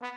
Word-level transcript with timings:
Welcome 0.00 0.12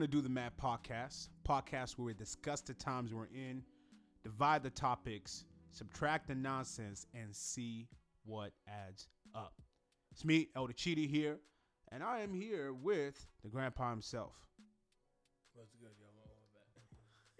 to 0.00 0.06
Do 0.06 0.20
the 0.20 0.28
Math 0.28 0.56
Podcast, 0.56 1.30
podcast 1.44 1.98
where 1.98 2.06
we 2.06 2.14
discuss 2.14 2.60
the 2.60 2.74
times 2.74 3.12
we're 3.12 3.26
in, 3.34 3.64
divide 4.22 4.62
the 4.62 4.70
topics, 4.70 5.44
subtract 5.70 6.28
the 6.28 6.34
nonsense, 6.34 7.06
and 7.14 7.34
see 7.34 7.88
what 8.24 8.52
adds 8.68 9.08
up. 9.34 9.54
It's 10.12 10.24
me, 10.24 10.48
Elder 10.56 10.72
Cheetah 10.72 11.02
here, 11.02 11.38
and 11.92 12.02
I 12.02 12.20
am 12.20 12.32
here 12.32 12.72
with 12.72 13.26
the 13.42 13.48
grandpa 13.48 13.90
himself. 13.90 14.34
What's 15.54 15.74
good, 15.74 15.90
what? 15.98 16.08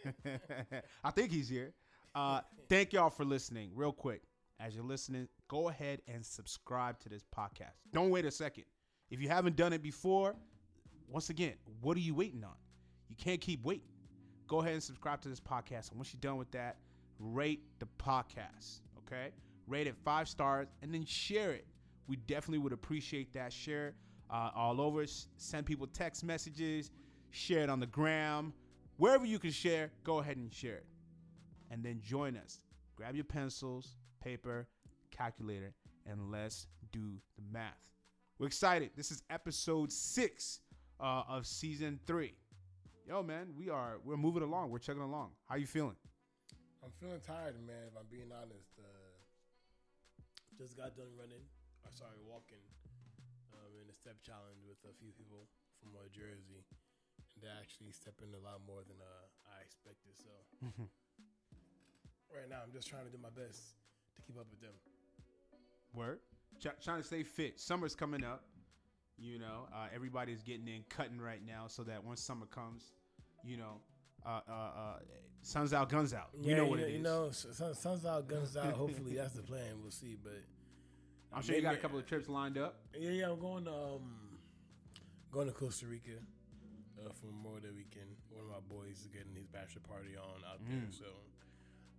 I 1.04 1.10
think 1.10 1.32
he's 1.32 1.48
here. 1.48 1.74
Uh, 2.14 2.40
thank 2.68 2.92
y'all 2.92 3.10
for 3.10 3.24
listening. 3.24 3.70
Real 3.74 3.92
quick, 3.92 4.22
as 4.60 4.74
you're 4.74 4.84
listening, 4.84 5.28
go 5.48 5.68
ahead 5.68 6.00
and 6.08 6.24
subscribe 6.24 6.98
to 7.00 7.08
this 7.08 7.24
podcast. 7.36 7.74
Don't 7.92 8.10
wait 8.10 8.24
a 8.24 8.30
second. 8.30 8.64
If 9.10 9.20
you 9.20 9.28
haven't 9.28 9.56
done 9.56 9.72
it 9.72 9.82
before, 9.82 10.36
once 11.08 11.30
again, 11.30 11.54
what 11.80 11.96
are 11.96 12.00
you 12.00 12.14
waiting 12.14 12.44
on? 12.44 12.56
You 13.08 13.16
can't 13.16 13.40
keep 13.40 13.64
waiting. 13.64 13.88
Go 14.48 14.60
ahead 14.60 14.72
and 14.72 14.82
subscribe 14.82 15.20
to 15.20 15.28
this 15.28 15.40
podcast. 15.40 15.90
And 15.90 15.98
once 15.98 16.12
you're 16.12 16.20
done 16.20 16.38
with 16.38 16.50
that, 16.52 16.78
rate 17.20 17.60
the 17.78 17.86
podcast. 17.98 18.80
Okay? 19.06 19.28
Rate 19.66 19.86
it 19.86 19.94
five 20.04 20.26
stars 20.26 20.68
and 20.82 20.92
then 20.92 21.04
share 21.04 21.52
it. 21.52 21.66
We 22.06 22.16
definitely 22.16 22.58
would 22.58 22.72
appreciate 22.72 23.34
that. 23.34 23.52
Share 23.52 23.88
it 23.88 23.94
uh, 24.30 24.50
all 24.56 24.80
over. 24.80 25.04
Send 25.36 25.66
people 25.66 25.86
text 25.86 26.24
messages. 26.24 26.90
Share 27.30 27.60
it 27.60 27.68
on 27.68 27.78
the 27.78 27.86
gram. 27.86 28.54
Wherever 28.96 29.26
you 29.26 29.38
can 29.38 29.50
share, 29.50 29.92
go 30.02 30.18
ahead 30.18 30.38
and 30.38 30.52
share 30.52 30.76
it. 30.76 30.86
And 31.70 31.84
then 31.84 32.00
join 32.02 32.34
us. 32.34 32.60
Grab 32.96 33.14
your 33.14 33.24
pencils, 33.24 33.98
paper, 34.24 34.66
calculator, 35.10 35.74
and 36.06 36.32
let's 36.32 36.66
do 36.90 37.20
the 37.36 37.42
math. 37.52 37.90
We're 38.38 38.46
excited. 38.46 38.90
This 38.96 39.10
is 39.10 39.22
episode 39.28 39.92
six 39.92 40.60
uh, 40.98 41.24
of 41.28 41.46
season 41.46 42.00
three. 42.06 42.34
Yo, 43.08 43.24
man, 43.24 43.48
we 43.56 43.72
are 43.72 43.96
we're 44.04 44.20
moving 44.20 44.44
along. 44.44 44.68
We're 44.68 44.84
chugging 44.84 45.00
along. 45.00 45.32
How 45.48 45.56
you 45.56 45.64
feeling? 45.64 45.96
I'm 46.84 46.92
feeling 47.00 47.24
tired, 47.24 47.56
man. 47.64 47.88
If 47.88 47.96
I'm 47.96 48.04
being 48.12 48.28
honest, 48.28 48.76
uh, 48.76 49.16
just 50.60 50.76
got 50.76 50.92
done 50.92 51.08
running. 51.16 51.40
I 51.80 51.88
sorry, 51.88 52.20
walking 52.28 52.60
um, 53.56 53.72
in 53.80 53.88
a 53.88 53.96
step 53.96 54.20
challenge 54.20 54.60
with 54.68 54.76
a 54.84 54.92
few 55.00 55.16
people 55.16 55.48
from 55.80 55.96
uh, 55.96 56.04
Jersey, 56.12 56.60
and 57.32 57.40
they're 57.40 57.56
actually 57.56 57.96
stepping 57.96 58.28
a 58.36 58.42
lot 58.44 58.60
more 58.68 58.84
than 58.84 59.00
uh, 59.00 59.56
I 59.56 59.64
expected. 59.64 60.12
So 60.12 60.28
right 62.36 62.44
now, 62.52 62.60
I'm 62.60 62.76
just 62.76 62.92
trying 62.92 63.08
to 63.08 63.10
do 63.10 63.16
my 63.16 63.32
best 63.32 63.72
to 64.12 64.20
keep 64.20 64.36
up 64.36 64.52
with 64.52 64.60
them. 64.60 64.76
Word. 65.96 66.20
Ch- 66.60 66.76
trying 66.84 67.00
to 67.00 67.08
stay 67.08 67.24
fit. 67.24 67.56
Summer's 67.56 67.96
coming 67.96 68.20
up. 68.20 68.44
You 69.16 69.40
know, 69.40 69.64
uh, 69.72 69.88
everybody's 69.96 70.44
getting 70.44 70.68
in, 70.68 70.84
cutting 70.92 71.18
right 71.18 71.40
now, 71.40 71.72
so 71.72 71.82
that 71.88 72.04
once 72.04 72.20
summer 72.20 72.46
comes, 72.46 72.92
you 73.44 73.56
know, 73.56 73.80
uh, 74.26 74.40
uh, 74.48 74.52
uh, 74.52 74.98
sun's 75.42 75.72
out, 75.72 75.88
guns 75.88 76.12
out. 76.14 76.30
You 76.40 76.56
know 76.56 76.66
what 76.66 76.78
you 76.80 76.84
it 76.86 76.88
is. 76.90 76.96
You 76.96 77.02
know, 77.02 77.30
sun's 77.30 78.04
out, 78.06 78.28
guns 78.28 78.56
out. 78.56 78.72
Hopefully, 78.74 79.14
that's 79.14 79.34
the 79.34 79.42
plan. 79.42 79.80
We'll 79.82 79.90
see, 79.90 80.16
but. 80.22 80.42
I'm 81.30 81.42
sure 81.42 81.54
you 81.56 81.60
got 81.60 81.74
a 81.74 81.78
couple 81.78 81.98
of 81.98 82.06
trips 82.06 82.26
lined 82.26 82.56
up. 82.56 82.76
Yeah, 82.98 83.10
yeah, 83.10 83.30
I'm 83.30 83.38
going 83.38 83.64
to 83.66 83.70
um, 83.70 84.38
going 85.30 85.46
to 85.46 85.52
Costa 85.52 85.86
Rica 85.86 86.16
uh, 86.98 87.12
for 87.12 87.26
Memorial 87.26 87.60
Day 87.60 87.68
weekend. 87.76 88.08
One 88.30 88.44
of 88.46 88.50
my 88.50 88.64
boys 88.74 89.00
is 89.00 89.08
getting 89.12 89.34
his 89.36 89.46
bachelor 89.46 89.82
party 89.86 90.16
on 90.16 90.40
out 90.50 90.58
there, 90.66 90.78
Mm. 90.80 90.90
so 90.98 91.04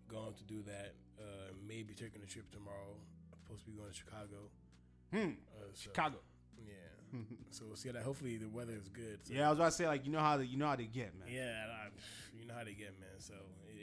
going 0.09 0.33
to 0.33 0.43
do 0.45 0.63
that. 0.63 0.95
Uh, 1.21 1.53
maybe 1.67 1.93
taking 1.93 2.23
a 2.23 2.25
trip 2.25 2.49
tomorrow. 2.51 2.97
I'm 3.31 3.37
supposed 3.45 3.65
to 3.65 3.69
be 3.69 3.77
going 3.77 3.91
to 3.91 3.95
Chicago. 3.95 4.49
Hmm. 5.13 5.37
Uh, 5.53 5.69
so, 5.73 5.91
Chicago. 5.93 6.17
Yeah. 6.65 6.73
so 7.51 7.65
we'll 7.67 7.75
see 7.75 7.89
that. 7.89 8.03
Hopefully 8.03 8.37
the 8.37 8.47
weather 8.49 8.73
is 8.73 8.87
good. 8.89 9.19
So, 9.23 9.33
Yeah, 9.33 9.47
I 9.47 9.49
was 9.49 9.57
about 9.59 9.65
to 9.71 9.71
say 9.77 9.87
like 9.87 10.05
you 10.05 10.11
know 10.11 10.19
how 10.19 10.37
they, 10.37 10.45
you 10.45 10.57
know 10.57 10.67
how 10.67 10.75
they 10.75 10.85
get, 10.85 11.17
man. 11.17 11.27
Yeah, 11.31 11.65
I, 11.67 11.89
you 12.39 12.45
know 12.47 12.53
how 12.55 12.63
they 12.63 12.73
get, 12.73 12.99
man. 12.99 13.09
So 13.19 13.33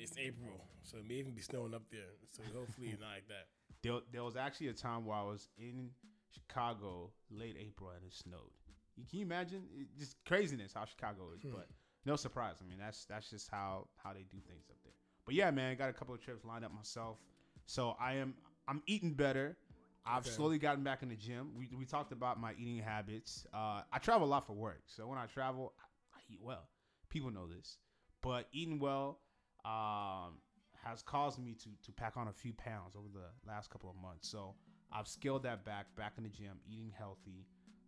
it's 0.00 0.16
April, 0.19 0.64
so 0.82 0.98
it 0.98 1.09
may 1.09 1.14
even 1.16 1.32
be 1.32 1.42
snowing 1.42 1.75
up 1.75 1.82
there. 1.91 2.12
So 2.32 2.42
hopefully 2.54 2.88
it's 2.92 3.00
not 3.00 3.10
like 3.14 3.28
that. 3.28 3.47
There, 3.82 4.00
there 4.10 4.25
was 4.25 4.34
actually 4.37 4.69
a 4.69 4.72
time 4.72 5.04
where 5.04 5.16
I 5.16 5.22
was 5.22 5.48
in 5.59 5.91
Chicago 6.32 7.10
late 7.31 7.56
April 7.60 7.91
and 7.94 8.04
it 8.04 8.12
snowed. 8.14 8.50
You, 8.97 9.04
can 9.09 9.19
you 9.20 9.25
imagine? 9.26 9.62
It, 9.78 9.87
just 9.98 10.16
craziness 10.25 10.72
how 10.75 10.84
Chicago 10.87 11.28
is, 11.37 11.43
Hmm. 11.43 11.53
but 11.53 11.69
no 12.04 12.16
surprise. 12.16 12.56
I 12.60 12.69
mean, 12.69 12.78
that's 12.78 13.04
that's 13.04 13.31
just 13.31 13.48
how 13.50 13.87
how 14.03 14.12
they 14.12 14.22
do 14.31 14.38
things 14.48 14.64
up 14.70 14.76
there. 14.82 14.94
But 15.25 15.34
yeah, 15.34 15.50
man, 15.50 15.76
got 15.76 15.88
a 15.91 15.93
couple 15.93 16.14
of 16.14 16.20
trips 16.20 16.44
lined 16.44 16.64
up 16.64 16.72
myself. 16.75 17.19
So 17.66 17.97
I 18.00 18.14
am 18.14 18.34
I'm 18.66 18.82
eating 18.87 19.12
better. 19.14 19.56
I've 20.06 20.21
Okay. 20.21 20.31
slowly 20.31 20.59
gotten 20.59 20.84
back 20.84 21.03
in 21.03 21.09
the 21.09 21.17
gym. 21.17 21.50
We, 21.56 21.69
we 21.77 21.84
talked 21.84 22.12
about 22.12 22.41
my 22.41 22.53
eating 22.59 22.78
habits. 22.78 23.47
Uh, 23.53 23.83
I 23.93 23.99
travel 23.99 24.27
a 24.27 24.31
lot 24.31 24.47
for 24.47 24.53
work, 24.53 24.83
so 24.87 25.06
when 25.09 25.19
I 25.19 25.27
travel, 25.27 25.72
I, 25.81 26.19
I 26.19 26.21
eat 26.33 26.41
well. 26.43 26.69
People 27.09 27.31
know 27.31 27.47
this, 27.47 27.78
but 28.22 28.47
eating 28.53 28.78
well 28.78 29.19
um, 29.65 30.39
has 30.84 31.03
caused 31.03 31.39
me 31.39 31.55
to 31.55 31.71
to 31.84 31.93
pack 31.93 32.17
on 32.17 32.28
a 32.28 32.33
few 32.33 32.53
pounds 32.53 32.94
over 32.97 33.09
the 33.12 33.50
last 33.50 33.71
couple 33.71 33.91
of 33.91 33.97
months. 33.97 34.28
So 34.28 34.55
I've 34.93 35.09
scaled 35.09 35.43
that 35.44 35.65
back, 35.65 35.87
back 35.97 36.15
in 36.19 36.25
the 36.25 36.31
gym, 36.31 36.59
eating 36.69 36.93
healthy, 36.97 37.47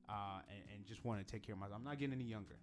uh, 0.09 0.41
and, 0.50 0.62
and 0.75 0.87
just 0.87 1.05
want 1.05 1.25
to 1.25 1.31
take 1.33 1.43
care 1.45 1.55
of 1.55 1.61
myself. 1.61 1.79
I'm 1.79 1.85
not 1.85 1.99
getting 1.99 2.15
any 2.15 2.25
younger, 2.25 2.56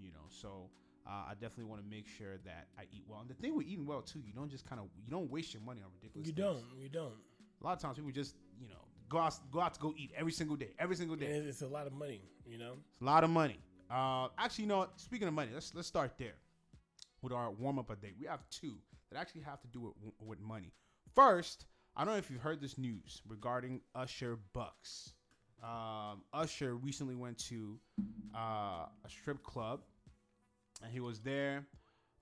you 0.00 0.10
know. 0.12 0.26
So 0.28 0.70
uh, 1.06 1.10
I 1.30 1.32
definitely 1.34 1.64
want 1.64 1.82
to 1.82 1.88
make 1.88 2.06
sure 2.06 2.38
that 2.44 2.68
I 2.78 2.84
eat 2.92 3.04
well. 3.06 3.20
And 3.20 3.28
the 3.28 3.34
thing 3.34 3.56
with 3.56 3.66
eating 3.66 3.86
well 3.86 4.00
too, 4.02 4.20
you 4.24 4.32
don't 4.32 4.50
just 4.50 4.64
kind 4.66 4.80
of 4.80 4.86
you 5.04 5.10
don't 5.10 5.30
waste 5.30 5.52
your 5.52 5.62
money 5.62 5.82
on 5.82 5.88
ridiculous. 5.92 6.28
You 6.28 6.34
things. 6.34 6.46
don't. 6.46 6.80
You 6.82 6.88
don't. 6.88 7.12
A 7.60 7.64
lot 7.64 7.72
of 7.74 7.80
times 7.80 7.96
people 7.96 8.10
just 8.12 8.36
you 8.58 8.68
know 8.68 8.84
go 9.12 9.18
out 9.18 9.38
go 9.52 9.60
out 9.60 9.74
to 9.74 9.80
go 9.80 9.94
eat 9.96 10.10
every 10.16 10.32
single 10.32 10.56
day, 10.56 10.70
every 10.78 10.96
single 10.96 11.16
day. 11.16 11.26
And 11.26 11.46
it's 11.46 11.62
a 11.62 11.68
lot 11.68 11.86
of 11.86 11.92
money. 11.92 12.22
You 12.46 12.58
know. 12.58 12.74
It's 12.90 13.00
a 13.00 13.04
lot 13.04 13.22
of 13.22 13.30
money. 13.30 13.58
Uh, 13.90 14.28
actually, 14.38 14.64
you 14.64 14.68
know, 14.68 14.78
what? 14.78 14.98
speaking 14.98 15.28
of 15.28 15.34
money, 15.34 15.50
let's 15.52 15.74
let's 15.74 15.88
start 15.88 16.12
there 16.18 16.38
with 17.20 17.32
our 17.32 17.50
warm 17.50 17.78
up 17.78 17.90
a 17.90 17.96
day. 17.96 18.12
We 18.18 18.26
have 18.26 18.40
two 18.50 18.76
that 19.10 19.18
actually 19.20 19.42
have 19.42 19.60
to 19.60 19.68
do 19.68 19.80
with 19.80 19.94
with 20.18 20.40
money. 20.40 20.72
First, 21.14 21.66
I 21.94 22.04
don't 22.04 22.14
know 22.14 22.18
if 22.18 22.30
you've 22.30 22.40
heard 22.40 22.60
this 22.60 22.78
news 22.78 23.20
regarding 23.28 23.82
Usher 23.94 24.38
Bucks. 24.54 25.12
Um, 25.62 26.22
Usher 26.32 26.74
recently 26.76 27.14
went 27.14 27.38
to 27.50 27.78
uh, 28.34 28.86
a 29.04 29.08
strip 29.08 29.44
club, 29.44 29.80
and 30.82 30.90
he 30.90 31.00
was 31.00 31.20
there 31.20 31.66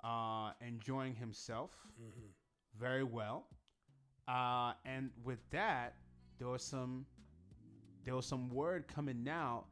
uh, 0.05 0.51
enjoying 0.61 1.15
himself 1.15 1.71
very 2.79 3.05
well. 3.05 3.47
Uh, 4.29 4.73
and 4.85 5.11
with 5.25 5.39
that, 5.51 5.95
there 6.41 6.49
was 6.49 6.65
some 6.65 7.07
there 8.05 8.17
was 8.17 8.27
some 8.27 8.49
word 8.49 8.89
coming 8.89 9.29
out 9.29 9.67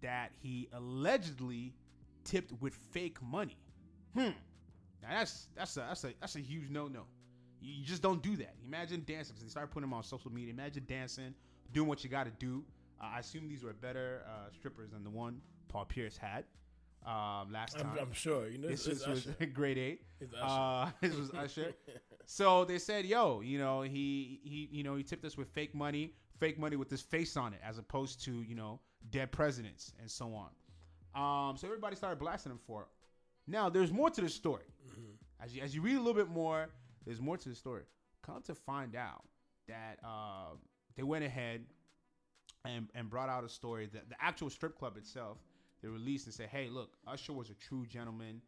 that 0.00 0.32
he 0.42 0.68
allegedly 0.72 1.74
tipped 2.24 2.52
with 2.60 2.74
fake 2.74 3.22
money. 3.22 3.58
Hmm. 4.14 4.30
Now 5.02 5.10
that's 5.10 5.48
that's 5.54 5.76
a 5.76 5.80
that's 5.80 6.04
a 6.04 6.14
that's 6.20 6.34
a 6.34 6.40
huge 6.40 6.70
no 6.70 6.88
no. 6.88 7.02
You, 7.60 7.74
you 7.74 7.84
just 7.84 8.02
don't 8.02 8.22
do 8.22 8.36
that. 8.36 8.54
Imagine 8.66 9.04
dancing 9.06 9.34
because 9.34 9.44
they 9.44 9.50
started 9.50 9.70
putting 9.70 9.88
him 9.88 9.92
on 9.94 10.02
social 10.02 10.32
media. 10.32 10.52
Imagine 10.52 10.84
dancing, 10.88 11.34
doing 11.72 11.88
what 11.88 12.02
you 12.02 12.10
got 12.10 12.24
to 12.24 12.32
do. 12.38 12.64
Uh, 13.00 13.10
I 13.16 13.18
assume 13.20 13.46
these 13.46 13.62
were 13.62 13.74
better 13.74 14.22
uh, 14.26 14.50
strippers 14.52 14.90
than 14.90 15.04
the 15.04 15.10
one 15.10 15.40
Paul 15.68 15.84
Pierce 15.84 16.16
had 16.16 16.44
um, 17.06 17.52
last 17.52 17.76
time. 17.78 17.90
I'm, 17.92 17.98
I'm 17.98 18.12
sure. 18.12 18.48
You 18.48 18.58
know, 18.58 18.68
this 18.68 18.86
was, 18.86 19.06
was 19.06 19.26
Usher. 19.26 19.46
grade 19.52 19.78
eight. 19.78 20.02
It's 20.20 20.32
Usher. 20.34 20.44
Uh, 20.44 20.90
this 21.00 21.14
was 21.14 21.30
Usher. 21.32 21.74
So 22.26 22.64
they 22.64 22.78
said, 22.78 23.04
"Yo, 23.04 23.40
you 23.40 23.58
know, 23.58 23.82
he 23.82 24.40
he 24.44 24.68
you 24.70 24.82
know 24.82 24.96
he 24.96 25.02
tipped 25.02 25.24
us 25.24 25.36
with 25.36 25.48
fake 25.48 25.74
money, 25.74 26.14
fake 26.38 26.58
money 26.58 26.76
with 26.76 26.90
his 26.90 27.02
face 27.02 27.36
on 27.36 27.52
it, 27.52 27.60
as 27.64 27.78
opposed 27.78 28.22
to 28.24 28.42
you 28.42 28.54
know 28.54 28.80
dead 29.10 29.32
presidents 29.32 29.92
and 30.00 30.10
so 30.10 30.34
on." 30.34 30.50
Um, 31.14 31.56
so 31.56 31.66
everybody 31.66 31.96
started 31.96 32.18
blasting 32.18 32.52
him 32.52 32.58
for 32.66 32.82
it. 32.82 32.88
Now 33.46 33.68
there's 33.68 33.92
more 33.92 34.10
to 34.10 34.20
the 34.20 34.28
story. 34.28 34.64
As 35.40 35.54
you 35.54 35.62
as 35.62 35.74
you 35.74 35.82
read 35.82 35.96
a 35.96 35.98
little 35.98 36.14
bit 36.14 36.28
more, 36.28 36.68
there's 37.04 37.20
more 37.20 37.36
to 37.36 37.48
the 37.48 37.54
story. 37.54 37.82
Come 38.22 38.42
to 38.42 38.54
find 38.54 38.96
out 38.96 39.24
that 39.68 39.98
uh, 40.02 40.54
they 40.96 41.02
went 41.02 41.24
ahead 41.24 41.62
and 42.64 42.88
and 42.94 43.10
brought 43.10 43.28
out 43.28 43.44
a 43.44 43.48
story 43.48 43.88
that 43.92 44.08
the 44.08 44.16
actual 44.20 44.48
strip 44.48 44.78
club 44.78 44.96
itself 44.96 45.38
they 45.82 45.88
released 45.88 46.26
and 46.26 46.34
said, 46.34 46.48
"Hey, 46.48 46.68
look, 46.70 46.96
Usher 47.06 47.34
was 47.34 47.50
a 47.50 47.54
true 47.54 47.84
gentleman. 47.84 48.40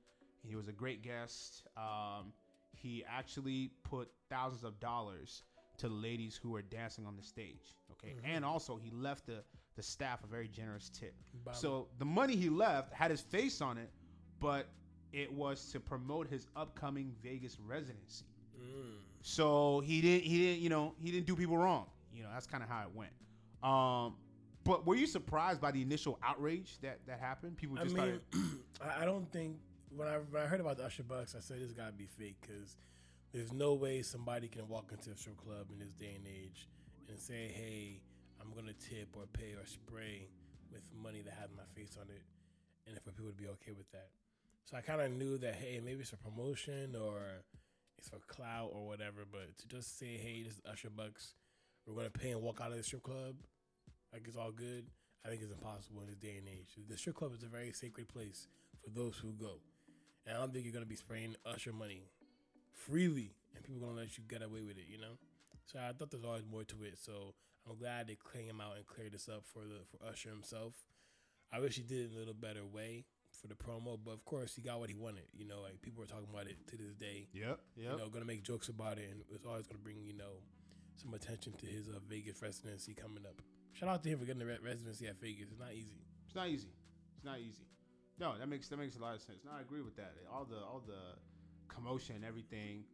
He 0.43 0.57
was 0.57 0.69
a 0.69 0.73
great 0.73 1.03
guest. 1.03 1.67
Um, 1.77 2.33
he 2.77 3.05
actually 3.09 3.71
put 3.83 4.09
thousands 4.31 4.65
of 4.65 4.79
dollars 4.81 5.43
to 5.79 5.89
the 5.89 5.95
ladies 5.95 6.39
who 6.41 6.51
were 6.51 6.63
dancing 6.63 7.07
on 7.07 7.17
the 7.17 7.23
stage. 7.23 7.77
Okay, 7.93 8.15
and 8.25 8.45
also 8.45 8.77
he 8.77 8.91
left 8.91 9.27
the 9.27 9.43
the 9.77 9.83
staff 9.83 10.25
a 10.25 10.27
very 10.27 10.49
generous 10.49 10.89
tip. 10.89 11.15
So 11.53 11.89
the 11.99 12.05
money 12.05 12.35
he 12.35 12.49
left 12.49 12.93
had 12.95 13.11
his 13.11 13.21
face 13.21 13.61
on 13.61 13.77
it, 13.77 13.91
but 14.41 14.69
it 15.13 15.33
was 15.33 15.71
to 15.73 15.81
promote 15.81 16.29
his 16.29 16.47
upcoming 16.57 17.13
Vegas 17.23 17.59
residency. 17.61 18.25
Mm. 18.59 18.97
So 19.21 19.81
he 19.81 20.01
didn't 20.01 20.25
he 20.25 20.39
didn't 20.39 20.63
you 20.63 20.71
know 20.71 20.95
he 21.03 21.11
didn't 21.11 21.27
do 21.27 21.37
people 21.37 21.59
wrong. 21.59 21.87
You 22.13 22.23
know 22.23 22.31
that's 22.33 22.47
kind 22.47 22.63
of 22.63 22.69
how 22.69 22.83
it 22.83 22.91
went. 22.95 23.13
Um, 23.63 24.15
but 24.65 24.87
were 24.87 24.97
you 24.97 25.07
surprised 25.07 25.61
by 25.61 25.71
the 25.71 25.83
initial 25.83 26.19
outrage 26.23 26.79
that 26.81 26.99
that 27.07 27.21
happened? 27.21 27.57
People 27.57 27.79
I 27.79 27.85
just 27.85 27.95
mean, 27.95 28.21
started. 28.31 28.61
I 28.81 29.03
I 29.03 29.05
don't 29.05 29.31
think 29.31 29.57
when 29.95 30.09
I 30.09 30.17
when 30.31 30.43
I 30.43 30.47
heard 30.47 30.61
about 30.61 30.79
the 30.79 30.85
Usher 30.85 31.03
Bucks, 31.03 31.35
I 31.37 31.41
said 31.41 31.61
this 31.61 31.73
got 31.73 31.87
to 31.87 31.93
be 31.93 32.07
fake 32.07 32.37
because 32.41 32.77
there's 33.33 33.53
no 33.53 33.75
way 33.75 34.03
somebody 34.03 34.49
can 34.49 34.69
walk 34.69 34.91
into 34.93 35.11
a 35.11 35.17
strip 35.17 35.37
club 35.37 35.67
in 35.73 35.79
this 35.79 35.93
day 35.93 36.15
and 36.17 36.27
age 36.27 36.69
and 37.09 37.19
say, 37.19 37.49
"Hey, 37.49 38.03
I'm 38.41 38.53
gonna 38.55 38.75
tip 38.75 39.17
or 39.17 39.27
pay 39.27 39.55
or 39.55 39.67
spray 39.67 40.29
with 40.73 40.83
money 40.95 41.23
that 41.23 41.35
has 41.35 41.51
my 41.57 41.65
face 41.75 41.97
on 42.01 42.09
it," 42.09 42.23
and 42.87 43.01
for 43.03 43.11
people 43.13 43.31
to 43.31 43.37
be 43.37 43.49
okay 43.49 43.73
with 43.73 43.91
that. 43.93 44.11
So 44.65 44.77
I 44.77 44.81
kind 44.81 45.01
of 45.01 45.13
knew 45.13 45.39
that, 45.39 45.55
hey, 45.55 45.81
maybe 45.81 46.01
it's 46.01 46.13
a 46.13 46.17
promotion 46.17 46.97
or 46.97 47.45
it's 47.99 48.09
for 48.09 48.19
clout 48.27 48.71
or 48.73 48.87
whatever. 48.87 49.25
But 49.31 49.57
to 49.59 49.69
just 49.69 49.99
say, 49.99 50.17
"Hey, 50.17 50.43
this 50.43 50.55
is 50.55 50.63
Usher 50.65 50.91
Bucks," 50.91 51.35
we're 51.87 51.95
gonna 51.95 52.11
pay 52.11 52.33
and 52.33 52.43
walk 52.43 52.61
out 52.61 52.73
of 52.73 52.77
the 52.77 52.83
strip 52.83 53.03
club, 53.03 53.37
like 54.13 54.27
it's 54.27 54.37
all 54.37 54.53
good. 54.53 54.91
I 55.25 55.29
think 55.29 55.43
it's 55.43 55.53
impossible 55.53 56.01
in 56.03 56.07
this 56.07 56.17
day 56.17 56.37
and 56.37 56.49
age. 56.49 56.77
The 56.89 56.97
strip 56.97 57.17
club 57.17 57.35
is 57.35 57.43
a 57.43 57.49
very 57.49 57.73
sacred 57.73 58.09
place 58.09 58.49
for 58.83 58.91
those 58.91 59.19
who 59.19 59.33
go. 59.33 59.61
And 60.27 60.37
I 60.37 60.41
don't 60.41 60.53
think 60.53 60.65
you're 60.65 60.75
gonna 60.75 60.87
be 60.87 60.97
spraying 60.97 61.37
Usher 61.45 61.73
money 61.73 62.03
freely, 62.73 63.35
and 63.55 63.65
people 63.65 63.81
gonna 63.81 64.01
let 64.01 64.19
you 64.19 64.25
get 64.29 64.43
away 64.43 64.61
with 64.61 64.79
it. 64.79 64.87
You 64.91 64.99
know. 64.99 65.19
So 65.67 65.79
I 65.79 65.93
thought 65.93 66.11
there's 66.11 66.25
always 66.25 66.45
more 66.51 66.65
to 66.65 66.85
it. 66.85 66.99
So 66.99 67.35
I'm 67.69 67.77
glad 67.79 68.07
they 68.07 68.19
came 68.33 68.61
out 68.61 68.77
and 68.77 68.87
cleared 68.87 69.13
this 69.13 69.29
up 69.29 69.45
for 69.45 69.61
the 69.61 69.83
for 69.91 70.05
Usher 70.07 70.31
himself. 70.31 70.75
I 71.53 71.61
wish 71.61 71.77
he 71.77 71.83
did 71.83 71.99
it 71.99 72.11
in 72.11 72.17
a 72.17 72.19
little 72.19 72.35
better 72.35 72.65
way 72.65 73.05
for 73.31 73.49
the 73.49 73.55
promo, 73.55 73.99
but 74.03 74.13
of 74.13 74.25
course 74.25 74.55
he 74.55 74.63
got 74.63 74.81
what 74.81 74.89
he 74.89 74.95
wanted. 74.95 75.25
You 75.33 75.47
know, 75.47 75.61
like 75.63 75.81
people 75.83 76.03
are 76.03 76.07
talking 76.07 76.29
about 76.33 76.47
it 76.47 76.57
to 76.69 76.77
this 76.77 76.95
day. 76.95 77.29
Yep, 77.33 77.61
yep. 77.77 77.93
You 77.93 77.99
know, 77.99 78.09
gonna 78.09 78.25
make 78.25 78.43
jokes 78.43 78.69
about 78.69 78.99
it, 78.99 79.09
and 79.11 79.23
it's 79.31 79.47
always 79.47 79.67
gonna 79.67 79.83
bring 79.83 80.05
you 80.05 80.15
know 80.15 80.43
some 80.97 81.15
attention 81.15 81.53
to 81.59 81.67
his 81.67 81.89
uh, 81.89 81.99
Vegas 82.09 82.43
residency 82.43 82.95
coming 82.95 83.25
up. 83.27 83.43
Shout 83.73 83.89
out 83.89 84.03
to 84.03 84.09
him 84.09 84.19
for 84.19 84.25
getting 84.25 84.41
the 84.41 84.47
re- 84.47 84.59
residency 84.65 85.07
at 85.07 85.21
Vegas. 85.21 85.49
It's 85.51 85.61
not 85.61 85.73
easy. 85.73 86.01
It's 86.27 86.35
not 86.35 86.49
easy. 86.49 86.73
It's 87.17 87.25
not 87.25 87.39
easy. 87.39 87.67
No, 88.19 88.35
that 88.39 88.49
makes 88.49 88.69
that 88.69 88.79
makes 88.79 88.97
a 88.97 89.01
lot 89.01 89.15
of 89.15 89.23
sense. 89.23 89.39
No, 89.45 89.53
I 89.57 89.61
agree 89.61 89.83
with 89.83 89.97
that. 89.97 90.15
All 90.33 90.45
the 90.45 90.57
all 90.57 90.83
the 90.87 91.19
commotion 91.69 92.17
and 92.17 92.25
everything. 92.25 92.85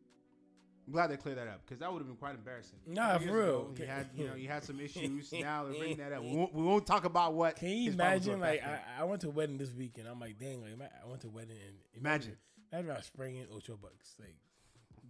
I'm 0.87 0.93
glad 0.93 1.11
they 1.11 1.17
cleared 1.17 1.39
that 1.39 1.47
up 1.47 1.61
because 1.65 1.79
that 1.79 1.93
would 1.93 2.01
have 2.01 2.09
been 2.09 2.17
quite 2.17 2.35
embarrassing. 2.35 2.81
Nah, 2.89 3.19
for 3.19 3.33
real. 3.33 3.71
ago, 3.71 3.75
You 3.79 3.87
had 3.87 4.11
you 4.17 4.27
know 4.27 4.35
you 4.35 4.49
had 4.49 4.65
some 4.65 4.81
issues. 4.81 5.33
now 5.41 5.65
they're 5.65 5.79
bringing 5.79 5.99
that 5.99 6.13
up. 6.13 6.25
We 6.25 6.35
won't, 6.37 6.53
we 6.53 6.63
won't 6.63 6.87
talk 6.87 7.05
about 7.05 7.35
what. 7.35 7.57
Can 7.57 7.69
you 7.69 7.93
imagine? 7.93 8.41
Like. 8.41 8.63
I, 8.65 8.81
I 9.01 9.05
went 9.05 9.21
to 9.23 9.29
a 9.29 9.31
wedding 9.31 9.59
this 9.59 9.73
weekend. 9.73 10.09
I'm 10.09 10.19
like, 10.19 10.39
dang, 10.41 10.61
like 10.61 10.73
I 11.05 11.09
went 11.09 11.21
to 11.23 11.29
a 11.29 11.31
wedding 11.31 11.57
and 11.67 11.77
Imagine. 11.95 12.37
imagine 12.73 12.91
I 12.91 12.95
was 12.95 13.07
spraying 13.07 13.47
Ocho 13.55 13.77
bucks. 13.77 14.17
Like, 14.19 14.35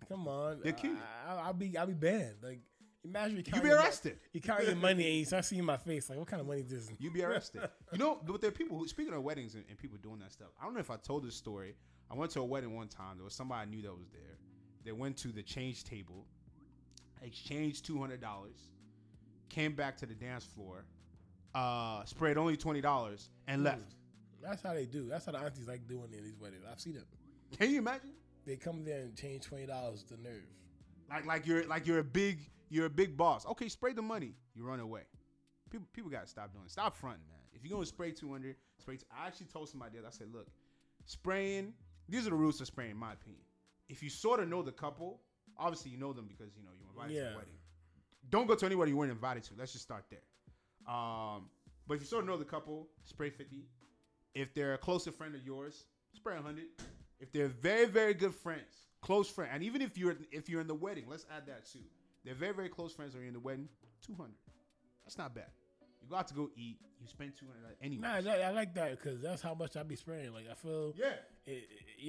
come 0.08 0.28
on, 0.28 0.60
They're 0.62 0.72
cute. 0.72 0.98
I, 1.26 1.36
I, 1.36 1.46
will 1.46 1.54
be 1.54 1.78
I'll 1.78 1.86
be 1.86 1.94
banned. 1.94 2.36
Like, 2.42 2.60
imagine 3.04 3.36
you 3.36 3.42
you 3.46 3.60
be 3.60 3.68
your 3.68 3.78
arrested. 3.78 4.18
You 4.32 4.40
carry 4.40 4.66
your 4.66 4.76
money 4.76 5.06
and 5.06 5.18
you 5.18 5.24
start 5.24 5.44
seeing 5.44 5.64
my 5.64 5.76
face. 5.76 6.08
Like, 6.08 6.18
what 6.18 6.28
kind 6.28 6.40
of 6.40 6.46
money 6.46 6.60
is 6.60 6.68
this? 6.68 6.90
You 6.98 7.10
be 7.10 7.22
arrested. 7.22 7.62
you 7.92 7.98
know, 7.98 8.20
but 8.24 8.40
there 8.40 8.48
are 8.48 8.52
people 8.52 8.78
who, 8.78 8.86
speaking 8.86 9.14
of 9.14 9.22
weddings 9.22 9.54
and, 9.54 9.64
and 9.68 9.78
people 9.78 9.98
doing 10.02 10.20
that 10.20 10.32
stuff. 10.32 10.48
I 10.60 10.64
don't 10.64 10.74
know 10.74 10.80
if 10.80 10.90
I 10.90 10.96
told 10.96 11.24
this 11.24 11.34
story. 11.34 11.74
I 12.10 12.14
went 12.14 12.30
to 12.32 12.40
a 12.40 12.44
wedding 12.44 12.74
one 12.74 12.88
time. 12.88 13.16
There 13.16 13.24
was 13.24 13.34
somebody 13.34 13.62
I 13.62 13.64
knew 13.64 13.82
that 13.82 13.92
was 13.92 14.08
there. 14.12 14.38
They 14.84 14.92
went 14.92 15.16
to 15.18 15.28
the 15.28 15.42
change 15.42 15.84
table, 15.84 16.26
exchanged 17.22 17.86
two 17.86 17.98
hundred 17.98 18.20
dollars, 18.20 18.68
came 19.48 19.74
back 19.74 19.96
to 19.98 20.06
the 20.06 20.14
dance 20.14 20.44
floor, 20.44 20.84
uh, 21.54 22.04
sprayed 22.04 22.36
only 22.36 22.56
twenty 22.56 22.80
dollars, 22.80 23.30
and 23.46 23.62
left. 23.62 23.94
That's 24.42 24.62
how 24.62 24.74
they 24.74 24.86
do. 24.86 25.08
That's 25.08 25.24
how 25.24 25.32
the 25.32 25.38
aunties 25.38 25.68
like 25.68 25.86
doing 25.86 26.08
in 26.16 26.24
these 26.24 26.38
weddings. 26.38 26.64
I've 26.70 26.80
seen 26.80 26.94
them. 26.94 27.04
Can 27.58 27.70
you 27.70 27.78
imagine? 27.78 28.10
They 28.44 28.56
come 28.56 28.84
there 28.84 29.02
and 29.02 29.16
change 29.16 29.44
twenty 29.44 29.66
dollars 29.66 30.02
to 30.04 30.20
nerve. 30.20 30.42
Like 31.08 31.26
like 31.26 31.46
you're 31.46 31.64
like 31.66 31.86
you're 31.86 32.00
a 32.00 32.04
big 32.04 32.40
you're 32.72 32.86
a 32.86 32.90
big 32.90 33.16
boss. 33.18 33.44
Okay, 33.46 33.68
spray 33.68 33.92
the 33.92 34.02
money. 34.02 34.34
You 34.54 34.64
run 34.64 34.80
away. 34.80 35.02
People 35.70 35.86
people 35.92 36.10
gotta 36.10 36.26
stop 36.26 36.52
doing. 36.52 36.64
it. 36.64 36.70
Stop 36.70 36.96
fronting, 36.96 37.24
man. 37.28 37.38
If 37.52 37.62
you're 37.62 37.72
gonna 37.76 37.86
spray 37.86 38.12
200, 38.12 38.56
spray. 38.78 38.98
I 39.16 39.26
actually 39.26 39.46
told 39.46 39.68
somebody 39.68 39.98
else. 39.98 40.06
I 40.08 40.10
said, 40.10 40.28
look, 40.32 40.46
spraying. 41.04 41.74
These 42.08 42.26
are 42.26 42.30
the 42.30 42.36
rules 42.36 42.58
for 42.58 42.64
spraying, 42.64 42.92
in 42.92 42.96
my 42.96 43.12
opinion. 43.12 43.42
If 43.88 44.02
you 44.02 44.08
sort 44.08 44.40
of 44.40 44.48
know 44.48 44.62
the 44.62 44.72
couple, 44.72 45.20
obviously 45.58 45.90
you 45.90 45.98
know 45.98 46.14
them 46.14 46.26
because 46.26 46.56
you 46.56 46.62
know 46.62 46.70
you're 46.78 46.88
invited 46.88 47.14
to 47.14 47.30
the 47.30 47.36
wedding. 47.36 47.54
Don't 48.30 48.46
go 48.46 48.54
to 48.54 48.66
anybody 48.66 48.90
you 48.92 48.96
weren't 48.96 49.12
invited 49.12 49.42
to. 49.44 49.50
Let's 49.58 49.72
just 49.72 49.84
start 49.84 50.04
there. 50.10 50.92
Um, 50.92 51.50
but 51.86 51.94
if 51.94 52.00
you 52.00 52.06
sort 52.06 52.22
of 52.22 52.28
know 52.30 52.38
the 52.38 52.44
couple, 52.44 52.88
spray 53.04 53.28
50. 53.28 53.66
If 54.34 54.54
they're 54.54 54.74
a 54.74 54.78
closer 54.78 55.12
friend 55.12 55.34
of 55.34 55.44
yours, 55.44 55.84
spray 56.14 56.36
100. 56.36 56.64
If 57.20 57.32
they're 57.32 57.48
very, 57.48 57.86
very 57.86 58.14
good 58.14 58.34
friends, 58.34 58.88
close 59.02 59.28
friend, 59.28 59.50
and 59.52 59.62
even 59.62 59.82
if 59.82 59.98
you're 59.98 60.16
if 60.30 60.48
you're 60.48 60.62
in 60.62 60.66
the 60.66 60.74
wedding, 60.74 61.04
let's 61.06 61.26
add 61.36 61.46
that 61.46 61.70
too. 61.70 61.80
They're 62.24 62.34
very, 62.34 62.54
very 62.54 62.68
close 62.68 62.92
friends, 62.92 63.14
or 63.14 63.18
you're 63.18 63.28
in 63.28 63.34
the 63.34 63.40
wedding, 63.40 63.68
200. 64.06 64.30
That's 65.04 65.18
not 65.18 65.34
bad. 65.34 65.46
You 66.00 66.08
go 66.08 66.16
out 66.16 66.28
to 66.28 66.34
go 66.34 66.50
eat, 66.56 66.78
you 67.00 67.06
spend 67.06 67.32
200 67.38 67.76
anyway. 67.80 68.02
Nah, 68.02 68.30
I, 68.32 68.40
I 68.48 68.50
like 68.50 68.74
that 68.74 68.90
because 68.92 69.20
that's 69.20 69.40
how 69.42 69.54
much 69.54 69.76
I 69.76 69.82
be 69.82 69.96
spending. 69.96 70.32
Like 70.32 70.46
I 70.50 70.54
feel, 70.54 70.94
yeah. 70.96 71.12
it, 71.46 71.52
it- 71.52 71.68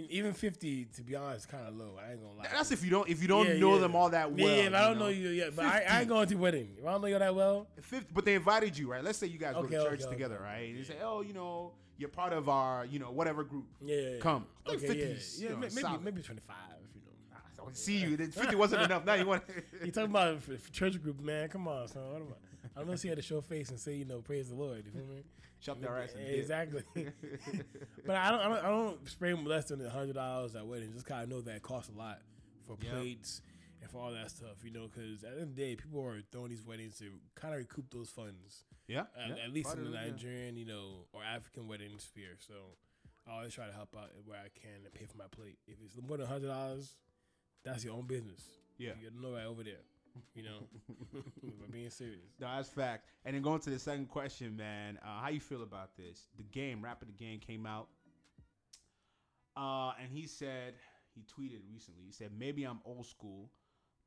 even 0.09 0.33
fifty 0.33 0.85
to 0.85 1.03
be 1.03 1.15
honest, 1.15 1.47
kind 1.47 1.67
of 1.67 1.75
low. 1.75 1.99
I 2.03 2.11
ain't 2.13 2.21
gonna 2.21 2.33
lie. 2.33 2.47
That's 2.51 2.71
if 2.71 2.83
you 2.83 2.89
don't 2.89 3.07
if 3.07 3.21
you 3.21 3.27
don't 3.27 3.47
Yeah, 3.47 3.57
know 3.59 3.75
yeah. 3.75 3.81
them 3.81 3.95
all 3.95 4.09
that 4.09 4.31
well. 4.31 4.39
Yeah, 4.49 4.69
yeah, 4.69 4.79
I 4.79 4.87
don't 4.87 4.97
know 4.97 5.05
know 5.05 5.09
you 5.09 5.29
yet, 5.29 5.55
but 5.55 5.65
I, 5.65 5.77
I 5.77 5.79
50. 5.81 5.93
ain't 5.99 6.07
going 6.09 6.27
to 6.29 6.35
wedding. 6.35 6.69
If 6.79 6.85
I 6.85 6.91
don't 6.93 7.01
know 7.01 7.07
you 7.07 7.19
that 7.19 7.35
well, 7.35 7.67
50, 7.79 8.07
but 8.11 8.25
they 8.25 8.33
invited 8.33 8.75
you, 8.75 8.89
right? 8.91 9.03
Let's 9.03 9.19
say 9.19 9.27
you 9.27 9.37
guys 9.37 9.53
go 9.53 9.59
Okay, 9.59 9.75
to 9.75 9.83
church 9.83 10.01
okay, 10.01 10.09
together, 10.11 10.39
right? 10.43 10.69
And 10.69 10.79
they 10.79 10.83
say, 10.83 10.95
oh, 11.03 11.21
you 11.21 11.33
know, 11.33 11.73
you're 11.97 12.09
part 12.09 12.33
of 12.33 12.49
our, 12.49 12.85
you 12.85 12.97
know, 12.97 13.11
whatever 13.11 13.43
group. 13.43 13.65
yeah. 13.85 14.17
Come. 14.19 14.45
Okay, 14.67 14.77
50 14.79 14.97
yeah, 14.97 15.05
yeah, 15.05 15.13
you 15.37 15.49
know, 15.49 15.57
maybe 15.57 15.81
solid. 15.81 16.03
maybe 16.03 16.21
twenty 16.23 16.41
five. 16.41 16.57
I 17.69 17.73
see 17.73 17.97
you. 17.97 18.17
50 18.17 18.55
wasn't 18.55 18.83
enough. 18.83 19.05
Now 19.05 19.13
you 19.15 19.25
want 19.25 19.43
you 19.83 19.91
talking 19.91 20.09
about 20.09 20.35
f- 20.37 20.71
church 20.71 21.01
group, 21.01 21.19
man? 21.21 21.49
Come 21.49 21.67
on, 21.67 21.87
son. 21.87 22.03
What 22.11 22.21
am 22.21 22.27
I? 22.75 22.79
I'm 22.79 22.85
gonna 22.85 22.97
see 22.97 23.09
how 23.09 23.15
to 23.15 23.21
show 23.21 23.41
face 23.41 23.69
and 23.69 23.79
say, 23.79 23.95
you 23.95 24.05
know, 24.05 24.19
praise 24.19 24.49
the 24.49 24.55
Lord. 24.55 24.83
You 24.85 24.91
feel 24.91 25.05
me? 25.07 25.23
shut 25.59 25.79
their 25.81 25.97
ass. 25.97 26.09
Exactly. 26.17 26.83
but 28.05 28.15
I 28.17 28.31
don't, 28.31 28.39
I 28.41 28.43
don't, 28.49 28.65
I 28.65 28.69
don't 28.69 29.09
spray 29.09 29.33
less 29.33 29.65
than 29.65 29.85
a 29.85 29.89
hundred 29.89 30.15
dollars 30.15 30.55
at 30.55 30.65
weddings. 30.67 30.93
Just 30.93 31.05
kind 31.05 31.23
of 31.23 31.29
know 31.29 31.41
that 31.41 31.55
it 31.55 31.61
costs 31.61 31.89
a 31.93 31.97
lot 31.97 32.19
for 32.67 32.75
Yep. 32.81 32.91
plates 32.93 33.41
and 33.81 33.89
for 33.89 33.99
all 33.99 34.11
that 34.11 34.29
stuff. 34.29 34.63
You 34.63 34.71
know, 34.71 34.87
because 34.93 35.23
at 35.23 35.35
the 35.35 35.41
end 35.41 35.49
of 35.51 35.55
the 35.55 35.61
day, 35.61 35.75
people 35.75 36.05
are 36.05 36.19
throwing 36.31 36.49
these 36.49 36.63
weddings 36.65 36.97
to 36.99 37.05
kind 37.35 37.53
of 37.53 37.59
recoup 37.59 37.89
those 37.91 38.09
funds. 38.09 38.63
yeah, 38.87 39.01
At, 39.17 39.37
yeah, 39.37 39.43
at 39.45 39.53
least 39.53 39.73
in 39.75 39.83
the 39.85 39.89
it, 39.91 39.93
yeah. 39.93 40.11
Nigerian, 40.11 40.55
you 40.57 40.65
know, 40.65 41.05
or 41.13 41.21
African 41.23 41.67
wedding 41.67 41.91
sphere. 41.97 42.35
So 42.45 42.53
I 43.27 43.37
always 43.37 43.53
try 43.53 43.65
to 43.67 43.73
help 43.73 43.95
out 43.97 44.09
where 44.25 44.39
I 44.39 44.49
can 44.59 44.83
and 44.83 44.93
pay 44.93 45.05
for 45.05 45.17
my 45.17 45.27
plate. 45.31 45.57
If 45.67 45.75
it's 45.85 45.95
more 46.05 46.17
than 46.17 46.27
hundred 46.27 46.47
dollars, 46.47 46.95
that's 47.63 47.83
your 47.83 47.93
own 47.93 48.05
business. 48.05 48.43
Yeah. 48.77 48.91
you 49.01 49.09
know 49.21 49.35
right 49.35 49.45
over 49.45 49.63
there. 49.63 49.81
You 50.35 50.43
know, 50.43 50.59
but 51.13 51.71
being 51.71 51.89
serious. 51.89 52.19
No, 52.39 52.47
that's 52.47 52.69
fact. 52.69 53.09
And 53.25 53.35
then 53.35 53.41
going 53.41 53.59
to 53.61 53.69
the 53.71 53.79
second 53.79 54.09
question, 54.09 54.55
man, 54.55 54.99
uh, 55.03 55.21
how 55.21 55.29
you 55.29 55.39
feel 55.39 55.63
about 55.63 55.97
this? 55.97 56.27
The 56.37 56.43
game, 56.43 56.83
Rapper 56.83 57.05
the 57.05 57.13
Game 57.13 57.39
came 57.39 57.65
out, 57.65 57.87
uh, 59.57 59.93
and 59.99 60.11
he 60.11 60.27
said 60.27 60.75
he 61.15 61.21
tweeted 61.21 61.61
recently. 61.71 62.03
He 62.05 62.11
said 62.11 62.29
maybe 62.37 62.63
I'm 62.63 62.79
old 62.85 63.07
school, 63.07 63.49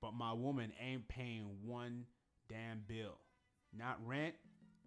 but 0.01 0.15
my 0.15 0.33
woman 0.33 0.73
ain't 0.81 1.09
paying 1.09 1.49
one 1.65 2.05
damn 2.49 2.83
bill, 2.87 3.19
not 3.77 3.99
rent, 4.07 4.35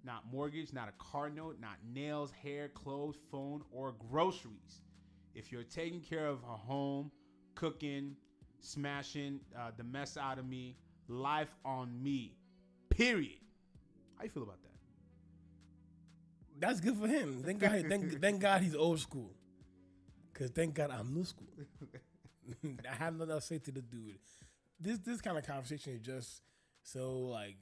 not 0.04 0.24
mortgage, 0.32 0.72
not 0.74 0.88
a 0.88 1.04
car 1.04 1.30
note, 1.30 1.58
not 1.60 1.78
nails, 1.94 2.32
hair, 2.32 2.70
clothes, 2.70 3.18
phone, 3.32 3.62
or 3.72 3.96
groceries. 4.10 4.82
If 5.36 5.52
you're 5.52 5.64
taking 5.64 6.02
care 6.02 6.28
of 6.28 6.42
her 6.42 6.58
home, 6.58 7.12
cooking, 7.56 8.16
smashing 8.62 9.40
uh, 9.58 9.72
the 9.76 9.84
mess 9.84 10.18
out 10.18 10.40
of 10.40 10.48
me, 10.48 10.76
life 11.08 11.54
on 11.66 12.02
me. 12.02 12.36
Period. 12.90 13.40
How 14.18 14.24
you 14.26 14.30
feel 14.30 14.44
about 14.44 14.62
that? 14.62 14.70
That's 16.60 16.82
good 16.82 16.98
for 16.98 17.08
him. 17.08 17.42
Thank 17.44 17.60
God. 17.60 17.86
Thank, 17.88 18.22
thank 18.22 18.42
God 18.42 18.62
he's 18.62 18.76
old 18.76 19.00
school. 19.00 19.32
Cause 20.34 20.52
thank 20.52 20.74
God 20.74 20.92
I'm 20.92 21.14
new 21.14 21.26
school. 21.26 21.48
I 22.90 22.96
have 22.96 23.16
nothing 23.16 23.32
else 23.32 23.48
to 23.50 23.56
say 23.56 23.60
to 23.60 23.72
the 23.72 23.82
dude. 23.82 24.20
This 24.80 25.00
this 25.00 25.20
kind 25.20 25.38
of 25.38 25.46
conversation 25.46 25.94
is 25.94 26.00
just 26.00 26.42
so 26.82 27.20
like 27.20 27.58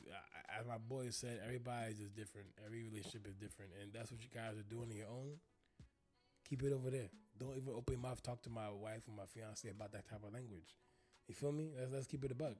as 0.60 0.66
my 0.66 0.77
boy 0.77 1.10
said, 1.10 1.39
everybody's 1.44 1.98
just 1.98 2.16
different. 2.16 2.48
Every 2.66 2.84
relationship 2.84 3.27
is 3.27 3.36
different, 3.36 3.72
and 3.82 3.92
that's 3.94 4.12
what 4.12 4.22
you 4.22 4.30
guys 4.34 4.58
are 4.58 4.70
doing 4.70 4.89
on 4.92 4.96
your 4.98 5.08
own. 5.08 5.38
Keep 6.48 6.63
it 6.63 6.74
over 6.74 6.89
there. 6.89 7.10
Don't 7.38 7.58
even 7.58 7.74
open 7.75 7.94
your 7.94 8.01
mouth. 8.01 8.22
Talk 8.24 8.42
to 8.44 8.50
my 8.50 8.70
wife 8.70 9.04
or 9.08 9.16
my 9.16 9.25
fiance 9.25 9.68
about 9.70 9.92
that 9.92 10.08
type 10.08 10.24
of 10.25 10.34
language. 10.34 10.77
You 11.28 11.36
feel 11.36 11.52
me? 11.52 11.72
Let's, 11.78 11.92
let's 11.92 12.08
keep 12.08 12.24
it 12.24 12.32
a 12.32 12.36
bug. 12.36 12.56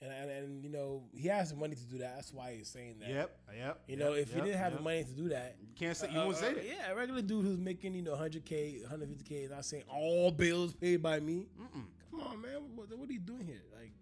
And, 0.00 0.10
and 0.12 0.30
and 0.30 0.64
you 0.64 0.70
know 0.70 1.04
he 1.14 1.28
has 1.28 1.50
the 1.50 1.56
money 1.56 1.76
to 1.76 1.84
do 1.84 1.98
that. 1.98 2.16
That's 2.16 2.32
why 2.32 2.54
he's 2.56 2.68
saying 2.68 2.96
that. 3.00 3.08
Yep. 3.08 3.38
Yep. 3.56 3.80
You 3.86 3.96
know, 3.96 4.14
yep, 4.14 4.22
if 4.22 4.28
yep, 4.28 4.36
he 4.36 4.50
didn't 4.50 4.58
have 4.60 4.72
yep. 4.72 4.78
the 4.78 4.84
money 4.84 5.04
to 5.04 5.12
do 5.12 5.28
that, 5.28 5.56
you 5.60 5.74
can't 5.78 5.96
say 5.96 6.08
you 6.12 6.18
uh, 6.18 6.24
won't 6.24 6.36
say 6.36 6.50
uh, 6.50 6.54
that. 6.54 6.64
Yeah, 6.64 6.90
a 6.90 6.96
regular 6.96 7.22
dude 7.22 7.44
who's 7.44 7.58
making 7.58 7.94
you 7.94 8.02
know 8.02 8.16
100k, 8.16 8.84
150k, 8.90 9.50
not 9.50 9.64
saying 9.64 9.84
all 9.88 10.32
bills 10.32 10.74
paid 10.74 11.00
by 11.02 11.20
me. 11.20 11.46
Mm-mm. 11.60 11.84
Come 12.10 12.20
on, 12.20 12.42
man, 12.42 12.60
what, 12.74 12.88
what 12.98 13.08
are 13.08 13.12
you 13.12 13.20
doing 13.20 13.46
here? 13.46 13.62
Like, 13.74 13.92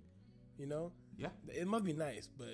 you 0.59 0.67
know, 0.67 0.93
Yeah. 1.17 1.29
it 1.49 1.67
must 1.69 1.85
be 1.85 1.93
nice, 1.93 2.29
but 2.37 2.49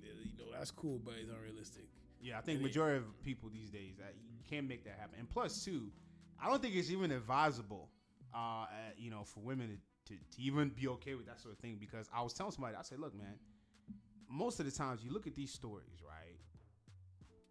you 0.00 0.08
know 0.38 0.44
that's 0.56 0.70
cool, 0.70 1.00
but 1.04 1.14
it's 1.20 1.30
unrealistic. 1.30 1.84
Yeah, 2.20 2.38
I 2.38 2.40
think 2.40 2.58
And 2.58 2.66
it- 2.66 2.68
majority 2.70 2.98
of 2.98 3.22
people 3.24 3.50
these 3.52 3.68
days 3.70 3.96
that 3.98 4.14
you 4.30 4.38
can't 4.48 4.68
make 4.68 4.84
that 4.84 4.96
happen. 4.98 5.16
And 5.18 5.28
plus, 5.28 5.64
too, 5.64 5.90
I 6.40 6.48
don't 6.48 6.62
think 6.62 6.76
it's 6.76 6.90
even 6.90 7.10
advisable, 7.10 7.88
uh, 8.32 8.38
uh, 8.38 8.66
you 8.96 9.10
know, 9.10 9.24
for 9.24 9.40
women 9.40 9.78
to, 10.06 10.14
to 10.14 10.42
even 10.42 10.70
be 10.70 10.88
okay 10.88 11.14
with 11.14 11.26
that 11.26 11.40
sort 11.40 11.54
of 11.54 11.60
thing 11.60 11.76
because 11.78 12.08
I 12.14 12.22
was 12.22 12.32
telling 12.32 12.52
somebody, 12.52 12.76
I 12.76 12.82
said, 12.82 12.98
look, 12.98 13.14
man, 13.14 13.34
most 14.28 14.60
of 14.60 14.66
the 14.66 14.72
times 14.72 15.04
you 15.04 15.12
look 15.12 15.26
at 15.26 15.34
these 15.34 15.52
stories, 15.52 16.00
right? 16.06 16.36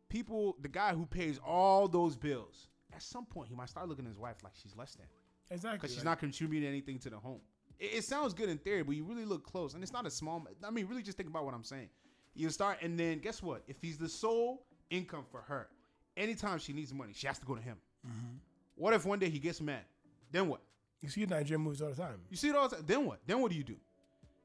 People, 0.09 0.57
the 0.61 0.67
guy 0.67 0.93
who 0.93 1.05
pays 1.05 1.39
all 1.45 1.87
those 1.87 2.17
bills, 2.17 2.67
at 2.93 3.01
some 3.01 3.25
point 3.25 3.47
he 3.47 3.55
might 3.55 3.69
start 3.69 3.87
looking 3.87 4.05
at 4.05 4.09
his 4.09 4.17
wife 4.17 4.37
like 4.43 4.53
she's 4.61 4.75
less 4.75 4.95
than 4.95 5.05
Exactly. 5.49 5.77
because 5.77 5.93
she's 5.93 6.03
not 6.03 6.19
contributing 6.19 6.67
anything 6.67 6.99
to 6.99 7.09
the 7.09 7.17
home. 7.17 7.39
It, 7.79 7.95
it 7.95 8.03
sounds 8.03 8.33
good 8.33 8.49
in 8.49 8.57
theory, 8.57 8.83
but 8.83 8.95
you 8.95 9.03
really 9.03 9.25
look 9.25 9.45
close, 9.45 9.73
and 9.73 9.83
it's 9.83 9.93
not 9.93 10.05
a 10.05 10.11
small. 10.11 10.45
I 10.63 10.71
mean, 10.71 10.87
really, 10.87 11.01
just 11.01 11.17
think 11.17 11.29
about 11.29 11.45
what 11.45 11.53
I'm 11.53 11.63
saying. 11.63 11.89
You 12.33 12.49
start, 12.49 12.79
and 12.81 12.99
then 12.99 13.19
guess 13.19 13.41
what? 13.43 13.63
If 13.67 13.81
he's 13.81 13.97
the 13.97 14.07
sole 14.09 14.65
income 14.89 15.25
for 15.29 15.41
her, 15.41 15.67
anytime 16.15 16.59
she 16.59 16.73
needs 16.73 16.93
money, 16.93 17.13
she 17.13 17.27
has 17.27 17.39
to 17.39 17.45
go 17.45 17.55
to 17.55 17.61
him. 17.61 17.77
Mm-hmm. 18.07 18.35
What 18.75 18.93
if 18.93 19.05
one 19.05 19.19
day 19.19 19.29
he 19.29 19.39
gets 19.39 19.61
mad? 19.61 19.83
Then 20.31 20.47
what? 20.47 20.61
You 21.01 21.09
see 21.09 21.25
Nigerian 21.25 21.61
movies 21.61 21.81
all 21.81 21.89
the 21.89 21.95
time. 21.95 22.19
You 22.29 22.37
see 22.37 22.49
it 22.49 22.55
all 22.55 22.69
the 22.69 22.75
time. 22.77 22.85
Then 22.87 23.05
what? 23.05 23.19
Then 23.25 23.41
what 23.41 23.51
do 23.51 23.57
you 23.57 23.63
do? 23.63 23.75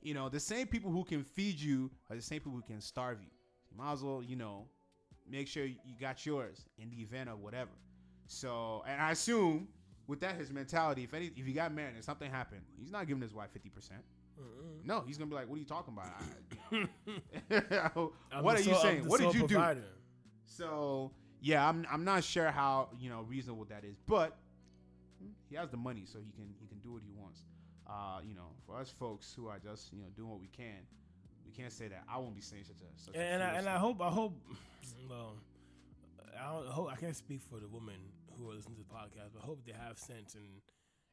You 0.03 0.15
know, 0.15 0.29
the 0.29 0.41
same 0.41 0.67
people 0.67 0.91
who 0.91 1.05
can 1.05 1.23
feed 1.25 1.59
you 1.61 1.91
are 2.09 2.17
the 2.17 2.23
same 2.23 2.39
people 2.41 2.53
who 2.53 2.63
can 2.63 2.81
starve 2.81 3.21
you. 3.21 3.29
You 3.71 3.77
might 3.77 3.93
as 3.93 4.03
well, 4.03 4.23
you 4.23 4.37
know, 4.37 4.67
make 5.29 5.49
sure 5.49 5.65
you 5.67 5.77
got 6.01 6.25
yours 6.25 6.65
in 6.79 6.89
the 6.91 6.97
event 7.03 7.29
of 7.29 7.41
whatever. 7.41 7.71
So, 8.27 8.85
and 8.87 9.01
I 9.01 9.11
assume 9.13 9.69
with 10.07 10.21
that 10.21 10.37
his 10.37 10.51
mentality, 10.53 11.03
if 11.05 11.13
any, 11.15 11.31
if 11.37 11.45
he 11.45 11.53
got 11.53 11.73
married 11.75 11.95
and 11.97 12.05
something 12.05 12.31
happened, 12.31 12.63
he's 12.79 12.91
not 12.93 13.07
giving 13.07 13.21
his 13.23 13.35
wife 13.35 13.51
fifty 13.53 13.69
percent. 13.69 14.01
No, 14.85 15.03
he's 15.07 15.17
gonna 15.19 15.29
be 15.31 15.35
like, 15.35 15.49
"What 15.49 15.57
are 15.57 15.59
you 15.59 15.65
talking 15.65 15.95
about? 15.95 16.07
I- 16.73 16.77
you 17.51 17.63
know, 17.71 18.13
I'm 18.33 18.45
what 18.45 18.57
are 18.57 18.63
you 18.63 18.75
saying? 18.83 19.07
What 19.09 19.21
did 19.21 19.35
you 19.35 19.41
do?" 19.49 19.55
So 20.45 21.11
yeah, 21.41 21.69
I'm 21.69 21.87
I'm 21.91 22.05
not 22.05 22.23
sure 22.25 22.51
how 22.51 22.91
you 22.99 23.11
know 23.11 23.23
reasonable 23.23 23.65
that 23.67 23.85
is, 23.85 23.97
but 24.07 24.37
he 25.49 25.57
has 25.57 25.71
the 25.71 25.77
money, 25.77 26.05
so 26.07 26.19
he 26.19 26.33
can 26.33 26.55
he 26.61 26.67
can 26.67 26.79
do 26.79 26.93
what 26.93 27.03
he 27.03 27.11
wants. 27.11 27.43
Uh, 27.89 28.19
you 28.25 28.35
know, 28.35 28.51
for 28.67 28.77
us 28.79 28.91
folks 28.91 29.33
who 29.35 29.47
are 29.49 29.59
just 29.59 29.93
you 29.93 30.01
know 30.01 30.09
doing 30.17 30.29
what 30.29 30.41
we 30.41 30.49
can, 30.49 30.87
we 31.45 31.53
can't 31.53 31.73
say 31.73 31.89
that. 31.89 32.05
I 32.09 32.19
won't 32.19 32.35
be 32.35 32.43
saying 32.43 32.65
such 32.65 32.83
a 32.83 33.01
such 33.01 33.15
a 33.15 33.19
And, 33.19 33.43
and 33.43 33.43
I 33.43 33.59
and 33.59 33.69
I 33.69 33.79
hope 33.79 34.01
I 34.01 34.11
hope 34.11 34.35
well 35.11 35.37
I 36.39 36.53
don't 36.53 36.67
hope 36.69 36.89
I 36.93 36.97
can't 36.97 37.17
speak 37.17 37.41
for 37.43 37.61
the 37.61 37.69
women 37.69 37.97
who 38.37 38.51
are 38.51 38.55
listening 38.55 38.77
to 38.77 38.83
the 38.83 38.93
podcast, 38.93 39.33
but 39.35 39.43
I 39.43 39.47
hope 39.47 39.65
they 39.65 39.73
have 39.73 39.99
sense 39.99 40.35
and 40.35 40.61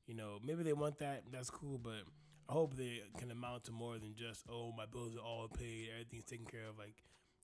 you 0.08 0.16
know 0.16 0.40
maybe 0.44 0.64
they 0.64 0.74
want 0.74 1.00
that. 1.00 1.24
That's 1.32 1.50
cool, 1.50 1.78
but 1.78 2.04
I 2.50 2.54
hope 2.54 2.76
they 2.76 3.02
can 3.18 3.32
amount 3.32 3.66
to 3.66 3.72
more 3.72 3.98
than 3.98 4.16
just 4.16 4.44
oh 4.50 4.74
my 4.76 4.86
bills 4.86 5.16
are 5.16 5.26
all 5.26 5.48
paid, 5.48 5.90
everything's 5.94 6.26
taken 6.26 6.46
care 6.46 6.68
of. 6.70 6.78
Like, 6.78 6.96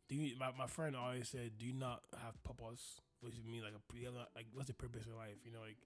do 0.09 0.15
you? 0.15 0.35
My, 0.39 0.49
my 0.57 0.67
friend 0.67 0.95
always 0.95 1.29
said, 1.29 1.51
do 1.57 1.65
you 1.65 1.73
not 1.73 2.01
have 2.23 2.41
purpose? 2.43 2.99
Which 3.21 3.35
would 3.35 3.45
mean 3.45 3.63
like 3.63 3.73
a 3.73 3.97
you 3.97 4.05
have 4.05 4.15
like 4.35 4.47
what's 4.53 4.67
the 4.67 4.73
purpose 4.73 5.05
of 5.05 5.13
life? 5.15 5.37
You 5.45 5.51
know, 5.51 5.61
like 5.61 5.77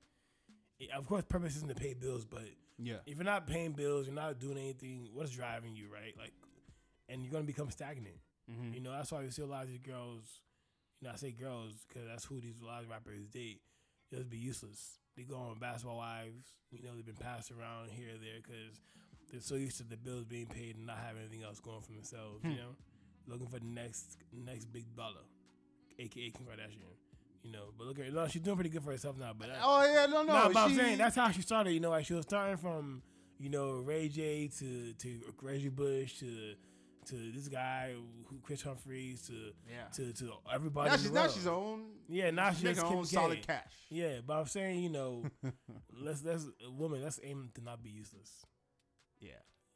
of 0.96 1.06
course 1.08 1.24
purpose 1.28 1.56
isn't 1.58 1.70
to 1.70 1.76
pay 1.76 1.94
bills, 1.94 2.26
but 2.26 2.44
yeah, 2.78 2.98
if 3.06 3.18
you're 3.18 3.26
not 3.26 3.48
paying 3.48 3.72
bills, 3.74 4.06
you're 4.08 4.16
not 4.16 4.40
doing 4.40 4.58
anything. 4.58 5.10
What's 5.14 5.32
driving 5.32 5.76
you, 5.76 5.88
right? 5.94 6.14
Like, 6.18 6.34
and 7.10 7.24
you're 7.24 7.32
gonna 7.32 7.44
become 7.46 7.70
stagnant. 7.70 8.18
Mhm. 8.50 8.74
You 8.74 8.80
know, 8.82 8.92
that's 8.92 9.12
why 9.12 9.22
you 9.22 9.32
see 9.32 9.42
a 9.42 9.46
lot 9.46 9.64
of 9.64 9.70
these 9.70 9.80
girls. 9.80 10.42
You 11.00 11.08
know, 11.08 11.14
I 11.14 11.18
say 11.18 11.32
girls 11.32 11.86
because 11.88 12.08
that's 12.08 12.26
who 12.26 12.40
these 12.42 12.60
a 12.62 12.66
lot 12.66 12.84
of 12.84 12.90
rappers 12.90 13.28
date. 13.28 13.62
Just 14.12 14.30
be 14.30 14.38
useless. 14.38 15.00
They 15.16 15.24
go 15.24 15.36
on 15.36 15.60
basketball 15.60 15.98
wives. 15.98 16.54
You 16.72 16.82
know, 16.84 16.96
they've 16.96 17.06
been 17.06 17.16
passed 17.16 17.52
around 17.52 17.92
here 17.92 18.16
or 18.16 18.18
there 18.18 18.42
because 18.42 18.80
they're 19.32 19.42
so 19.42 19.56
used 19.56 19.78
to 19.78 19.84
the 19.84 19.98
bills 19.98 20.26
being 20.26 20.48
paid 20.48 20.76
and 20.76 20.86
not 20.86 20.98
having 20.98 21.22
anything 21.22 21.44
else 21.44 21.60
going 21.60 21.82
for 21.82 21.92
themselves. 21.92 22.42
Hmm. 22.42 22.52
You 22.52 22.58
know, 22.58 22.76
looking 23.28 23.48
for 23.48 23.60
the 23.60 23.66
next 23.66 24.18
next 24.32 24.66
big 24.66 24.96
dollar, 24.96 25.24
aka 26.00 26.30
Kim 26.32 26.46
Kardashian. 26.46 26.98
You 27.44 27.52
know, 27.52 27.66
but 27.78 27.88
look 27.88 28.00
at 28.00 28.06
her. 28.06 28.12
No, 28.12 28.28
she's 28.28 28.42
doing 28.42 28.56
pretty 28.56 28.70
good 28.70 28.84
for 28.84 28.92
herself 28.92 29.18
now. 29.18 29.34
But 29.38 29.50
that, 29.50 29.58
Oh 29.62 29.84
yeah, 29.84 30.06
no, 30.06 30.24
no. 30.24 30.34
I'm 30.34 30.70
she- 30.70 30.76
saying 30.78 30.98
that's 30.98 31.16
how 31.16 31.30
she 31.32 31.42
started. 31.42 31.74
You 31.74 31.82
know, 31.82 31.90
like 31.90 32.06
she 32.06 32.14
was 32.14 32.24
starting 32.24 32.58
from 32.58 33.04
you 33.38 33.50
know 33.50 33.72
Ray 33.72 34.08
J 34.08 34.48
to 34.60 34.94
to 34.94 35.20
Reggie 35.42 35.70
Bush 35.70 36.20
to 36.20 36.54
to 37.08 37.16
this 37.34 37.50
guy 37.50 37.94
who 38.30 38.40
Kris 38.40 38.62
Humphries 38.62 39.28
to 39.28 39.34
yeah. 39.70 39.90
to 39.94 40.14
to 40.14 40.32
everybody. 40.54 40.90
Now 40.90 40.96
she's 40.96 41.12
now 41.12 41.28
she's 41.28 41.48
own. 41.48 41.84
yeah 42.08 42.32
now 42.32 42.50
she's 42.50 42.60
she's 42.60 42.64
making 42.64 42.84
her 42.84 42.96
own 42.96 43.04
K. 43.04 43.16
solid 43.16 43.46
cash. 43.46 43.74
Yeah, 43.90 44.20
but 44.26 44.40
I'm 44.40 44.46
saying 44.46 44.82
you 44.82 44.90
know 44.90 45.24
let's 46.02 46.24
let's 46.24 46.46
woman 46.78 47.04
let's 47.04 47.20
aim 47.24 47.50
to 47.56 47.62
not 47.62 47.84
be 47.84 47.90
useless. 47.90 48.46
Yeah. 49.20 49.32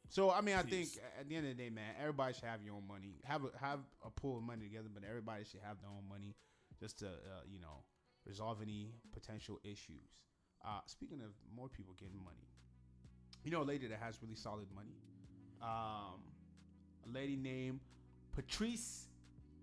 So 0.08 0.30
I 0.30 0.40
mean, 0.40 0.56
I 0.56 0.62
Please. 0.62 0.92
think 0.92 1.04
at 1.20 1.28
the 1.28 1.36
end 1.36 1.48
of 1.48 1.56
the 1.56 1.62
day, 1.62 1.68
man, 1.68 1.94
everybody 2.00 2.32
should 2.32 2.44
have 2.44 2.62
your 2.62 2.74
own 2.74 2.86
money. 2.88 3.20
Have 3.24 3.44
a 3.44 3.50
have 3.60 3.80
a 4.04 4.10
pool 4.10 4.38
of 4.38 4.42
money 4.42 4.64
together, 4.64 4.88
but 4.92 5.02
everybody 5.06 5.44
should 5.44 5.60
have 5.60 5.80
their 5.80 5.90
own 5.90 6.08
money 6.08 6.34
just 6.78 6.98
to 7.00 7.06
uh, 7.06 7.42
you 7.50 7.60
know 7.60 7.84
resolve 8.26 8.60
any 8.62 8.92
potential 9.12 9.58
issues. 9.64 10.24
Uh, 10.64 10.80
speaking 10.86 11.20
of 11.20 11.30
more 11.54 11.68
people 11.68 11.94
getting 11.98 12.22
money, 12.22 12.48
you 13.44 13.50
know, 13.50 13.62
a 13.62 13.64
lady 13.64 13.86
that 13.86 13.98
has 13.98 14.20
really 14.22 14.34
solid 14.34 14.66
money. 14.74 14.96
Um, 15.62 16.20
a 17.08 17.12
lady 17.12 17.36
named 17.36 17.80
Patrice 18.34 19.06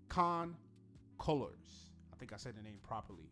Khan 0.08 0.56
Colors. 1.18 1.90
I 2.12 2.16
think 2.16 2.32
I 2.32 2.36
said 2.36 2.56
the 2.56 2.62
name 2.62 2.78
properly. 2.82 3.30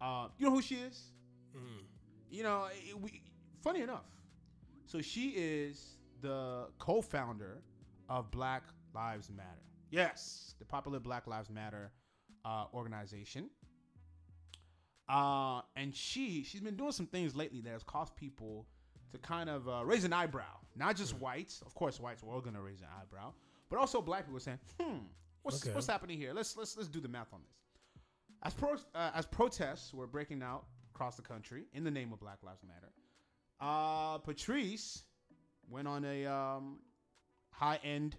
Uh, 0.00 0.28
you 0.38 0.46
know 0.46 0.52
who 0.52 0.62
she 0.62 0.76
is? 0.76 1.12
Mm. 1.56 1.84
you 2.30 2.42
know, 2.42 2.66
it, 2.70 3.00
we 3.00 3.22
funny 3.62 3.80
enough. 3.80 4.04
So 4.84 5.00
she 5.00 5.30
is 5.30 5.96
the 6.20 6.66
co-founder 6.78 7.62
of 8.08 8.30
Black 8.30 8.62
Lives 8.94 9.30
Matter. 9.30 9.48
Yes, 9.90 10.54
the 10.58 10.64
popular 10.64 11.00
Black 11.00 11.26
Lives 11.26 11.50
Matter 11.50 11.92
uh, 12.46 12.64
organization. 12.72 13.50
Uh, 15.08 15.60
and 15.76 15.94
she 15.94 16.42
she's 16.42 16.60
been 16.60 16.76
doing 16.76 16.92
some 16.92 17.06
things 17.06 17.36
lately 17.36 17.60
that 17.60 17.70
has 17.70 17.82
caused 17.84 18.14
people 18.16 18.66
to 19.12 19.18
kind 19.18 19.48
of 19.48 19.68
uh, 19.68 19.84
raise 19.84 20.04
an 20.04 20.12
eyebrow. 20.12 20.56
Not 20.74 20.96
just 20.96 21.14
whites, 21.18 21.62
of 21.64 21.74
course, 21.74 22.00
whites 22.00 22.22
were 22.22 22.32
all 22.32 22.40
gonna 22.40 22.60
raise 22.60 22.80
an 22.80 22.88
eyebrow, 23.00 23.32
but 23.70 23.78
also 23.78 24.02
black 24.02 24.24
people 24.24 24.40
saying, 24.40 24.58
"Hmm, 24.80 24.98
what's 25.42 25.62
Okay. 25.64 25.74
what's 25.74 25.86
happening 25.86 26.18
here? 26.18 26.32
Let's 26.32 26.56
let's 26.56 26.76
let's 26.76 26.88
do 26.88 27.00
the 27.00 27.08
math 27.08 27.32
on 27.32 27.40
this." 27.42 27.56
As 28.42 28.52
pro, 28.54 28.74
uh, 28.94 29.10
as 29.14 29.26
protests 29.26 29.94
were 29.94 30.06
breaking 30.08 30.42
out 30.42 30.66
across 30.94 31.16
the 31.16 31.22
country 31.22 31.66
in 31.72 31.84
the 31.84 31.90
name 31.90 32.12
of 32.12 32.18
Black 32.20 32.42
Lives 32.42 32.62
Matter, 32.64 32.90
uh, 33.60 34.18
Patrisse 34.18 35.04
went 35.68 35.86
on 35.86 36.04
a 36.04 36.26
um, 36.26 36.78
high 37.50 37.78
end 37.84 38.16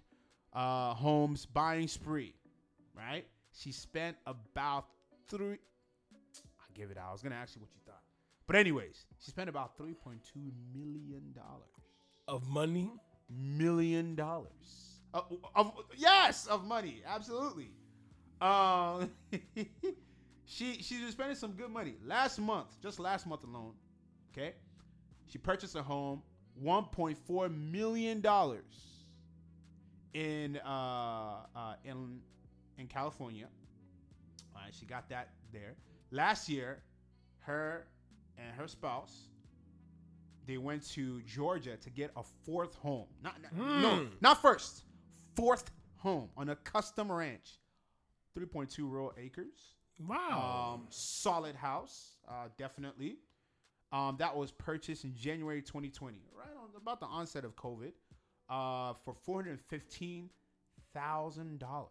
uh, 0.54 0.94
homes 0.94 1.44
buying 1.44 1.86
spree. 1.88 2.34
Right? 2.96 3.26
She 3.58 3.72
spent 3.72 4.16
about 4.26 4.86
three. 5.28 5.58
I 6.60 6.64
give 6.74 6.90
it 6.90 6.98
out. 6.98 7.08
I 7.08 7.12
was 7.12 7.22
gonna 7.22 7.34
ask 7.34 7.54
you 7.56 7.60
what 7.60 7.70
you 7.74 7.80
thought, 7.84 8.02
but 8.46 8.56
anyways, 8.56 9.06
she 9.18 9.30
spent 9.30 9.48
about 9.48 9.76
three 9.76 9.94
point 9.94 10.20
two 10.32 10.52
million 10.74 11.32
dollars. 11.34 11.68
Of 12.28 12.46
money, 12.48 12.90
Million 13.30 14.14
dollars. 14.14 15.00
Of, 15.12 15.24
of 15.54 15.72
yes, 15.96 16.46
of 16.46 16.64
money, 16.64 17.02
absolutely. 17.06 17.70
Um, 18.40 19.10
she 20.46 20.82
she's 20.82 21.00
been 21.00 21.10
spending 21.10 21.36
some 21.36 21.52
good 21.52 21.70
money. 21.70 21.96
Last 22.06 22.38
month, 22.38 22.80
just 22.82 22.98
last 22.98 23.26
month 23.26 23.44
alone, 23.44 23.74
okay, 24.32 24.54
she 25.26 25.36
purchased 25.36 25.76
a 25.76 25.82
home, 25.82 26.22
one 26.54 26.84
point 26.84 27.18
four 27.18 27.50
million 27.50 28.22
dollars 28.22 28.62
in 30.14 30.58
uh, 30.64 31.40
uh 31.54 31.74
in 31.84 32.20
in 32.78 32.86
California. 32.86 33.46
Right, 34.54 34.72
she 34.74 34.86
got 34.86 35.08
that 35.10 35.30
there. 35.52 35.74
Last 36.10 36.48
year, 36.48 36.82
her 37.40 37.86
and 38.36 38.54
her 38.56 38.66
spouse 38.68 39.28
they 40.46 40.56
went 40.56 40.82
to 40.90 41.20
Georgia 41.22 41.76
to 41.76 41.90
get 41.90 42.10
a 42.16 42.22
fourth 42.22 42.74
home. 42.76 43.04
Not, 43.22 43.34
not- 43.42 43.52
no, 43.54 43.96
Hmm. 43.96 44.06
not 44.22 44.40
first. 44.40 44.84
Fourth 45.36 45.70
home 45.96 46.30
on 46.38 46.48
a 46.48 46.56
custom 46.56 47.12
ranch, 47.12 47.58
3.2 48.34 48.88
rural 48.88 49.12
acres. 49.18 49.74
wow. 50.00 50.72
Um, 50.76 50.86
solid 50.88 51.54
house, 51.54 52.16
uh, 52.26 52.48
definitely. 52.56 53.18
Um, 53.92 54.16
that 54.20 54.34
was 54.34 54.50
purchased 54.52 55.04
in 55.04 55.14
January 55.14 55.60
2020, 55.60 56.16
right 56.32 56.48
on 56.56 56.68
about 56.80 57.00
the 57.00 57.06
onset 57.06 57.44
of 57.44 57.54
COVID, 57.56 57.92
uh, 58.48 58.94
for 59.04 59.12
415 59.14 60.30
thousand 60.94 61.58
dollars. 61.58 61.90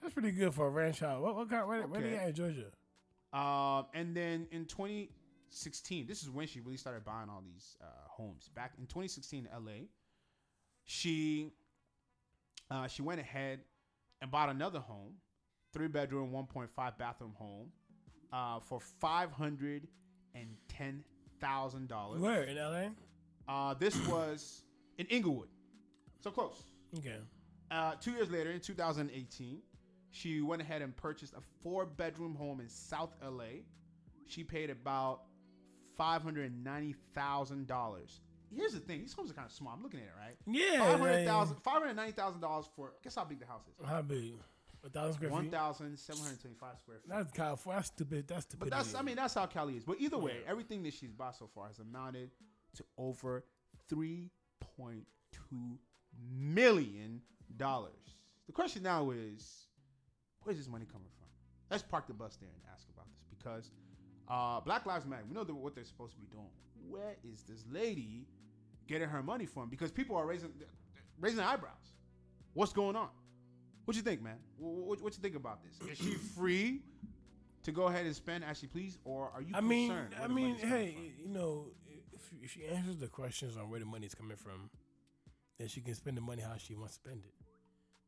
That's 0.00 0.14
pretty 0.14 0.30
good 0.32 0.54
for 0.54 0.66
a 0.66 0.70
ranch 0.70 1.00
house. 1.00 1.20
What, 1.22 1.36
what 1.36 1.48
kind? 1.50 1.66
Where, 1.68 1.86
where 1.86 2.00
they 2.00 2.08
Okay. 2.08 2.16
at 2.16 2.28
in 2.30 2.34
Georgia? 2.34 2.66
Um, 3.32 3.86
and 3.94 4.16
then 4.16 4.46
in 4.50 4.64
2016, 4.64 6.06
this 6.06 6.22
is 6.22 6.30
when 6.30 6.46
she 6.46 6.60
really 6.60 6.76
started 6.78 7.04
buying 7.04 7.28
all 7.28 7.42
these 7.44 7.76
uh, 7.82 7.86
homes. 8.08 8.48
Back 8.54 8.72
in 8.78 8.86
2016, 8.86 9.46
in 9.46 9.64
LA, 9.64 9.72
she 10.84 11.52
uh, 12.70 12.86
she 12.86 13.02
went 13.02 13.20
ahead 13.20 13.60
and 14.22 14.30
bought 14.30 14.48
another 14.48 14.78
home, 14.80 15.14
three 15.72 15.88
bedroom, 15.88 16.30
1.5 16.32 16.68
bathroom 16.98 17.34
home, 17.36 17.68
uh, 18.32 18.60
for 18.60 18.80
five 18.80 19.30
hundred 19.32 19.86
and 20.34 20.48
ten 20.68 21.04
thousand 21.40 21.88
dollars. 21.88 22.20
Where 22.20 22.42
in 22.44 22.56
LA? 22.56 22.88
Uh, 23.48 23.74
this 23.74 23.96
was 24.06 24.62
in 24.98 25.06
Inglewood, 25.06 25.48
so 26.20 26.30
close. 26.30 26.62
Okay. 26.98 27.16
Uh, 27.70 27.92
two 28.00 28.10
years 28.12 28.30
later, 28.30 28.50
in 28.50 28.60
2018, 28.60 29.58
she 30.10 30.40
went 30.40 30.62
ahead 30.62 30.82
and 30.82 30.96
purchased 30.96 31.34
a 31.34 31.42
four 31.62 31.86
bedroom 31.86 32.34
home 32.34 32.60
in 32.60 32.68
South 32.68 33.14
LA. 33.22 33.62
She 34.26 34.42
paid 34.44 34.70
about 34.70 35.22
$590,000 35.98 38.20
here's 38.54 38.72
the 38.72 38.80
thing: 38.80 39.00
these 39.00 39.12
homes 39.12 39.30
are 39.30 39.34
kind 39.34 39.46
of 39.46 39.52
small. 39.52 39.72
I'm 39.74 39.82
looking 39.82 40.00
at 40.00 40.06
it, 40.06 40.12
right? 40.18 40.36
Yeah, 40.46 40.80
Five 40.80 41.00
hundred 41.00 41.16
like, 41.16 41.26
thousand, 41.26 41.56
five 41.62 41.74
hundred 41.74 41.94
ninety 41.94 42.12
thousand 42.12 42.40
dollars 42.40 42.66
for. 42.74 42.92
Guess 43.02 43.14
how 43.14 43.24
big 43.24 43.40
the 43.40 43.46
house 43.46 43.62
is? 43.66 43.86
How 43.86 44.02
big? 44.02 44.34
A 44.82 44.88
thousand 44.88 45.14
square 45.14 45.30
One 45.30 45.44
feet. 45.44 45.52
thousand 45.52 45.98
seven 45.98 46.22
hundred 46.22 46.40
twenty-five 46.40 46.78
square 46.78 46.98
feet. 46.98 47.10
That's 47.10 47.32
California. 47.32 47.78
That's 47.78 47.88
stupid. 47.88 48.28
That's 48.28 48.44
stupid. 48.44 48.70
But 48.70 48.76
that's, 48.76 48.94
I 48.94 49.02
mean, 49.02 49.16
that's 49.16 49.34
how 49.34 49.46
Cali 49.46 49.76
is. 49.76 49.84
But 49.84 50.00
either 50.00 50.18
way, 50.18 50.38
everything 50.46 50.82
that 50.84 50.94
she's 50.94 51.12
bought 51.12 51.36
so 51.36 51.48
far 51.54 51.68
has 51.68 51.78
amounted 51.78 52.30
to 52.76 52.84
over 52.96 53.44
three 53.88 54.30
point 54.76 55.06
two 55.32 55.78
million 56.32 57.20
dollars. 57.56 57.92
The 58.46 58.52
question 58.52 58.82
now 58.82 59.10
is, 59.10 59.66
where's 60.42 60.58
this 60.58 60.68
money 60.68 60.86
coming 60.90 61.08
from? 61.18 61.28
Let's 61.70 61.82
park 61.82 62.06
the 62.06 62.14
bus 62.14 62.36
there 62.36 62.50
and 62.52 62.62
ask 62.74 62.88
about 62.92 63.06
this 63.12 63.24
because 63.38 63.70
uh, 64.28 64.60
Black 64.60 64.86
Lives 64.86 65.06
Matter. 65.06 65.22
We 65.28 65.34
know 65.34 65.44
that 65.44 65.54
what 65.54 65.74
they're 65.74 65.84
supposed 65.84 66.14
to 66.14 66.20
be 66.20 66.26
doing. 66.26 66.50
Where 66.88 67.16
is 67.24 67.42
this 67.42 67.64
lady 67.70 68.26
getting 68.86 69.08
her 69.08 69.22
money 69.22 69.46
from? 69.46 69.68
Because 69.68 69.90
people 69.90 70.16
are 70.16 70.26
raising 70.26 70.52
raising 71.20 71.40
eyebrows. 71.40 71.94
What's 72.54 72.72
going 72.72 72.96
on? 72.96 73.08
What 73.84 73.96
you 73.96 74.02
think, 74.02 74.22
man? 74.22 74.36
What, 74.56 74.86
what, 74.86 75.02
what 75.02 75.16
you 75.16 75.22
think 75.22 75.36
about 75.36 75.60
this? 75.62 75.90
Is 75.90 75.98
she 75.98 76.14
free 76.36 76.82
to 77.62 77.72
go 77.72 77.84
ahead 77.84 78.06
and 78.06 78.14
spend 78.14 78.44
as 78.44 78.58
she 78.58 78.66
please, 78.66 78.98
or 79.04 79.30
are 79.34 79.42
you? 79.42 79.52
I 79.54 79.60
mean, 79.60 79.92
I 80.20 80.26
the 80.26 80.32
mean, 80.32 80.56
hey, 80.56 80.94
from? 80.94 81.26
you 81.26 81.34
know, 81.34 81.66
if, 82.14 82.22
if 82.42 82.52
she 82.52 82.66
answers 82.66 82.96
the 82.96 83.08
questions 83.08 83.56
on 83.56 83.70
where 83.70 83.80
the 83.80 83.86
money's 83.86 84.14
coming 84.14 84.36
from, 84.36 84.70
then 85.58 85.68
she 85.68 85.80
can 85.80 85.94
spend 85.94 86.16
the 86.16 86.20
money 86.22 86.42
how 86.42 86.56
she 86.56 86.74
wants 86.74 86.96
to 86.96 87.00
spend 87.02 87.22
it. 87.24 87.34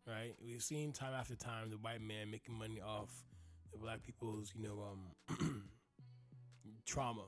Right? 0.07 0.35
We've 0.45 0.63
seen 0.63 0.93
time 0.93 1.15
after 1.15 1.37
time 1.37 1.71
the 1.71 1.77
white 1.77 2.03
man 2.03 2.31
making 2.31 2.59
money 2.59 2.81
off 2.81 3.11
the 3.73 3.79
black 3.79 4.03
people's, 4.03 4.53
you 4.55 4.63
know, 4.63 4.83
um, 4.83 5.63
trauma. 6.87 7.25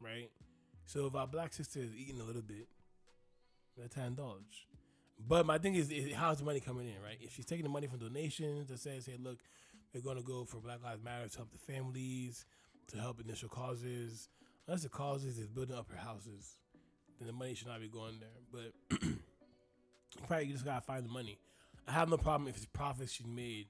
Right? 0.00 0.30
So 0.86 1.06
if 1.06 1.14
our 1.14 1.26
black 1.26 1.52
sister 1.52 1.78
is 1.80 1.94
eating 1.94 2.20
a 2.20 2.24
little 2.24 2.42
bit, 2.42 2.66
let's 3.78 3.96
indulge. 3.96 4.66
But 5.28 5.46
my 5.46 5.58
thing 5.58 5.74
is, 5.74 5.90
is 5.90 6.12
how's 6.14 6.38
the 6.38 6.44
money 6.44 6.60
coming 6.60 6.86
in, 6.86 7.02
right? 7.02 7.18
If 7.20 7.34
she's 7.34 7.44
taking 7.44 7.64
the 7.64 7.70
money 7.70 7.86
from 7.86 7.98
donations 7.98 8.68
that 8.68 8.80
says, 8.80 9.06
hey, 9.06 9.16
look, 9.22 9.38
we're 9.94 10.00
going 10.00 10.16
to 10.16 10.22
go 10.22 10.44
for 10.44 10.58
Black 10.58 10.82
Lives 10.82 11.02
Matter 11.02 11.28
to 11.28 11.36
help 11.36 11.52
the 11.52 11.58
families, 11.58 12.44
to 12.88 12.98
help 12.98 13.20
initial 13.20 13.48
causes. 13.48 14.28
Unless 14.66 14.82
the 14.82 14.88
causes 14.88 15.38
is 15.38 15.46
building 15.46 15.76
up 15.76 15.90
her 15.90 15.98
houses, 15.98 16.58
then 17.18 17.26
the 17.26 17.32
money 17.32 17.54
should 17.54 17.68
not 17.68 17.80
be 17.80 17.88
going 17.88 18.18
there. 18.20 18.72
But 18.90 18.98
probably 20.28 20.46
you 20.46 20.52
just 20.52 20.64
gotta 20.64 20.80
find 20.80 21.04
the 21.04 21.10
money. 21.10 21.38
I 21.90 21.92
have 21.94 22.08
no 22.08 22.16
problem 22.18 22.46
if 22.46 22.56
it's 22.56 22.66
profits 22.66 23.10
she 23.10 23.24
made 23.24 23.66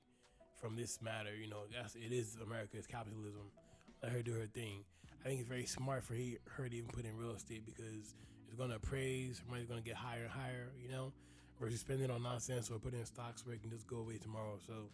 from 0.60 0.76
this 0.76 1.00
matter. 1.00 1.34
You 1.34 1.48
know, 1.48 1.62
that's 1.74 1.94
it 1.94 2.12
is 2.12 2.36
America, 2.44 2.76
it's 2.76 2.86
capitalism. 2.86 3.50
Let 4.02 4.12
her 4.12 4.20
do 4.20 4.34
her 4.34 4.44
thing. 4.44 4.84
I 5.24 5.28
think 5.28 5.40
it's 5.40 5.48
very 5.48 5.64
smart 5.64 6.04
for 6.04 6.12
he, 6.12 6.36
her 6.50 6.68
to 6.68 6.76
even 6.76 6.90
put 6.90 7.06
in 7.06 7.16
real 7.16 7.32
estate 7.32 7.64
because 7.64 8.14
it's 8.46 8.56
gonna 8.58 8.74
appraise, 8.74 9.38
her 9.38 9.50
money's 9.50 9.68
gonna 9.68 9.80
get 9.80 9.94
higher 9.94 10.24
and 10.24 10.30
higher. 10.30 10.70
You 10.78 10.90
know, 10.90 11.14
versus 11.58 11.80
spending 11.80 12.10
on 12.10 12.22
nonsense 12.22 12.70
or 12.70 12.78
putting 12.78 13.00
in 13.00 13.06
stocks 13.06 13.46
where 13.46 13.54
it 13.54 13.62
can 13.62 13.70
just 13.70 13.86
go 13.86 13.96
away 13.96 14.18
tomorrow. 14.18 14.58
So 14.66 14.90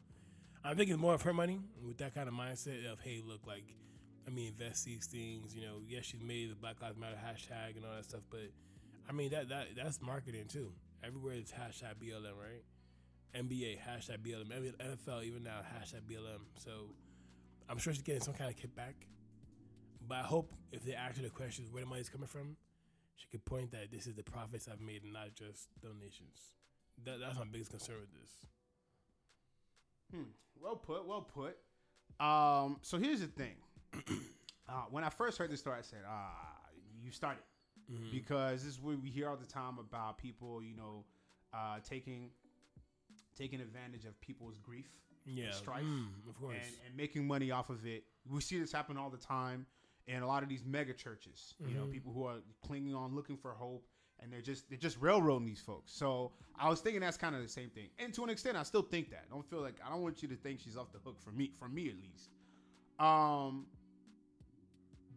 I 0.65 0.75
think 0.75 0.89
it's 0.91 0.99
more 0.99 1.15
of 1.15 1.23
her 1.23 1.33
money 1.33 1.59
with 1.85 1.99
that 1.99 2.15
kind 2.15 2.29
of 2.29 2.35
mindset 2.35 2.87
of 2.91 3.01
hey, 3.01 3.23
look, 3.27 3.45
like 3.45 3.65
I 4.25 4.31
mean, 4.31 4.53
invest 4.57 4.85
these 4.85 5.07
things. 5.07 5.53
You 5.53 5.63
know, 5.63 5.79
yes, 5.89 6.05
she's 6.05 6.23
made 6.23 6.53
the 6.53 6.55
Black 6.55 6.81
Lives 6.81 6.97
Matter 6.97 7.17
hashtag 7.17 7.75
and 7.75 7.85
all 7.85 7.97
that 7.97 8.05
stuff, 8.05 8.23
but 8.31 8.53
I 9.09 9.13
mean 9.13 9.31
that 9.31 9.49
that 9.49 9.67
that's 9.77 10.01
marketing 10.01 10.45
too. 10.47 10.71
Everywhere 11.03 11.35
it's 11.35 11.51
hashtag 11.51 11.97
BLM, 12.01 12.39
right? 12.41 12.63
NBA 13.35 13.79
hashtag 13.79 14.19
BLM, 14.19 14.49
NFL 14.51 15.25
even 15.25 15.43
now 15.43 15.61
hashtag 15.61 16.03
BLM. 16.11 16.41
So 16.57 16.71
I'm 17.69 17.79
sure 17.79 17.93
she's 17.93 18.03
getting 18.03 18.23
some 18.23 18.35
kind 18.35 18.51
of 18.51 18.57
kickback. 18.57 18.95
But 20.09 20.19
I 20.19 20.23
hope 20.23 20.53
if 20.73 20.85
they 20.85 20.95
ask 20.95 21.17
her 21.17 21.23
the 21.23 21.31
questions 21.31 21.71
where 21.71 21.83
the 21.83 21.89
money's 21.89 22.09
coming 22.09 22.29
from, 22.29 22.57
she 23.17 23.27
could 23.29 23.45
point 23.45 23.73
that 23.73 23.91
this 23.91 24.07
is 24.07 24.15
the 24.15 24.23
profits 24.23 24.69
I've 24.71 24.81
made 24.81 25.03
and 25.03 25.13
not 25.13 25.35
just 25.35 25.69
donations. 25.83 26.53
That, 27.05 27.19
that's 27.21 27.37
my 27.39 27.45
biggest 27.51 27.71
concern 27.71 27.97
with 28.01 28.13
this. 28.21 28.31
Hmm. 30.15 30.31
Well 30.61 30.77
put. 30.77 31.07
Well 31.07 31.23
put. 31.23 31.57
Um. 32.25 32.79
So 32.83 32.99
here's 32.99 33.21
the 33.21 33.27
thing. 33.27 33.57
uh, 34.69 34.85
when 34.91 35.05
I 35.05 35.11
first 35.11 35.39
heard 35.39 35.51
this 35.51 35.61
story, 35.61 35.79
I 35.79 35.83
said, 35.83 36.01
"Ah, 36.09 36.31
you 37.03 37.11
started," 37.11 37.43
Mm-hmm. 37.93 38.11
because 38.11 38.65
this 38.65 38.73
is 38.75 38.81
what 38.81 39.01
we 39.01 39.11
hear 39.11 39.29
all 39.29 39.37
the 39.37 39.47
time 39.47 39.79
about 39.79 40.19
people, 40.19 40.61
you 40.61 40.75
know, 40.75 41.05
uh, 41.55 41.79
taking 41.89 42.31
taking 43.37 43.61
advantage 43.61 44.05
of 44.05 44.19
people's 44.21 44.59
grief 44.59 44.89
Yeah, 45.27 45.51
strife 45.51 45.85
mm, 45.85 46.07
of 46.29 46.37
course. 46.41 46.57
and, 46.57 46.75
and 46.87 46.97
making 46.97 47.27
money 47.27 47.51
off 47.51 47.69
of 47.71 47.85
it. 47.87 48.05
We 48.29 48.41
see 48.41 48.59
this 48.59 48.73
happen 48.73 48.97
all 48.97 49.11
the 49.11 49.17
time 49.19 49.67
in 50.07 50.23
a 50.23 50.27
lot 50.27 50.43
of 50.43 50.49
these 50.49 50.65
mega 50.65 50.93
churches. 50.95 51.55
You 51.61 51.75
know, 51.75 51.85
Mhm. 51.87 51.91
people 51.93 52.13
who 52.13 52.25
are 52.25 52.39
clinging 52.63 52.95
on, 52.95 53.15
looking 53.15 53.37
for 53.37 53.53
hope, 53.53 53.87
and 54.21 54.33
they're 54.33 54.41
just 54.41 54.69
they're 54.71 54.79
just 54.79 54.99
railroading 55.01 55.47
these 55.47 55.61
folks. 55.61 55.93
So 55.93 56.33
I 56.55 56.69
was 56.71 56.81
thinking 56.81 57.01
that's 57.01 57.19
kind 57.19 57.35
of 57.37 57.43
the 57.43 57.49
same 57.49 57.71
thing, 57.71 57.91
and 57.99 58.15
to 58.15 58.25
an 58.25 58.31
extent, 58.31 58.57
I 58.57 58.63
still 58.63 58.83
think 58.83 59.11
that. 59.11 59.25
I 59.29 59.35
don't 59.35 59.45
feel 59.45 59.61
like 59.61 59.75
I 59.85 59.91
don't 59.91 60.03
want 60.03 60.23
you 60.23 60.29
to 60.29 60.37
think 60.37 60.61
she's 60.61 60.77
off 60.77 60.91
the 60.93 60.99
hook 61.01 61.21
for 61.21 61.33
me, 61.33 61.53
for 61.59 61.69
me 61.69 61.89
at 61.91 61.97
least. 61.97 62.31
Um, 62.99 63.67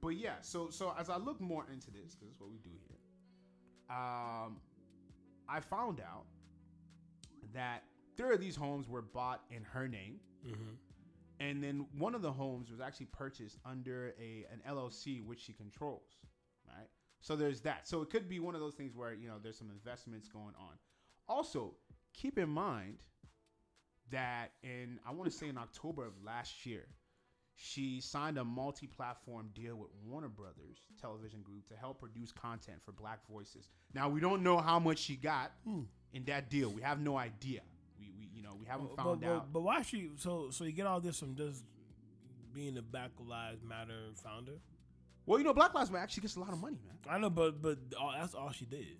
but 0.02 0.10
yeah, 0.10 0.42
so 0.42 0.70
so 0.70 0.94
as 1.00 1.10
I 1.10 1.18
look 1.18 1.40
more 1.40 1.66
into 1.72 1.92
this, 1.92 2.16
because 2.16 2.28
that's 2.30 2.40
what 2.42 2.50
we 2.52 2.58
do 2.58 2.72
here. 2.88 2.98
Um, 3.96 4.60
I 5.48 5.60
found 5.62 6.00
out 6.02 6.26
that 7.54 7.84
three 8.20 8.34
of 8.36 8.42
these 8.42 8.56
homes 8.56 8.88
were 8.90 9.02
bought 9.02 9.42
in 9.50 9.64
her 9.64 9.88
name 9.88 10.20
mm-hmm. 10.46 10.74
and 11.40 11.64
then 11.64 11.86
one 11.98 12.14
of 12.14 12.22
the 12.22 12.32
homes 12.32 12.70
was 12.70 12.80
actually 12.82 13.06
purchased 13.08 13.58
under 13.66 14.14
a 14.20 14.46
an 14.52 14.62
LLC 14.70 15.24
which 15.26 15.40
she 15.40 15.54
controls, 15.54 16.18
right? 16.68 16.88
So 17.22 17.36
there's 17.36 17.62
that. 17.62 17.88
So 17.88 18.02
it 18.02 18.10
could 18.10 18.28
be 18.30 18.40
one 18.40 18.56
of 18.56 18.62
those 18.62 18.76
things 18.76 18.96
where 18.96 19.14
you 19.14 19.28
know 19.28 19.36
there's 19.42 19.58
some 19.58 19.70
investments 19.72 20.28
going 20.28 20.54
on. 20.60 20.76
Also, 21.28 21.76
keep 22.14 22.38
in 22.38 22.50
mind 22.50 22.98
that 24.12 24.52
in 24.64 25.00
I 25.08 25.12
want 25.14 25.32
to 25.32 25.38
say 25.38 25.48
in 25.48 25.58
October 25.58 26.06
of 26.06 26.14
last 26.26 26.66
year, 26.66 26.88
she 27.56 28.00
signed 28.02 28.38
a 28.38 28.44
multi-platform 28.44 29.50
deal 29.54 29.76
with 29.76 29.90
Warner 30.06 30.30
Brothers 30.30 30.80
Television 31.00 31.42
Group 31.42 31.68
to 31.70 31.76
help 31.76 32.00
produce 32.00 32.32
content 32.32 32.80
for 32.84 32.92
Black 32.94 33.20
Voices. 33.30 33.70
Now 33.94 34.10
we 34.10 34.20
don't 34.20 34.44
know 34.44 34.58
how 34.58 34.80
much 34.80 35.00
she 35.00 35.16
got 35.16 35.52
Hmm. 35.64 35.84
in 36.14 36.24
that 36.26 36.50
deal. 36.50 36.70
We 36.70 36.82
have 36.82 37.00
no 37.00 37.18
idea. 37.18 37.62
We, 38.54 38.60
we 38.60 38.66
know 38.66 38.66
we 38.66 38.66
haven't 38.68 38.96
But- 38.96 39.04
found 39.04 39.22
but, 39.22 39.28
out. 39.30 39.54
But, 39.54 39.62
why 39.62 39.82
she? 39.82 40.10
So 40.18 40.50
so 40.52 40.64
you 40.64 40.72
get 40.72 40.86
all 40.88 41.00
this 41.02 41.20
from 41.20 41.36
just 41.36 41.64
being 42.54 42.74
the 42.76 42.82
Black 42.82 43.12
Lives 43.20 43.64
Matter 43.64 44.10
founder. 44.16 44.60
Well, 45.26 45.38
you 45.38 45.46
know, 45.46 45.54
Black 45.54 45.74
Lives 45.74 45.92
Matter 45.92 46.04
actually 46.04 46.22
gets 46.22 46.36
a 46.36 46.40
lot 46.40 46.52
of 46.52 46.60
money, 46.60 46.80
man. 46.86 46.98
I 47.08 47.18
know, 47.20 47.30
but 47.30 47.62
but 47.62 47.78
all, 48.00 48.14
that's 48.18 48.34
all 48.34 48.52
she 48.52 48.66
did. 48.66 48.98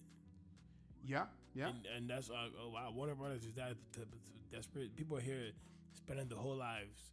Yeah, 1.06 1.26
yeah. 1.56 1.70
And, 1.70 1.86
and 1.96 2.10
that's 2.10 2.30
uh, 2.30 2.50
oh, 2.62 2.70
wow. 2.70 2.92
Warner 2.94 3.16
Brothers 3.16 3.46
is 3.46 3.54
that 3.56 3.74
t- 3.94 4.02
t- 4.02 4.06
desperate. 4.52 4.96
People 4.96 5.18
are 5.18 5.22
here 5.22 5.52
spending 5.94 6.28
their 6.28 6.38
whole 6.38 6.56
lives 6.58 7.12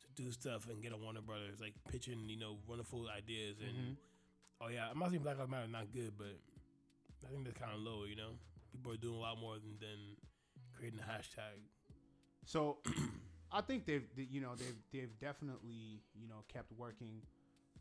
to 0.00 0.22
do 0.22 0.30
stuff 0.30 0.68
and 0.68 0.82
get 0.82 0.92
a 0.92 0.96
Warner 0.96 1.22
Brothers, 1.22 1.58
like 1.60 1.74
pitching, 1.90 2.28
you 2.28 2.36
know, 2.38 2.58
wonderful 2.68 3.08
ideas. 3.08 3.56
And 3.60 3.76
Mhm. 3.76 3.96
oh 4.60 4.68
yeah, 4.68 4.88
I'm 4.90 4.98
not 4.98 5.10
saying 5.10 5.22
Black 5.22 5.38
Lives 5.38 5.50
Matter 5.50 5.64
is 5.64 5.70
not 5.72 5.92
good, 5.92 6.12
but 6.16 6.36
I 7.26 7.30
think 7.32 7.44
that's 7.44 7.58
kind 7.58 7.72
of 7.74 7.80
low. 7.80 8.04
You 8.04 8.16
know, 8.16 8.30
people 8.70 8.92
are 8.92 8.96
doing 8.96 9.14
a 9.16 9.18
lot 9.20 9.38
more 9.40 9.54
than, 9.56 9.78
than 9.80 9.98
creating 10.82 11.00
a 11.00 11.10
hashtag. 11.10 11.60
So, 12.44 12.78
I 13.52 13.60
think 13.60 13.86
they've, 13.86 14.02
you 14.16 14.40
know, 14.40 14.50
they've 14.58 14.74
they've 14.92 15.18
definitely, 15.20 16.02
you 16.18 16.26
know, 16.28 16.42
kept 16.52 16.72
working, 16.76 17.22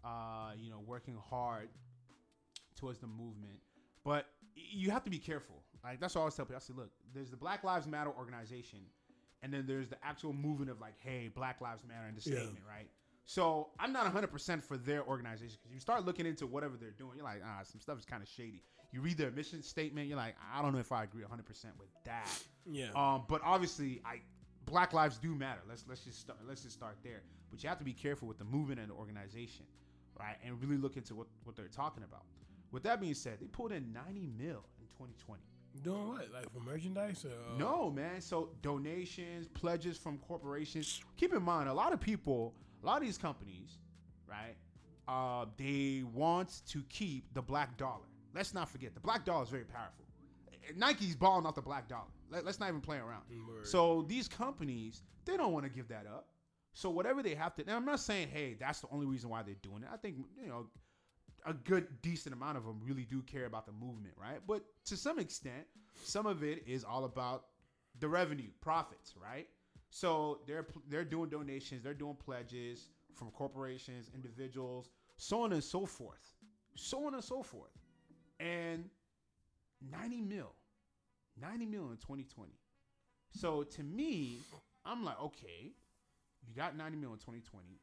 uh, 0.03 0.51
you 0.61 0.69
know, 0.69 0.81
working 0.85 1.17
hard 1.29 1.69
towards 2.75 2.99
the 2.99 3.07
movement. 3.07 3.59
But 4.03 4.27
you 4.53 4.91
have 4.91 5.03
to 5.05 5.09
be 5.09 5.17
careful. 5.17 5.63
Like 5.83 5.99
that's 5.99 6.15
all 6.15 6.21
I 6.21 6.23
always 6.23 6.35
tell 6.35 6.45
people. 6.45 6.57
I 6.57 6.59
say, 6.59 6.73
look, 6.75 6.91
there's 7.13 7.31
the 7.31 7.37
Black 7.37 7.63
Lives 7.63 7.87
Matter 7.87 8.11
organization, 8.11 8.79
and 9.41 9.51
then 9.53 9.65
there's 9.65 9.87
the 9.89 9.97
actual 10.03 10.33
movement 10.33 10.69
of 10.69 10.79
like, 10.79 10.95
hey, 10.99 11.29
Black 11.33 11.59
Lives 11.61 11.83
Matter 11.87 12.05
and 12.07 12.17
the 12.17 12.29
Yeah. 12.29 12.37
statement, 12.37 12.65
right? 12.67 12.89
So 13.25 13.69
I'm 13.79 13.93
not 13.93 14.11
100% 14.13 14.61
for 14.63 14.77
their 14.77 15.05
organization 15.07 15.57
because 15.61 15.73
you 15.73 15.79
start 15.79 16.05
looking 16.05 16.25
into 16.25 16.45
whatever 16.45 16.75
they're 16.75 16.91
doing, 16.91 17.13
you're 17.15 17.23
like, 17.23 17.41
ah, 17.45 17.61
some 17.63 17.79
stuff 17.79 17.97
is 17.97 18.03
kind 18.05 18.21
of 18.21 18.27
shady. 18.27 18.61
You 18.91 19.01
read 19.01 19.17
their 19.17 19.31
mission 19.31 19.61
statement, 19.63 20.07
you're 20.07 20.17
like, 20.17 20.35
I 20.53 20.61
don't 20.61 20.73
know 20.73 20.79
if 20.79 20.91
I 20.91 21.03
agree 21.03 21.23
100% 21.23 21.47
with 21.79 21.87
that. 22.05 22.27
Yeah. 22.69 22.87
Um, 22.95 23.23
but 23.27 23.41
obviously, 23.43 24.01
I 24.05 24.21
Black 24.65 24.93
lives 24.93 25.17
do 25.17 25.33
matter. 25.33 25.61
Let's 25.67 25.85
let's 25.89 26.01
just 26.01 26.19
start, 26.19 26.39
let's 26.47 26.61
just 26.61 26.75
start 26.75 26.95
there. 27.03 27.23
But 27.49 27.63
you 27.63 27.69
have 27.69 27.79
to 27.79 27.83
be 27.83 27.93
careful 27.93 28.27
with 28.27 28.37
the 28.37 28.45
movement 28.45 28.79
and 28.79 28.89
the 28.89 28.93
organization, 28.93 29.65
right? 30.19 30.37
And 30.45 30.61
really 30.61 30.77
look 30.77 30.97
into 30.97 31.15
what 31.15 31.27
what 31.45 31.55
they're 31.55 31.67
talking 31.67 32.03
about. 32.03 32.23
With 32.71 32.83
that 32.83 33.01
being 33.01 33.13
said, 33.15 33.39
they 33.41 33.47
pulled 33.47 33.71
in 33.71 33.91
90 33.91 34.29
mil 34.37 34.63
in 34.79 34.87
2020. 34.97 35.41
doing 35.83 36.07
what? 36.09 36.31
Like 36.31 36.49
for 36.53 36.59
merchandise? 36.59 37.25
Or, 37.25 37.57
No, 37.57 37.89
man. 37.89 38.21
So 38.21 38.49
donations, 38.61 39.47
pledges 39.47 39.97
from 39.97 40.19
corporations. 40.19 41.01
Keep 41.17 41.33
in 41.33 41.41
mind, 41.43 41.67
a 41.67 41.73
lot 41.73 41.91
of 41.91 41.99
people, 41.99 42.53
a 42.83 42.85
lot 42.85 42.97
of 42.97 43.03
these 43.03 43.17
companies, 43.17 43.79
right? 44.29 44.55
Uh, 45.07 45.45
they 45.57 46.03
want 46.13 46.61
to 46.69 46.83
keep 46.87 47.33
the 47.33 47.41
black 47.41 47.77
dollar. 47.77 48.05
Let's 48.33 48.53
not 48.53 48.69
forget, 48.69 48.93
the 48.93 48.99
black 48.99 49.25
dollar 49.25 49.43
is 49.43 49.49
very 49.49 49.65
powerful. 49.65 50.05
Nike's 50.75 51.15
balling 51.15 51.45
off 51.45 51.55
the 51.55 51.61
black 51.61 51.87
dollar. 51.87 52.09
Let, 52.29 52.45
let's 52.45 52.59
not 52.59 52.69
even 52.69 52.81
play 52.81 52.97
around. 52.97 53.23
Word. 53.47 53.67
So 53.67 54.05
these 54.07 54.27
companies, 54.27 55.03
they 55.25 55.37
don't 55.37 55.53
want 55.53 55.65
to 55.65 55.71
give 55.71 55.87
that 55.89 56.05
up. 56.07 56.27
So 56.73 56.89
whatever 56.89 57.21
they 57.21 57.35
have 57.35 57.55
to, 57.55 57.63
and 57.63 57.71
I'm 57.71 57.85
not 57.85 57.99
saying, 57.99 58.29
hey, 58.31 58.55
that's 58.59 58.79
the 58.79 58.87
only 58.91 59.05
reason 59.05 59.29
why 59.29 59.43
they're 59.43 59.55
doing 59.61 59.83
it. 59.83 59.89
I 59.91 59.97
think 59.97 60.17
you 60.41 60.47
know, 60.47 60.67
a 61.45 61.53
good 61.53 61.87
decent 62.01 62.33
amount 62.33 62.57
of 62.57 62.65
them 62.65 62.79
really 62.83 63.03
do 63.03 63.21
care 63.23 63.45
about 63.45 63.65
the 63.65 63.73
movement, 63.73 64.13
right? 64.17 64.39
But 64.47 64.63
to 64.85 64.95
some 64.95 65.19
extent, 65.19 65.65
some 66.03 66.25
of 66.25 66.43
it 66.43 66.63
is 66.65 66.83
all 66.83 67.03
about 67.03 67.45
the 67.99 68.07
revenue, 68.07 68.49
profits, 68.61 69.15
right? 69.21 69.47
So 69.89 70.39
they're 70.47 70.65
they're 70.87 71.03
doing 71.03 71.29
donations, 71.29 71.83
they're 71.83 71.93
doing 71.93 72.15
pledges 72.15 72.89
from 73.13 73.31
corporations, 73.31 74.09
individuals, 74.15 74.89
so 75.17 75.41
on 75.41 75.51
and 75.51 75.63
so 75.63 75.85
forth, 75.85 76.35
so 76.75 77.05
on 77.05 77.13
and 77.13 77.23
so 77.23 77.43
forth, 77.43 77.71
and 78.41 78.85
90 79.91 80.21
mil, 80.21 80.51
90 81.39 81.65
mil 81.65 81.83
in 81.91 81.97
2020. 81.97 82.51
So 83.31 83.63
to 83.63 83.83
me, 83.83 84.39
I'm 84.85 85.03
like, 85.03 85.21
okay, 85.21 85.71
you 86.47 86.55
got 86.55 86.75
90 86.75 86.97
mil 86.97 87.13
in 87.13 87.19
2020. 87.19 87.79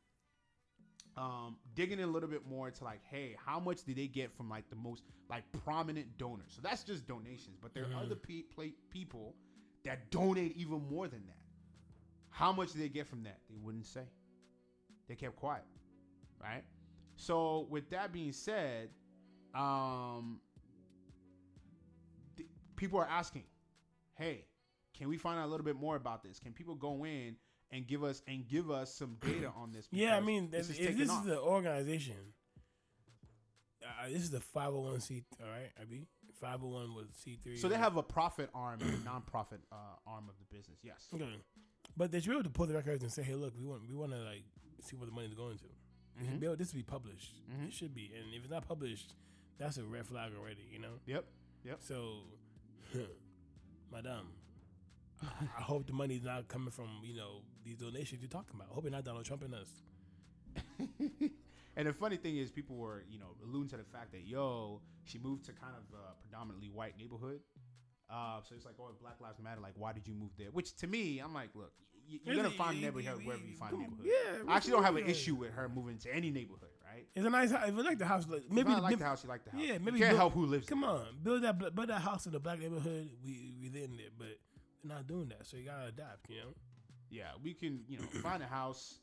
Um, 1.16 1.56
digging 1.74 1.98
in 1.98 2.04
a 2.04 2.12
little 2.12 2.28
bit 2.28 2.46
more 2.46 2.68
into 2.68 2.84
like, 2.84 3.00
hey, 3.10 3.34
how 3.44 3.58
much 3.58 3.82
did 3.84 3.96
they 3.96 4.06
get 4.06 4.32
from 4.36 4.48
like 4.48 4.68
the 4.70 4.76
most 4.76 5.02
like 5.28 5.44
prominent 5.64 6.16
donors? 6.16 6.52
So 6.54 6.60
that's 6.62 6.84
just 6.84 7.06
donations, 7.06 7.56
but 7.60 7.74
there 7.74 7.84
are 7.84 8.02
other 8.04 8.14
pe- 8.14 8.42
pla- 8.42 8.76
people 8.90 9.34
that 9.84 10.10
donate 10.10 10.56
even 10.56 10.80
more 10.88 11.08
than 11.08 11.24
that. 11.26 11.36
How 12.30 12.52
much 12.52 12.72
did 12.72 12.82
they 12.82 12.88
get 12.88 13.06
from 13.08 13.24
that? 13.24 13.38
They 13.50 13.56
wouldn't 13.60 13.86
say. 13.86 14.04
They 15.08 15.16
kept 15.16 15.36
quiet, 15.36 15.64
right? 16.40 16.62
So 17.16 17.66
with 17.68 17.90
that 17.90 18.12
being 18.12 18.32
said, 18.32 18.90
um, 19.54 20.40
people 22.78 22.98
are 22.98 23.08
asking, 23.08 23.44
hey, 24.14 24.46
can 24.94 25.08
we 25.08 25.18
find 25.18 25.38
out 25.38 25.44
a 25.46 25.50
little 25.50 25.64
bit 25.66 25.76
more 25.76 25.96
about 25.96 26.22
this? 26.22 26.38
Can 26.38 26.52
people 26.52 26.74
go 26.74 27.04
in 27.04 27.36
and 27.70 27.86
give 27.86 28.02
us 28.02 28.22
and 28.26 28.48
give 28.48 28.70
us 28.70 28.94
some 28.94 29.16
data 29.20 29.52
on 29.56 29.72
this? 29.72 29.86
Yeah, 29.90 30.16
I 30.16 30.20
mean, 30.20 30.50
this 30.50 30.70
is 30.70 30.78
this 30.78 31.10
is 31.10 31.22
the 31.22 31.38
organization, 31.38 32.14
uh, 33.84 34.08
this 34.08 34.22
is 34.22 34.30
the 34.30 34.38
501c, 34.40 35.24
all 35.42 35.48
right, 35.50 35.70
IB? 35.82 36.06
501 36.40 36.94
with 36.94 37.06
C3. 37.24 37.58
so 37.58 37.68
they 37.68 37.76
have 37.76 37.96
a 37.96 38.02
profit 38.02 38.48
arm 38.54 38.78
and 38.80 38.94
a 38.94 39.04
non-profit 39.04 39.60
uh, 39.72 39.76
arm 40.06 40.24
of 40.28 40.34
the 40.38 40.56
business. 40.56 40.78
Yes. 40.84 41.06
Okay. 41.12 41.24
But 41.96 42.12
they 42.12 42.20
should 42.20 42.28
be 42.30 42.34
able 42.36 42.44
to 42.44 42.50
pull 42.50 42.66
the 42.66 42.74
records 42.74 43.02
and 43.02 43.10
say, 43.10 43.22
"Hey, 43.24 43.34
look, 43.34 43.54
we 43.58 43.64
want 43.64 43.82
we 43.88 43.96
want 43.96 44.12
to 44.12 44.18
like 44.18 44.44
see 44.80 44.94
where 44.94 45.06
the 45.06 45.12
money's 45.12 45.34
going 45.34 45.58
to." 45.58 45.64
Should 46.20 46.34
Mhm. 46.36 46.40
be 46.40 46.46
able, 46.46 46.56
this 46.56 46.70
to 46.70 46.76
be 46.76 46.82
published. 46.84 47.32
Mhm. 47.50 47.66
It 47.68 47.72
should 47.72 47.92
be, 47.94 48.12
and 48.16 48.32
if 48.34 48.42
it's 48.42 48.50
not 48.50 48.66
published, 48.68 49.14
that's 49.58 49.78
a 49.78 49.84
red 49.84 50.06
flag 50.06 50.32
already. 50.38 50.62
You 50.70 50.78
know. 50.78 51.00
Yep. 51.06 51.24
Yep. 51.64 51.78
So, 51.82 52.22
madam, 53.92 54.26
I 55.22 55.62
hope 55.62 55.86
the 55.86 55.92
money's 55.92 56.24
not 56.24 56.48
coming 56.48 56.70
from 56.70 56.88
you 57.02 57.16
know 57.16 57.42
these 57.64 57.76
donations 57.76 58.20
you're 58.22 58.28
talking 58.28 58.54
about. 58.54 58.68
I 58.70 58.74
hope 58.74 58.84
you're 58.84 58.92
not 58.92 59.04
Donald 59.04 59.24
Trump 59.24 59.42
and 59.42 59.54
us. 59.54 59.68
and 61.76 61.86
the 61.86 61.92
funny 61.92 62.16
thing 62.16 62.36
is, 62.36 62.50
people 62.50 62.76
were, 62.76 63.04
you 63.10 63.18
know, 63.18 63.36
alluding 63.44 63.68
to 63.70 63.76
the 63.76 63.84
fact 63.84 64.12
that, 64.12 64.26
yo, 64.26 64.80
she 65.04 65.18
moved 65.18 65.44
to 65.46 65.52
kind 65.52 65.74
of 65.76 65.82
a 65.98 66.20
predominantly 66.20 66.68
white 66.68 66.96
neighborhood. 66.98 67.40
Uh, 68.10 68.40
so 68.42 68.54
it's 68.54 68.64
like, 68.64 68.74
oh, 68.80 68.90
Black 69.00 69.20
Lives 69.20 69.38
Matter. 69.42 69.60
Like, 69.60 69.74
why 69.76 69.92
did 69.92 70.06
you 70.06 70.14
move 70.14 70.30
there? 70.38 70.48
Which 70.50 70.74
to 70.76 70.86
me, 70.86 71.18
I'm 71.18 71.34
like, 71.34 71.50
look, 71.54 71.72
y- 72.10 72.18
you're 72.24 72.36
gonna 72.36 72.50
find 72.50 72.78
a 72.78 72.80
neighborhood 72.80 73.24
wherever 73.24 73.44
you 73.44 73.54
find 73.54 73.74
a 73.74 73.78
neighborhood. 73.78 74.06
Yeah, 74.06 74.42
I 74.52 74.56
actually 74.56 74.72
don't 74.72 74.84
have 74.84 74.96
an 74.96 75.06
issue 75.06 75.34
with 75.34 75.52
her 75.52 75.68
moving 75.68 75.98
to 75.98 76.14
any 76.14 76.30
neighborhood, 76.30 76.70
right? 76.84 77.06
It's 77.14 77.26
a 77.26 77.30
nice 77.30 77.50
house. 77.50 77.68
If 77.68 77.74
you 77.76 77.82
like 77.82 77.98
the 77.98 78.06
house, 78.06 78.26
like, 78.28 78.42
Maybe 78.50 78.54
maybe 78.68 78.70
I 78.70 78.74
like 78.78 78.90
maybe- 78.90 78.98
the 79.00 79.04
house. 79.06 79.22
You 79.24 79.28
like 79.28 79.44
the 79.44 79.50
house. 79.52 79.60
Yeah, 79.60 79.74
You 79.74 79.80
maybe 79.80 79.98
can't 79.98 80.10
build- 80.10 80.18
help 80.18 80.32
who 80.34 80.46
lives. 80.46 80.66
Come 80.66 80.80
there. 80.80 80.90
on, 80.90 81.06
build 81.22 81.42
that 81.42 81.58
build 81.58 81.88
that 81.88 82.00
house 82.00 82.26
in 82.26 82.32
the 82.32 82.40
black 82.40 82.58
neighborhood. 82.58 83.10
We 83.24 83.54
we 83.60 83.66
in 83.68 83.96
there, 83.96 84.06
but 84.16 84.26
they're 84.82 84.94
not 84.96 85.06
doing 85.06 85.28
that. 85.28 85.46
So 85.46 85.56
you 85.56 85.64
gotta 85.64 85.86
adapt. 85.88 86.28
You 86.30 86.36
know. 86.36 86.54
Yeah, 87.10 87.30
we 87.42 87.54
can, 87.54 87.84
you 87.88 87.98
know, 87.98 88.04
find 88.22 88.42
a 88.42 88.46
house, 88.46 89.00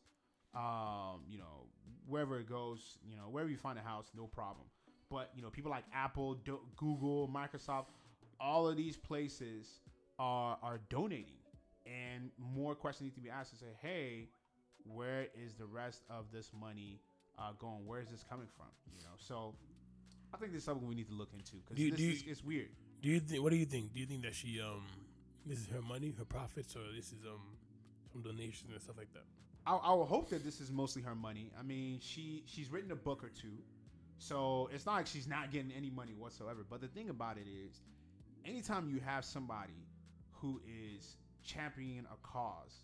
um, 0.54 1.24
you 1.28 1.38
know, 1.40 1.68
wherever 2.08 2.40
it 2.40 2.48
goes, 2.48 2.98
you 3.04 3.16
know, 3.18 3.24
wherever 3.30 3.50
you 3.50 3.58
find 3.58 3.80
a 3.80 3.82
house, 3.82 4.12
no 4.16 4.28
problem. 4.28 4.66
But 5.10 5.32
you 5.36 5.42
know, 5.42 5.50
people 5.50 5.72
like 5.72 5.86
Apple, 5.94 6.36
Do- 6.36 6.62
Google, 6.78 7.28
Microsoft, 7.30 7.88
all 8.40 8.68
of 8.68 8.76
these 8.78 8.98
places 8.98 9.80
are 10.20 10.58
are 10.62 10.80
donating, 10.90 11.38
and 11.86 12.32
more 12.38 12.76
questions 12.76 13.06
need 13.06 13.16
to 13.16 13.22
be 13.22 13.30
asked 13.30 13.52
to 13.52 13.58
say, 13.58 13.68
hey, 13.82 14.30
where 14.84 15.28
is 15.36 15.54
the 15.56 15.66
rest 15.66 16.04
of 16.10 16.26
this 16.32 16.52
money 16.60 17.00
uh, 17.40 17.52
going? 17.60 17.86
Where 17.86 18.00
is 18.00 18.10
this 18.10 18.24
coming 18.30 18.48
from? 18.56 18.68
You 18.96 19.02
know, 19.04 19.16
so 19.18 19.56
I 20.34 20.38
think 20.38 20.52
this 20.52 20.60
is 20.60 20.66
something 20.66 20.88
we 20.88 20.96
need 20.96 21.08
to 21.08 21.14
look 21.14 21.30
into 21.34 21.58
because 21.58 21.78
Do 21.78 21.90
this 21.92 22.00
do 22.00 22.06
you- 22.06 22.12
is 22.14 22.24
it's 22.28 22.44
weird. 22.44 22.70
Do 23.02 23.10
you 23.10 23.20
think? 23.20 23.44
What 23.44 23.52
do 23.52 23.58
you 23.58 23.66
think? 23.66 23.94
Do 23.94 24.00
you 24.00 24.06
think 24.08 24.24
that 24.24 24.34
she 24.34 24.60
um 24.62 24.84
this 25.46 25.60
is 25.60 25.68
her 25.68 25.82
money, 25.82 26.14
her 26.18 26.26
profits, 26.26 26.76
or 26.76 26.82
this 26.96 27.12
is 27.12 27.24
um 27.26 27.58
some 28.12 28.22
donations 28.24 28.72
and 28.72 28.82
stuff 28.82 28.98
like 28.98 29.12
that? 29.14 29.24
I, 29.68 29.76
I 29.76 29.94
will 29.94 30.06
hope 30.06 30.30
that 30.30 30.44
this 30.44 30.60
is 30.62 30.72
mostly 30.72 31.02
her 31.04 31.14
money. 31.16 31.52
I 31.60 31.62
mean, 31.64 32.00
she 32.02 32.44
she's 32.48 32.72
written 32.72 32.92
a 32.92 32.96
book 32.96 33.24
or 33.24 33.30
two, 33.30 33.58
so 34.18 34.70
it's 34.74 34.86
not 34.86 34.94
like 34.96 35.08
she's 35.08 35.28
not 35.28 35.52
getting 35.52 35.72
any 35.72 35.90
money 35.92 36.14
whatsoever. 36.14 36.66
But 36.68 36.82
the 36.82 36.88
thing 36.88 37.10
about 37.10 37.38
it 37.38 37.46
is, 37.48 37.82
anytime 38.44 38.90
you 38.90 39.00
have 39.06 39.24
somebody 39.26 39.86
who 40.32 40.62
is 40.66 41.18
championing 41.46 42.06
a 42.12 42.18
cause 42.28 42.82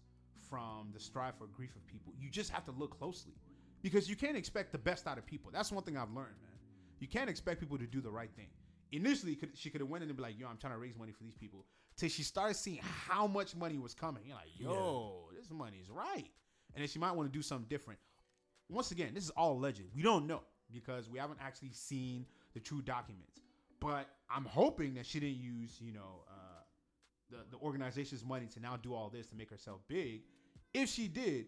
from 0.50 0.92
the 0.94 1.00
strife 1.00 1.36
or 1.40 1.48
grief 1.48 1.76
of 1.76 1.86
people, 1.88 2.14
you 2.18 2.30
just 2.30 2.50
have 2.50 2.66
to 2.66 2.72
look 2.72 2.98
closely 2.98 3.34
because 3.82 4.10
you 4.10 4.16
can't 4.16 4.38
expect 4.38 4.72
the 4.72 4.78
best 4.78 5.08
out 5.08 5.18
of 5.18 5.26
people. 5.26 5.52
That's 5.52 5.72
one 5.72 5.84
thing 5.84 5.98
I've 5.98 6.12
learned, 6.12 6.36
man. 6.42 6.52
You 7.00 7.08
can't 7.08 7.30
expect 7.30 7.60
people 7.60 7.78
to 7.78 7.88
do 7.88 8.02
the 8.02 8.12
right 8.12 8.30
thing. 8.36 8.50
Initially, 8.92 9.38
she 9.56 9.70
could 9.70 9.82
have 9.82 9.90
went 9.90 10.04
in 10.04 10.10
and 10.10 10.18
be 10.18 10.22
like, 10.24 10.38
"Yo, 10.38 10.48
I'm 10.48 10.58
trying 10.58 10.74
to 10.74 10.80
raise 10.80 10.96
money 10.98 11.14
for 11.14 11.24
these 11.24 11.36
people." 11.36 11.66
Till 11.96 12.10
she 12.10 12.24
started 12.24 12.56
seeing 12.56 12.80
how 12.84 13.26
much 13.28 13.56
money 13.56 13.78
was 13.78 13.94
coming, 13.94 14.24
you're 14.26 14.36
like, 14.36 14.60
"Yo, 14.60 15.30
this 15.36 15.50
money's 15.50 15.90
right," 15.90 16.30
and 16.74 16.82
then 16.82 16.88
she 16.88 17.00
might 17.00 17.14
want 17.14 17.32
to 17.32 17.38
do 17.38 17.42
something 17.42 17.68
different. 17.70 18.00
Once 18.70 18.92
again, 18.92 19.14
this 19.14 19.24
is 19.24 19.30
all 19.32 19.58
legend. 19.58 19.90
We 19.96 20.02
don't 20.02 20.28
know 20.28 20.44
because 20.72 21.10
we 21.10 21.20
haven't 21.20 21.40
actually 21.42 21.72
seen 21.74 22.26
the 22.54 22.60
true 22.60 22.82
documents. 22.82 23.42
But 23.80 24.08
I'm 24.30 24.46
hoping 24.46 24.94
that 24.96 25.06
she 25.06 25.20
didn't 25.20 25.40
use, 25.40 25.80
you 25.82 25.92
know, 25.92 26.24
uh, 26.30 26.41
the 27.32 27.38
the 27.50 27.58
organization's 27.64 28.24
money 28.24 28.48
to 28.54 28.60
now 28.60 28.78
do 28.78 28.94
all 28.94 29.10
this 29.10 29.28
to 29.28 29.36
make 29.36 29.50
herself 29.50 29.80
big. 29.88 30.22
If 30.74 30.90
she 30.90 31.08
did, 31.08 31.48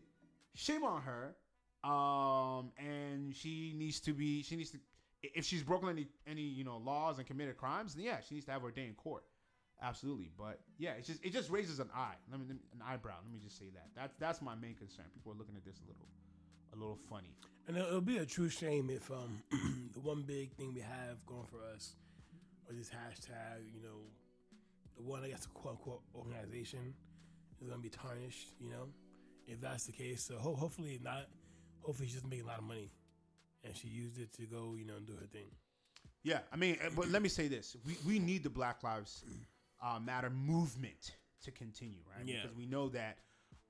shame 0.55 0.83
on 0.83 1.01
her. 1.03 1.35
Um, 1.83 2.71
and 2.77 3.35
she 3.35 3.73
needs 3.75 3.99
to 4.01 4.13
be. 4.13 4.41
She 4.41 4.55
needs 4.55 4.71
to. 4.71 4.79
If 5.21 5.45
she's 5.45 5.63
broken 5.63 5.89
any 5.89 6.07
any 6.25 6.41
you 6.41 6.63
know 6.63 6.77
laws 6.77 7.17
and 7.17 7.27
committed 7.27 7.57
crimes, 7.57 7.93
then 7.95 8.05
yeah, 8.05 8.17
she 8.27 8.35
needs 8.35 8.45
to 8.45 8.53
have 8.53 8.61
her 8.61 8.71
day 8.71 8.85
in 8.85 8.93
court. 8.93 9.23
Absolutely, 9.81 10.29
but 10.37 10.61
yeah, 10.77 10.91
it's 10.97 11.07
just 11.07 11.23
it 11.25 11.33
just 11.33 11.49
raises 11.49 11.79
an 11.79 11.89
eye. 11.93 12.15
Let 12.31 12.39
me 12.39 12.45
an 12.49 12.81
eyebrow. 12.85 13.15
Let 13.21 13.33
me 13.33 13.39
just 13.43 13.57
say 13.57 13.65
that. 13.73 13.87
That's 13.95 14.13
that's 14.17 14.41
my 14.41 14.55
main 14.55 14.75
concern. 14.75 15.05
People 15.13 15.33
are 15.33 15.35
looking 15.35 15.55
at 15.57 15.65
this 15.65 15.81
a 15.83 15.87
little 15.87 16.07
a 16.73 16.75
little 16.77 16.97
funny. 17.09 17.35
And 17.67 17.77
it'll, 17.77 17.87
it'll 17.89 18.01
be 18.01 18.17
a 18.17 18.25
true 18.25 18.49
shame 18.49 18.89
if 18.89 19.11
um 19.11 19.43
the 19.93 19.99
one 19.99 20.21
big 20.21 20.53
thing 20.53 20.73
we 20.73 20.81
have 20.81 21.25
going 21.25 21.45
for 21.51 21.59
us, 21.75 21.95
or 22.67 22.75
this 22.75 22.89
hashtag, 22.89 23.63
you 23.73 23.81
know, 23.81 24.07
the 24.95 25.03
one 25.03 25.23
I 25.23 25.29
guess 25.29 25.45
a 25.45 25.49
quote 25.49 25.73
unquote 25.73 26.01
organization 26.15 26.93
is 27.61 27.67
gonna 27.67 27.81
be 27.81 27.89
tarnished. 27.89 28.49
You 28.59 28.69
know, 28.69 28.87
if 29.47 29.61
that's 29.61 29.85
the 29.85 29.91
case, 29.91 30.23
so 30.23 30.35
ho- 30.37 30.55
hopefully 30.55 30.99
not. 31.03 31.27
Hopefully 31.81 32.07
she's 32.07 32.15
just 32.15 32.27
making 32.27 32.45
a 32.45 32.47
lot 32.47 32.59
of 32.59 32.63
money, 32.63 32.91
and 33.63 33.75
she 33.75 33.89
used 33.89 34.17
it 34.17 34.31
to 34.33 34.43
go, 34.43 34.75
you 34.77 34.85
know, 34.85 34.95
and 34.95 35.05
do 35.05 35.13
her 35.13 35.25
thing. 35.25 35.51
Yeah, 36.23 36.39
I 36.53 36.55
mean, 36.55 36.77
uh, 36.81 36.89
but 36.95 37.09
let 37.09 37.21
me 37.21 37.27
say 37.29 37.47
this: 37.49 37.75
we 37.85 37.97
we 38.07 38.19
need 38.19 38.43
the 38.43 38.49
Black 38.49 38.83
Lives 38.83 39.25
uh, 39.83 39.99
Matter 39.99 40.29
movement 40.29 41.11
to 41.43 41.51
continue, 41.51 41.99
right? 42.09 42.25
Yeah. 42.25 42.41
Because 42.41 42.55
we 42.55 42.65
know 42.65 42.87
that 42.89 43.17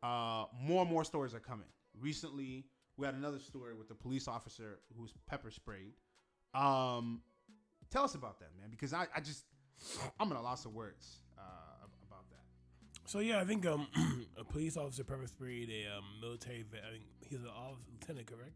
uh, 0.04 0.46
more 0.62 0.82
and 0.84 0.92
more 0.92 1.04
stories 1.04 1.34
are 1.34 1.40
coming. 1.40 1.68
Recently, 2.00 2.66
we 2.98 3.06
had 3.06 3.16
another 3.16 3.40
story 3.40 3.74
with 3.74 3.88
the 3.88 3.96
police 3.96 4.28
officer 4.28 4.80
who 4.96 5.02
was 5.02 5.14
pepper 5.28 5.50
sprayed. 5.50 5.94
Um, 6.54 7.22
tell 7.90 8.04
us 8.04 8.14
about 8.14 8.40
that, 8.40 8.50
man, 8.60 8.70
because 8.70 8.94
I, 8.94 9.08
I 9.16 9.20
just 9.20 9.46
I'm 10.20 10.32
at 10.32 10.38
a 10.38 10.42
loss 10.42 10.66
of 10.66 10.74
words 10.74 11.20
uh, 11.38 11.42
about 12.08 12.30
that. 12.30 12.42
So 13.06 13.20
yeah, 13.20 13.40
I 13.42 13.46
think 13.46 13.66
um 13.66 13.88
a 14.38 14.44
police 14.44 14.78
officer 14.78 15.04
pepper 15.04 15.28
sprayed 15.28 15.70
a 15.70 15.98
um, 15.98 16.04
military 16.22 16.64
vet. 16.72 16.82
I 16.88 16.92
think 16.92 17.04
he's 17.22 17.40
an 17.42 17.48
officer, 17.48 17.82
lieutenant, 17.92 18.28
correct? 18.28 18.54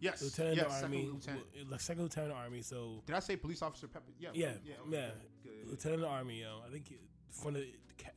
Yes, 0.00 0.20
Lieutenant 0.22 0.56
yes, 0.56 0.66
of 0.66 0.70
the 0.72 0.76
second 0.80 0.94
army, 0.96 1.10
lieutenant. 1.12 1.70
like 1.70 1.80
second 1.80 2.02
lieutenant 2.02 2.32
of 2.32 2.36
the 2.38 2.42
army. 2.44 2.62
So 2.62 3.02
Did 3.06 3.16
I 3.16 3.20
say 3.20 3.36
police 3.36 3.62
officer 3.62 3.88
pepper? 3.88 4.12
Yeah, 4.18 4.30
Yeah, 4.34 4.52
yeah, 4.64 4.74
yeah. 4.90 4.98
okay, 4.98 5.12
good. 5.42 5.70
lieutenant 5.70 6.02
of 6.02 6.08
the 6.08 6.14
army. 6.14 6.40
Yo, 6.42 6.60
I 6.66 6.70
think 6.70 6.92
from 7.30 7.54
the 7.54 7.66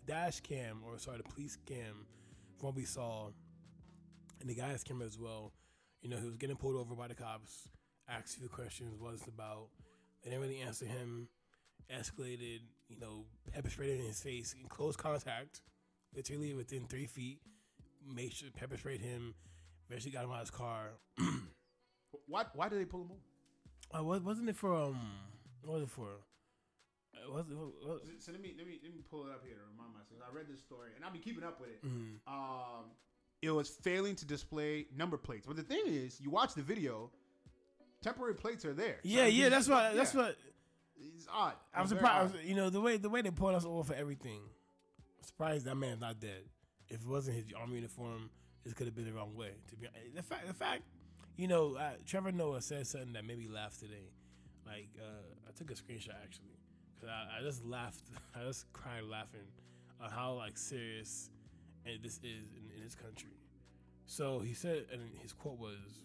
dash 0.06 0.42
cam 0.42 0.82
or 0.86 0.98
sorry, 1.00 1.18
the 1.18 1.24
police 1.24 1.58
cam, 1.66 2.06
from 2.58 2.68
what 2.68 2.76
we 2.76 2.84
saw, 2.84 3.30
and 4.42 4.50
the 4.50 4.56
guy's 4.56 4.84
camera 4.84 5.06
as 5.06 5.18
well. 5.18 5.54
You 6.02 6.10
know, 6.10 6.18
he 6.18 6.26
was 6.26 6.38
getting 6.38 6.56
pulled 6.58 6.76
over 6.76 6.94
by 6.96 7.08
the 7.08 7.16
cops. 7.16 7.70
Asked 8.10 8.36
a 8.38 8.40
few 8.40 8.50
questions. 8.50 8.96
What 9.00 9.14
it's 9.14 9.28
about. 9.28 9.68
They 10.24 10.30
didn't 10.32 10.42
really 10.44 10.60
answer 10.62 10.86
him. 10.86 11.28
Escalated. 11.92 12.62
You 12.90 13.00
know, 13.00 13.26
pepper 13.54 13.70
sprayed 13.70 14.00
in 14.00 14.06
his 14.06 14.22
face 14.22 14.54
in 14.62 14.68
close 14.70 14.96
contact, 14.96 15.62
literally 16.16 16.54
within 16.54 16.86
three 16.86 17.06
feet. 17.06 17.40
Made 18.06 18.34
sure 18.34 18.50
pepper 18.56 18.78
sprayed 18.78 19.02
him. 19.02 19.36
Eventually 19.90 20.12
got 20.12 20.24
him 20.24 20.32
out 20.32 20.36
of 20.36 20.42
his 20.42 20.52
car. 20.52 20.92
Why 22.28 22.44
why 22.56 22.70
did 22.70 22.80
they 22.80 22.86
pull 22.86 23.02
him 23.02 23.10
over? 23.12 24.18
Uh, 24.18 24.20
wasn't 24.20 24.50
it 24.50 24.56
for? 24.56 24.74
Um, 24.76 24.98
what 25.64 25.76
was 25.76 25.84
it 25.84 25.90
for? 25.90 26.08
Uh, 27.16 27.32
was 27.32 27.46
what, 27.50 28.02
So, 28.20 28.32
let 28.32 28.42
me 28.42 28.54
let 28.58 28.66
me 28.68 28.80
let 28.84 28.94
me 28.94 29.02
pull 29.10 29.26
it 29.26 29.32
up 29.32 29.44
here 29.46 29.56
to 29.56 29.62
remind 29.72 29.94
myself. 29.94 30.20
I 30.30 30.34
read 30.36 30.46
this 30.50 30.60
story 30.62 30.90
and 30.96 31.06
I've 31.06 31.14
been 31.14 31.22
keeping 31.22 31.44
up 31.44 31.60
with 31.60 31.70
it. 31.70 31.86
mhm. 31.86 32.18
Um, 32.28 32.86
it 33.42 33.52
was 33.52 33.70
failing 33.70 34.16
to 34.16 34.26
display 34.26 34.88
number 34.96 35.18
plates. 35.18 35.46
But 35.46 35.58
the 35.58 35.64
thing 35.64 35.84
is, 35.86 36.20
you 36.20 36.30
watch 36.30 36.54
the 36.54 36.64
video, 36.64 37.12
temporary 38.02 38.34
plates 38.36 38.66
are 38.66 38.74
there. 38.74 38.98
Yeah, 39.04 39.26
yeah, 39.28 39.50
that's 39.50 39.68
what. 39.68 39.96
That's 39.96 40.14
yeah, 40.14 40.22
what. 40.22 40.38
It's 41.16 41.28
odd. 41.32 41.54
I'm 41.74 41.88
surprised. 41.88 42.36
odd. 42.36 42.44
You 42.44 42.56
know 42.56 42.70
the 42.70 42.82
way 42.82 42.98
the 42.98 43.10
way 43.10 43.22
they 43.22 43.32
pulled 43.32 43.56
us 43.56 43.66
over 43.66 43.84
for 43.84 43.94
everything. 43.94 44.42
I'm 44.42 45.24
surprised 45.24 45.66
that 45.66 45.76
man's 45.76 46.02
not 46.02 46.20
dead. 46.20 46.44
If 46.90 47.02
it 47.02 47.08
wasn't 47.08 47.38
his 47.38 47.46
army 47.60 47.76
uniform, 47.76 48.30
this 48.64 48.74
could 48.74 48.88
have 48.88 48.96
been 48.96 49.06
the 49.06 49.14
wrong 49.14 49.36
way. 49.36 49.52
To 49.70 49.76
be 49.76 49.88
the 50.16 50.24
fact, 50.24 50.48
the 50.48 50.54
fact, 50.54 50.84
you 51.36 51.48
know, 51.48 51.76
uh, 51.76 51.92
Trevor 52.06 52.32
Noah 52.32 52.62
said 52.62 52.88
something 52.88 53.14
that 53.14 53.26
made 53.26 53.38
me 53.38 53.48
laugh 53.48 53.78
today. 53.78 54.12
Like 54.66 54.90
uh, 55.00 55.48
I 55.48 55.52
took 55.58 55.72
a 55.72 55.74
screenshot 55.74 56.16
actually, 56.24 56.58
cause 57.00 57.10
I, 57.10 57.40
I 57.40 57.44
just 57.44 57.66
laughed. 57.66 58.04
I 58.36 58.44
just 58.46 58.72
cried 58.74 59.04
laughing 59.04 59.48
on 60.02 60.10
how 60.12 60.34
like 60.34 60.58
serious 60.58 61.30
and 61.88 62.04
this 62.04 62.14
is 62.18 62.24
in, 62.24 62.72
in 62.76 62.84
this 62.84 62.96
country. 62.96 63.32
So 64.06 64.40
he 64.40 64.54
said, 64.54 64.86
and 64.92 65.02
his 65.22 65.34
quote 65.34 65.60
was, 65.60 66.04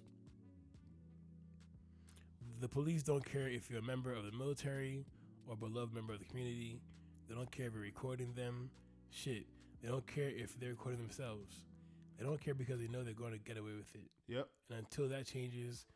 "The 2.63 2.69
police 2.69 3.03
don't 3.03 3.25
care 3.25 3.49
if 3.49 3.69
you're 3.69 3.81
a 3.81 3.83
member 3.83 4.13
of 4.15 4.25
the 4.25 4.33
military 4.33 5.05
or 5.47 5.55
a 5.55 5.57
beloved 5.57 5.93
member 5.93 6.13
of 6.13 6.19
the 6.21 6.25
community. 6.25 6.81
They 7.29 7.35
don't 7.35 7.51
care 7.51 7.67
if 7.67 7.73
you're 7.75 7.83
recording 7.83 8.35
them. 8.35 8.71
Shit, 9.11 9.47
they 9.83 9.89
don't 9.89 10.07
care 10.07 10.29
if 10.29 10.59
they're 10.59 10.71
recording 10.71 11.01
themselves. 11.01 11.65
They 12.19 12.25
don't 12.25 12.41
care 12.41 12.55
because 12.55 12.79
they 12.81 12.89
know 12.89 13.03
they're 13.03 13.15
going 13.15 13.33
to 13.33 13.39
get 13.39 13.59
away 13.59 13.73
with 13.77 13.93
it. 13.95 14.09
Yep. 14.29 14.49
And 14.71 14.79
until 14.79 15.09
that 15.09 15.27
changes, 15.27 15.87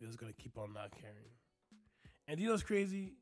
they're 0.00 0.08
just 0.08 0.18
going 0.18 0.32
to 0.32 0.42
keep 0.42 0.58
on 0.58 0.72
not 0.72 0.90
caring. 0.90 1.30
And 2.28 2.40
you 2.40 2.46
know 2.46 2.52
what's 2.54 2.64
crazy? 2.64 3.12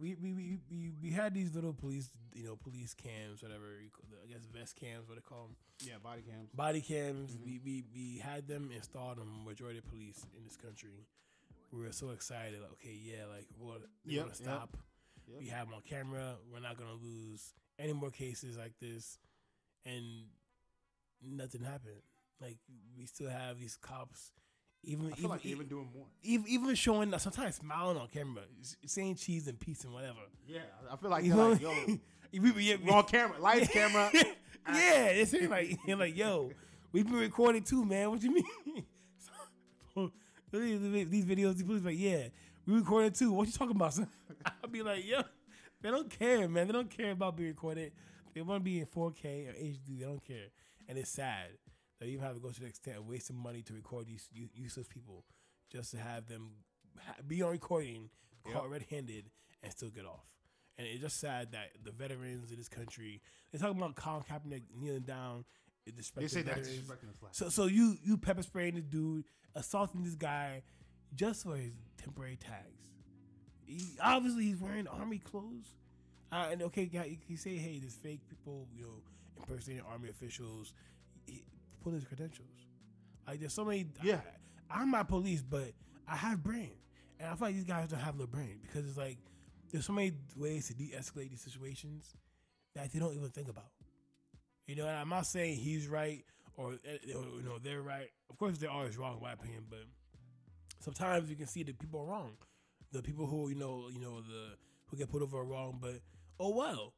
We, 0.00 0.14
we, 0.14 0.32
we, 0.32 0.58
we, 0.70 0.92
we 1.02 1.10
had 1.10 1.34
these 1.34 1.54
little 1.56 1.72
police, 1.72 2.08
you 2.34 2.44
know, 2.44 2.54
police 2.56 2.94
cams, 2.94 3.42
whatever, 3.42 3.80
you 3.82 3.90
call- 3.90 4.04
I 4.22 4.32
guess 4.32 4.44
vest 4.46 4.76
cams, 4.76 5.08
what 5.08 5.16
they 5.16 5.22
call 5.22 5.48
them 5.48 5.56
Yeah, 5.82 5.94
body 6.00 6.22
cams. 6.22 6.50
body 6.54 6.80
cams. 6.80 7.32
Mhm. 7.32 7.44
We, 7.44 7.60
we 7.64 7.84
we 7.92 8.18
had 8.18 8.46
them 8.46 8.70
installed 8.72 9.18
on 9.18 9.26
majority 9.44 9.78
of 9.78 9.86
police 9.88 10.24
in 10.36 10.44
this 10.44 10.56
country. 10.56 11.04
We 11.72 11.80
were 11.80 11.92
so 11.92 12.10
excited, 12.10 12.60
like, 12.60 12.72
okay, 12.72 12.96
yeah, 13.02 13.26
like 13.34 13.46
we're, 13.58 13.74
Yep, 14.06 14.22
gonna 14.24 14.34
stop. 14.34 14.76
yep. 15.26 15.38
We 15.38 15.46
have 15.48 15.66
them 15.66 15.74
on 15.74 15.82
camera. 15.82 16.36
We're 16.52 16.60
not 16.60 16.78
gonna 16.78 16.94
lose 16.94 17.52
any 17.78 17.92
more 17.92 18.10
cases 18.10 18.56
like 18.56 18.72
this, 18.80 19.18
and 19.84 20.04
nothing 21.22 21.62
happened. 21.62 22.00
Like 22.40 22.56
we 22.96 23.04
still 23.06 23.28
have 23.28 23.58
these 23.58 23.76
cops, 23.76 24.32
even 24.84 25.06
I 25.06 25.10
feel 25.10 25.18
even, 25.18 25.30
like 25.30 25.44
even 25.46 25.66
doing 25.66 25.88
more. 25.94 26.06
even 26.22 26.46
even 26.48 26.74
showing 26.74 27.12
sometimes 27.18 27.56
smiling 27.56 27.98
on 27.98 28.08
camera, 28.08 28.44
saying 28.86 29.16
cheese 29.16 29.46
and 29.48 29.58
peace 29.60 29.84
and 29.84 29.92
whatever. 29.92 30.20
Yeah, 30.46 30.60
I 30.90 30.96
feel 30.96 31.10
like 31.10 31.24
You 31.24 31.34
know, 31.34 31.50
like, 31.50 31.60
yo, 31.60 31.74
we, 32.32 32.50
we, 32.52 32.76
we're 32.76 32.94
on 32.94 33.04
camera, 33.04 33.38
lights, 33.40 33.68
camera. 33.68 34.10
yeah, 34.14 35.06
it's 35.08 35.32
like, 35.34 35.78
you're 35.86 35.96
like, 35.98 36.16
yo, 36.16 36.52
we've 36.92 37.04
been 37.06 37.16
recording 37.16 37.62
too, 37.62 37.84
man. 37.84 38.10
What 38.10 38.22
you 38.22 38.32
mean? 38.32 38.44
so, 39.94 40.12
these 40.52 41.08
these 41.08 41.24
videos, 41.24 41.56
the 41.58 41.64
police 41.64 41.84
like, 41.84 41.98
yeah, 41.98 42.28
we 42.66 42.74
recorded 42.74 43.14
too. 43.14 43.32
What 43.32 43.46
you 43.46 43.52
talking 43.52 43.76
about, 43.76 43.94
son? 43.94 44.08
I'll 44.62 44.70
be 44.70 44.82
like, 44.82 45.06
yo, 45.06 45.22
they 45.82 45.90
don't 45.90 46.10
care, 46.10 46.48
man. 46.48 46.66
They 46.66 46.72
don't 46.72 46.90
care 46.90 47.12
about 47.12 47.36
being 47.36 47.50
recorded. 47.50 47.92
They 48.34 48.42
want 48.42 48.60
to 48.60 48.64
be 48.64 48.80
in 48.80 48.86
4K 48.86 49.48
or 49.48 49.52
HD. 49.52 49.98
They 49.98 50.04
don't 50.04 50.24
care, 50.24 50.46
and 50.88 50.98
it's 50.98 51.10
sad 51.10 51.48
that 51.98 52.06
you 52.06 52.12
even 52.12 52.24
have 52.24 52.34
to 52.34 52.40
go 52.40 52.50
to 52.50 52.60
the 52.60 52.66
extent 52.66 52.98
of 52.98 53.06
wasting 53.08 53.36
money 53.36 53.62
to 53.62 53.72
record 53.74 54.06
these 54.06 54.28
useless 54.54 54.86
people 54.86 55.24
just 55.72 55.90
to 55.90 55.98
have 55.98 56.26
them 56.26 56.50
be 57.26 57.42
on 57.42 57.50
recording, 57.50 58.10
caught 58.44 58.62
Yep. 58.64 58.70
red-handed, 58.72 59.30
and 59.62 59.72
still 59.72 59.90
get 59.90 60.04
off. 60.04 60.24
And 60.76 60.86
it's 60.86 61.00
just 61.00 61.18
sad 61.18 61.52
that 61.52 61.70
the 61.84 61.90
veterans 61.90 62.50
in 62.52 62.56
this 62.56 62.68
country, 62.68 63.20
they 63.50 63.58
talking 63.58 63.76
about 63.76 63.96
Colin 63.96 64.22
Kaepernick 64.22 64.62
kneeling 64.80 65.00
down, 65.02 65.44
They 65.96 66.28
say 66.28 66.42
that's 66.42 66.58
veterans. 66.58 66.68
disrespecting 66.68 67.12
the 67.12 67.18
flag. 67.18 67.34
So, 67.34 67.48
so 67.48 67.66
you 67.66 67.96
you 68.02 68.16
pepper 68.16 68.42
spraying 68.42 68.74
this 68.74 68.84
dude, 68.84 69.24
assaulting 69.54 70.04
this 70.04 70.14
guy, 70.14 70.62
just 71.14 71.44
for 71.44 71.56
his 71.56 71.72
temporary 71.96 72.36
tags. 72.36 72.64
He, 73.66 73.84
obviously, 74.02 74.44
he's 74.44 74.60
wearing 74.60 74.86
army 74.86 75.18
clothes. 75.18 75.74
Uh, 76.30 76.48
and 76.50 76.62
okay, 76.62 76.86
guy, 76.86 77.04
you 77.04 77.16
can 77.26 77.36
say, 77.36 77.56
hey, 77.56 77.78
there's 77.78 77.94
fake 77.94 78.20
people, 78.28 78.66
you 78.74 78.82
know, 78.82 79.02
impersonating 79.38 79.84
army 79.90 80.10
officials. 80.10 80.72
He, 81.26 81.42
pull 81.82 81.92
his 81.92 82.04
credentials. 82.04 82.48
Like 83.26 83.40
there's 83.40 83.52
so 83.52 83.64
many. 83.64 83.86
Yeah. 84.02 84.20
I, 84.70 84.82
am 84.82 84.90
not 84.90 85.08
police, 85.08 85.42
but 85.42 85.72
I 86.06 86.16
have 86.16 86.42
brain, 86.42 86.72
and 87.18 87.28
I 87.28 87.34
feel 87.34 87.48
like 87.48 87.54
these 87.54 87.64
guys 87.64 87.88
don't 87.88 88.00
have 88.00 88.18
the 88.18 88.26
brain 88.26 88.60
because 88.62 88.88
it's 88.88 88.98
like 88.98 89.18
there's 89.70 89.86
so 89.86 89.92
many 89.92 90.12
ways 90.36 90.68
to 90.68 90.74
de-escalate 90.74 91.30
these 91.30 91.40
situations 91.40 92.14
that 92.74 92.92
they 92.92 92.98
don't 92.98 93.14
even 93.14 93.28
think 93.30 93.48
about. 93.48 93.70
You 94.68 94.76
know, 94.76 94.86
and 94.86 94.96
I'm 94.96 95.08
not 95.08 95.26
saying 95.26 95.56
he's 95.56 95.88
right 95.88 96.24
or, 96.56 96.74
eh, 96.84 96.98
you 97.02 97.42
know 97.44 97.58
they're 97.62 97.82
right. 97.82 98.10
Of 98.28 98.38
course, 98.38 98.58
they're 98.58 98.70
always 98.70 98.98
wrong 98.98 99.16
in 99.16 99.22
my 99.22 99.32
opinion, 99.32 99.64
but 99.70 99.80
sometimes 100.80 101.30
you 101.30 101.36
can 101.36 101.46
see 101.46 101.62
that 101.62 101.78
people 101.78 102.00
are 102.00 102.06
wrong. 102.06 102.32
The 102.92 103.02
people 103.02 103.26
who 103.26 103.48
you 103.48 103.54
know, 103.54 103.88
you 103.90 104.00
know, 104.00 104.20
the 104.20 104.56
who 104.86 104.96
get 104.96 105.10
put 105.10 105.22
over 105.22 105.38
are 105.38 105.44
wrong, 105.44 105.78
but 105.80 106.00
oh 106.38 106.54
well, 106.54 106.92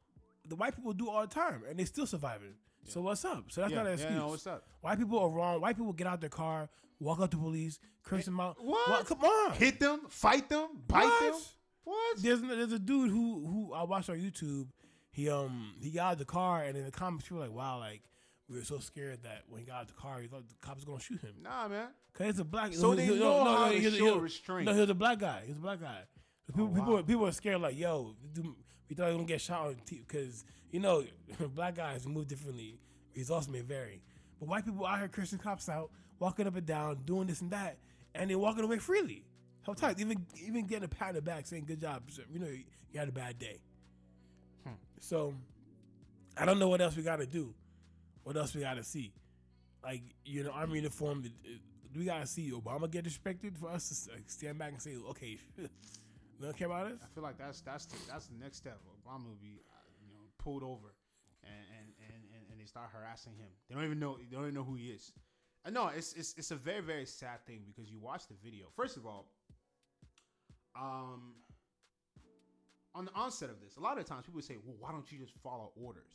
the 0.49 0.57
white 0.57 0.75
people 0.75 0.93
do 0.93 1.09
all 1.09 1.21
the 1.23 1.33
time, 1.33 1.63
and 1.69 1.79
they 1.79 1.85
still 1.85 2.07
surviving. 2.07 2.55
So 2.85 3.03
what's 3.03 3.25
up? 3.25 3.45
So 3.49 3.61
that's 3.61 3.71
yeah, 3.73 3.77
not 3.79 3.87
an 3.87 3.99
yeah, 3.99 4.05
excuse. 4.05 4.19
no, 4.19 4.29
what's 4.29 4.47
up? 4.47 4.65
White 4.81 4.99
people 4.99 5.19
are 5.19 5.29
wrong. 5.29 5.61
White 5.61 5.77
people 5.77 5.93
get 5.93 6.07
out 6.07 6.21
their 6.21 6.31
car, 6.31 6.69
walk 6.99 7.21
up 7.21 7.31
to 7.31 7.37
police, 7.37 7.79
curse 8.03 8.25
them 8.25 8.41
out. 8.41 8.57
What? 8.59 9.07
Come 9.07 9.21
on. 9.21 9.53
Hit 9.53 9.79
them, 9.79 10.01
fight 10.09 10.49
them, 10.49 10.69
bite 10.89 11.05
What? 11.05 11.21
them. 11.33 11.41
What? 11.85 12.23
There's 12.23 12.41
there's 12.41 12.73
a 12.73 12.79
dude 12.79 13.11
who 13.11 13.47
who 13.47 13.73
I 13.75 13.85
watched 13.85 14.11
on 14.11 14.17
YouTube. 14.17 14.67
He 15.13 15.29
um 15.29 15.75
he 15.81 15.91
got 15.91 16.07
out 16.07 16.13
of 16.15 16.19
the 16.21 16.25
car 16.25 16.63
and 16.63 16.77
in 16.77 16.85
the 16.85 16.91
comments 16.91 17.25
people 17.25 17.39
were 17.39 17.45
like, 17.45 17.55
wow, 17.55 17.79
like 17.79 18.03
we 18.49 18.57
were 18.59 18.65
so 18.65 18.79
scared 18.79 19.23
that 19.23 19.43
when 19.49 19.61
he 19.61 19.67
got 19.67 19.81
out 19.83 19.87
the 19.89 19.95
car, 19.95 20.21
he 20.21 20.29
thought 20.29 20.49
the 20.49 20.55
cops 20.61 20.77
was 20.79 20.85
gonna 20.85 21.01
shoot 21.01 21.21
him. 21.21 21.35
Nah, 21.43 21.69
man. 21.69 21.89
Cause 22.15 22.29
it's 22.31 22.39
a 22.41 22.45
black. 22.45 22.73
So 22.75 22.91
he- 22.93 22.97
they 22.99 23.07
he- 23.07 23.19
know 23.19 23.45
how 23.45 23.71
he 23.71 23.79
to 23.81 23.85
was- 23.87 23.95
he 23.95 23.99
show 24.01 24.15
was- 24.15 24.23
restraint. 24.23 24.67
No, 24.67 24.75
he 24.75 24.81
was 24.81 24.91
a 24.91 24.95
black 24.95 25.19
guy. 25.19 25.43
He 25.45 25.49
was 25.51 25.59
a 25.59 25.63
black 25.63 25.81
guy. 25.81 26.03
People, 26.47 26.65
Oh, 26.65 26.69
people, 26.69 26.83
wow. 26.89 26.93
were- 26.97 27.03
people 27.05 27.23
were 27.23 27.33
scared, 27.33 27.61
like, 27.61 27.77
yo, 27.79 28.17
we 28.89 28.95
thought 28.97 29.07
he 29.07 29.13
was 29.13 29.15
gonna 29.17 29.25
get 29.25 29.41
shot 29.41 29.67
on 29.69 29.77
because 29.89 30.45
you 30.73 30.81
know, 30.81 31.05
black 31.55 31.75
guys 31.77 32.07
move 32.07 32.27
differently. 32.29 32.79
Results 33.17 33.49
may 33.49 33.61
vary, 33.61 34.03
but 34.39 34.49
white 34.49 34.65
people 34.65 34.87
out 34.87 34.99
here 34.99 35.09
cursing 35.09 35.39
cops 35.41 35.69
out, 35.69 35.91
walking 36.21 36.47
up 36.47 36.55
and 36.57 36.65
down, 36.67 37.03
doing 37.05 37.27
this 37.27 37.41
and 37.41 37.51
that, 37.51 37.79
and 38.15 38.31
they're 38.31 38.39
walking 38.39 38.63
away 38.65 38.79
freely. 38.79 39.25
How 39.67 39.75
tight? 39.75 39.99
even 40.01 40.25
even 40.41 40.67
getting 40.67 40.85
a 40.85 40.89
pat 40.89 41.09
on 41.11 41.15
the 41.17 41.23
back, 41.23 41.47
saying 41.47 41.65
"Good 41.67 41.81
job," 41.81 42.03
sir. 42.11 42.23
you 42.33 42.39
know, 42.39 42.47
you 42.49 42.99
had 42.99 43.09
a 43.09 43.13
bad 43.13 43.39
day. 43.39 43.59
So, 45.01 45.35
I 46.37 46.45
don't 46.45 46.59
know 46.59 46.69
what 46.69 46.81
else 46.81 46.97
we 46.97 47.03
got 47.03 47.17
to 47.17 47.27
do. 47.27 47.55
What 48.23 48.37
else 48.37 48.55
we 48.55 48.61
got 48.61 48.75
to 48.75 48.85
see? 48.85 49.13
Like, 49.83 50.03
you 50.25 50.45
know, 50.45 50.51
army 50.51 50.77
uniform. 50.77 51.25
We 51.97 52.05
got 52.05 52.21
to 52.21 52.27
see 52.27 52.53
Obama 52.53 52.89
get 52.89 53.05
disrespected 53.05 53.57
for 53.59 53.71
us 53.71 53.89
to 53.89 54.13
stand 54.27 54.59
back 54.59 54.73
and 54.73 54.81
say, 54.81 54.95
"Okay, 55.09 55.39
don't 56.41 56.57
care 56.57 56.69
about 56.69 56.87
us." 56.87 56.99
I 57.03 57.07
feel 57.15 57.25
like 57.25 57.39
that's 57.39 57.63
that's 57.63 57.87
the, 57.87 57.97
that's 58.09 58.27
the 58.27 58.37
next 58.39 58.59
step. 58.59 58.79
Obama 59.05 59.25
will 59.25 59.39
be, 59.41 59.61
uh, 59.73 59.89
you 60.01 60.13
know, 60.13 60.21
pulled 60.39 60.63
over, 60.63 60.95
and 61.43 61.53
and, 61.53 61.89
and 61.99 62.23
and 62.35 62.43
and 62.53 62.61
they 62.61 62.67
start 62.67 62.91
harassing 62.93 63.33
him. 63.33 63.49
They 63.69 63.75
don't 63.75 63.85
even 63.85 63.99
know. 63.99 64.19
They 64.19 64.37
don't 64.37 64.45
even 64.45 64.55
know 64.55 64.65
who 64.65 64.75
he 64.75 64.89
is. 64.89 65.13
I 65.65 65.71
know 65.71 65.89
it's 65.89 66.13
it's 66.13 66.35
it's 66.37 66.51
a 66.51 66.57
very 66.57 66.81
very 66.81 67.07
sad 67.07 67.45
thing 67.47 67.63
because 67.67 67.91
you 67.91 67.99
watch 67.99 68.29
the 68.29 68.35
video. 68.43 68.67
First 68.77 68.97
of 68.97 69.07
all, 69.07 69.27
um, 70.79 71.35
on 72.95 73.05
the 73.05 73.13
onset 73.15 73.51
of 73.51 73.61
this, 73.61 73.77
a 73.77 73.81
lot 73.81 73.99
of 73.99 74.05
times 74.05 74.27
people 74.27 74.43
say, 74.43 74.57
"Well, 74.65 74.77
why 74.79 74.93
don't 74.93 75.11
you 75.11 75.19
just 75.19 75.35
follow 75.43 75.73
orders?" 75.77 76.13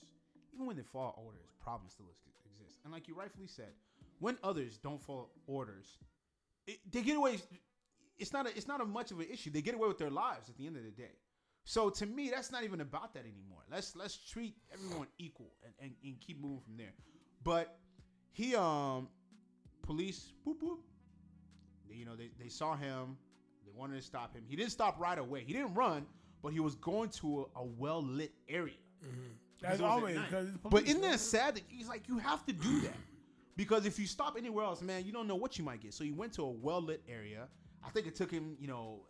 Even 0.53 0.67
when 0.67 0.75
they 0.77 0.83
follow 0.83 1.13
orders, 1.17 1.49
problems 1.61 1.93
still 1.93 2.07
exist. 2.45 2.79
And 2.83 2.93
like 2.93 3.07
you 3.07 3.15
rightfully 3.15 3.47
said, 3.47 3.73
when 4.19 4.38
others 4.43 4.77
don't 4.77 5.01
follow 5.01 5.29
orders, 5.47 5.97
it, 6.67 6.79
they 6.91 7.01
get 7.01 7.17
away. 7.17 7.38
It's 8.17 8.31
not 8.31 8.47
a, 8.47 8.55
it's 8.55 8.67
not 8.67 8.79
a 8.79 8.85
much 8.85 9.11
of 9.11 9.19
an 9.19 9.27
issue. 9.31 9.51
They 9.51 9.61
get 9.61 9.75
away 9.75 9.88
with 9.88 9.97
their 9.97 10.09
lives 10.09 10.49
at 10.49 10.57
the 10.57 10.65
end 10.65 10.77
of 10.77 10.83
the 10.83 10.91
day. 10.91 11.17
So 11.65 11.89
to 11.89 12.05
me, 12.05 12.29
that's 12.29 12.51
not 12.51 12.63
even 12.63 12.81
about 12.81 13.13
that 13.15 13.23
anymore. 13.23 13.63
Let's 13.71 13.95
let's 13.95 14.15
treat 14.15 14.55
everyone 14.71 15.07
equal 15.17 15.51
and, 15.63 15.73
and, 15.81 15.91
and 16.03 16.19
keep 16.21 16.41
moving 16.41 16.61
from 16.61 16.77
there. 16.77 16.93
But 17.43 17.77
he 18.31 18.55
um 18.55 19.09
police 19.81 20.31
boop 20.45 20.59
boop. 20.59 20.79
You 21.89 22.05
know 22.05 22.15
they, 22.15 22.29
they 22.39 22.49
saw 22.49 22.75
him. 22.75 23.17
They 23.65 23.71
wanted 23.75 23.95
to 23.95 24.01
stop 24.01 24.33
him. 24.35 24.43
He 24.47 24.55
didn't 24.55 24.71
stop 24.71 24.99
right 24.99 25.17
away. 25.17 25.43
He 25.45 25.53
didn't 25.53 25.73
run, 25.73 26.05
but 26.45 26.53
he 26.53 26.60
was 26.60 26.75
going 26.75 27.10
to 27.10 27.47
a, 27.55 27.62
a 27.62 27.63
well 27.65 28.03
lit 28.03 28.31
area. 28.47 28.75
That's 29.60 29.79
it 29.79 29.84
always. 29.84 30.15
night. 30.15 30.29
'cause 30.29 30.47
it's 30.49 30.58
But 30.69 30.84
isn't 30.84 31.01
that 31.01 31.19
sad 31.19 31.55
that 31.55 31.63
he's 31.67 31.88
like, 31.88 32.08
you 32.08 32.19
have 32.19 32.45
to 32.45 32.53
do 32.53 32.81
that? 32.81 32.93
Because 33.58 33.88
if 33.88 33.97
you 33.97 34.05
stop 34.05 34.36
anywhere 34.38 34.63
else, 34.63 34.84
man, 34.84 35.05
you 35.05 35.12
don't 35.12 35.27
know 35.27 35.36
what 35.36 35.58
you 35.58 35.63
might 35.63 35.81
get. 35.81 35.95
So 35.95 36.03
he 36.03 36.12
went 36.12 36.34
to 36.34 36.43
a 36.43 36.49
well 36.51 36.81
lit 36.84 37.01
area. 37.10 37.47
I 37.84 37.89
think 37.89 38.05
it 38.05 38.13
took 38.13 38.29
him, 38.29 38.55
you 38.60 38.67
know, 38.67 39.08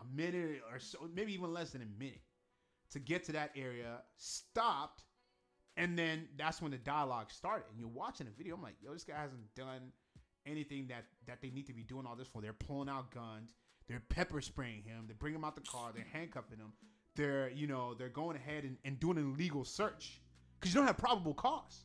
a 0.00 0.04
minute 0.16 0.62
or 0.72 0.78
so, 0.78 0.98
maybe 1.12 1.34
even 1.34 1.52
less 1.52 1.70
than 1.72 1.82
a 1.82 1.98
minute 1.98 2.20
to 2.92 3.00
get 3.00 3.24
to 3.24 3.32
that 3.32 3.50
area, 3.56 4.02
stopped, 4.16 5.02
and 5.76 5.98
then 5.98 6.28
that's 6.36 6.62
when 6.62 6.70
the 6.70 6.78
dialogue 6.78 7.32
started. 7.32 7.64
And 7.72 7.80
you're 7.80 7.88
watching 7.88 8.26
the 8.26 8.32
video, 8.38 8.54
I'm 8.54 8.62
like, 8.62 8.76
yo, 8.80 8.92
this 8.92 9.02
guy 9.02 9.16
hasn't 9.16 9.52
done 9.56 9.90
anything 10.46 10.86
that 10.88 11.06
that 11.26 11.40
they 11.42 11.50
need 11.50 11.66
to 11.66 11.72
be 11.72 11.82
doing 11.82 12.06
all 12.06 12.14
this 12.14 12.28
for. 12.28 12.40
They're 12.40 12.52
pulling 12.52 12.88
out 12.88 13.10
guns, 13.10 13.56
they're 13.88 14.02
pepper 14.08 14.40
spraying 14.40 14.82
him, 14.84 15.04
they 15.06 15.14
bring 15.14 15.34
him 15.34 15.44
out 15.44 15.54
the 15.54 15.62
car, 15.62 15.90
they're 15.94 16.06
handcuffing 16.12 16.58
him, 16.58 16.72
they're 17.16 17.50
you 17.50 17.66
know 17.66 17.94
they're 17.94 18.08
going 18.08 18.36
ahead 18.36 18.64
and, 18.64 18.76
and 18.84 18.98
doing 19.00 19.18
an 19.18 19.32
illegal 19.32 19.64
search 19.64 20.20
because 20.58 20.74
you 20.74 20.80
don't 20.80 20.86
have 20.86 20.98
probable 20.98 21.34
cause. 21.34 21.84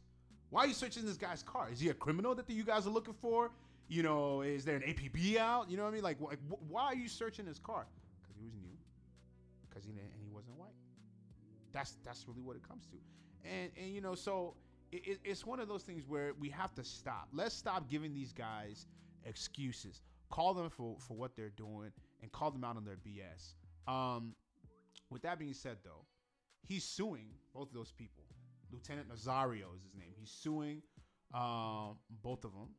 Why 0.50 0.64
are 0.64 0.68
you 0.68 0.74
searching 0.74 1.06
this 1.06 1.18
guy's 1.18 1.44
car? 1.44 1.70
Is 1.72 1.80
he 1.80 1.90
a 1.90 1.94
criminal 1.94 2.34
that 2.36 2.48
the, 2.48 2.54
you 2.54 2.64
guys 2.64 2.88
are 2.88 2.92
looking 2.92 3.14
for? 3.14 3.52
You 3.90 4.04
know, 4.04 4.42
is 4.42 4.64
there 4.64 4.76
an 4.76 4.84
APB 4.84 5.38
out? 5.38 5.70
You 5.70 5.78
know 5.78 5.84
what 5.84 5.90
I 5.90 5.94
mean? 5.94 6.04
Like, 6.04 6.20
wh- 6.20 6.72
why 6.72 6.84
are 6.86 6.96
you 6.96 7.08
searching 7.10 7.46
his 7.46 7.60
car? 7.60 7.86
Because 8.22 8.36
he 8.38 8.46
was 8.46 8.54
new. 8.54 8.78
Because 9.68 9.84
he 9.84 9.92
and 9.92 10.00
he 10.22 10.30
wasn't 10.30 10.58
white. 10.58 10.74
That's 11.74 11.98
that's 12.04 12.28
really 12.28 12.42
what 12.42 12.56
it 12.56 12.68
comes 12.68 12.86
to. 12.88 12.98
And 13.50 13.72
and 13.78 13.94
you 13.94 14.02
know, 14.02 14.16
so 14.16 14.56
it, 14.92 15.06
it, 15.08 15.20
it's 15.24 15.46
one 15.46 15.60
of 15.60 15.68
those 15.68 15.84
things 15.84 16.04
where 16.08 16.34
we 16.40 16.50
have 16.50 16.74
to 16.76 16.84
stop. 16.84 17.28
Let's 17.34 17.56
stop 17.56 17.90
giving 17.90 18.14
these 18.14 18.32
guys 18.32 18.86
excuses. 19.26 20.02
Call 20.30 20.54
them 20.54 20.70
for 20.70 20.98
for 21.00 21.16
what 21.16 21.36
they're 21.36 21.50
doing 21.50 21.92
and 22.22 22.32
call 22.32 22.52
them 22.52 22.64
out 22.64 22.76
on 22.78 22.84
their 22.86 22.98
BS. 22.98 23.54
Um, 23.92 24.36
with 25.10 25.22
that 25.22 25.40
being 25.40 25.54
said, 25.54 25.78
though, 25.84 26.06
he's 26.68 26.84
suing 26.84 27.28
both 27.54 27.70
of 27.70 27.74
those 27.74 27.92
people. 27.92 28.24
Lieutenant 28.72 29.08
Nazario 29.10 29.74
is 29.76 29.84
his 29.84 29.96
name. 29.96 30.14
He's 30.20 30.30
suing 30.30 30.82
um, 31.34 31.98
both 32.22 32.44
of 32.44 32.52
them. 32.54 32.70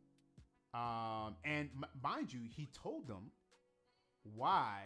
Um, 0.74 1.36
and 1.44 1.70
m- 1.74 1.88
mind 2.02 2.32
you, 2.32 2.40
he 2.54 2.68
told 2.74 3.08
them 3.08 3.30
why 4.34 4.82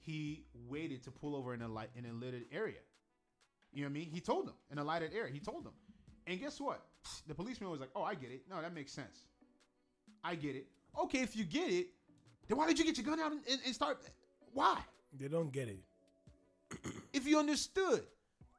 he 0.00 0.44
waited 0.68 1.02
to 1.04 1.10
pull 1.10 1.34
over 1.34 1.54
in 1.54 1.62
a 1.62 1.68
light 1.68 1.88
in 1.96 2.04
a 2.04 2.12
lighted 2.12 2.44
area. 2.52 2.80
You 3.72 3.82
know 3.82 3.86
what 3.86 3.90
I 3.90 3.94
mean? 3.94 4.10
He 4.10 4.20
told 4.20 4.46
them 4.46 4.54
in 4.70 4.78
a 4.78 4.84
lighted 4.84 5.12
area. 5.14 5.32
He 5.32 5.40
told 5.40 5.64
them. 5.64 5.72
And 6.26 6.38
guess 6.38 6.60
what? 6.60 6.84
The 7.26 7.34
policeman 7.34 7.70
was 7.70 7.80
like, 7.80 7.90
"Oh, 7.96 8.02
I 8.02 8.14
get 8.14 8.30
it. 8.30 8.42
No, 8.48 8.60
that 8.60 8.74
makes 8.74 8.92
sense. 8.92 9.26
I 10.22 10.34
get 10.34 10.56
it. 10.56 10.66
Okay, 11.02 11.20
if 11.20 11.36
you 11.36 11.44
get 11.44 11.70
it, 11.70 11.88
then 12.48 12.58
why 12.58 12.66
did 12.66 12.78
you 12.78 12.84
get 12.84 12.96
your 12.96 13.06
gun 13.06 13.20
out 13.20 13.32
and, 13.32 13.40
and, 13.50 13.60
and 13.64 13.74
start? 13.74 14.00
Why? 14.52 14.78
They 15.18 15.28
don't 15.28 15.52
get 15.52 15.68
it. 15.68 15.82
If 17.12 17.28
you 17.28 17.38
understood, 17.38 18.02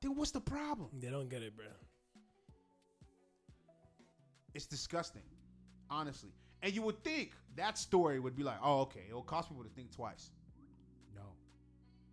then 0.02 0.15
what's 0.15 0.32
the 0.32 0.39
problem? 0.39 0.88
They 0.98 1.10
don't 1.10 1.30
get 1.30 1.43
it, 1.43 1.58
bro. 1.58 1.65
It's 4.54 4.65
disgusting, 4.65 5.24
honestly. 5.89 6.32
And 6.62 6.74
you 6.74 6.82
would 6.84 7.04
think 7.04 7.34
that 7.58 7.78
story 7.78 8.21
would 8.21 8.36
be 8.36 8.43
like, 8.43 8.58
oh, 8.63 8.82
okay, 8.82 9.02
it'll 9.10 9.21
cost 9.21 9.50
people 9.50 9.63
to 9.63 9.69
think 9.69 9.91
twice. 9.91 10.32
No, 11.13 11.24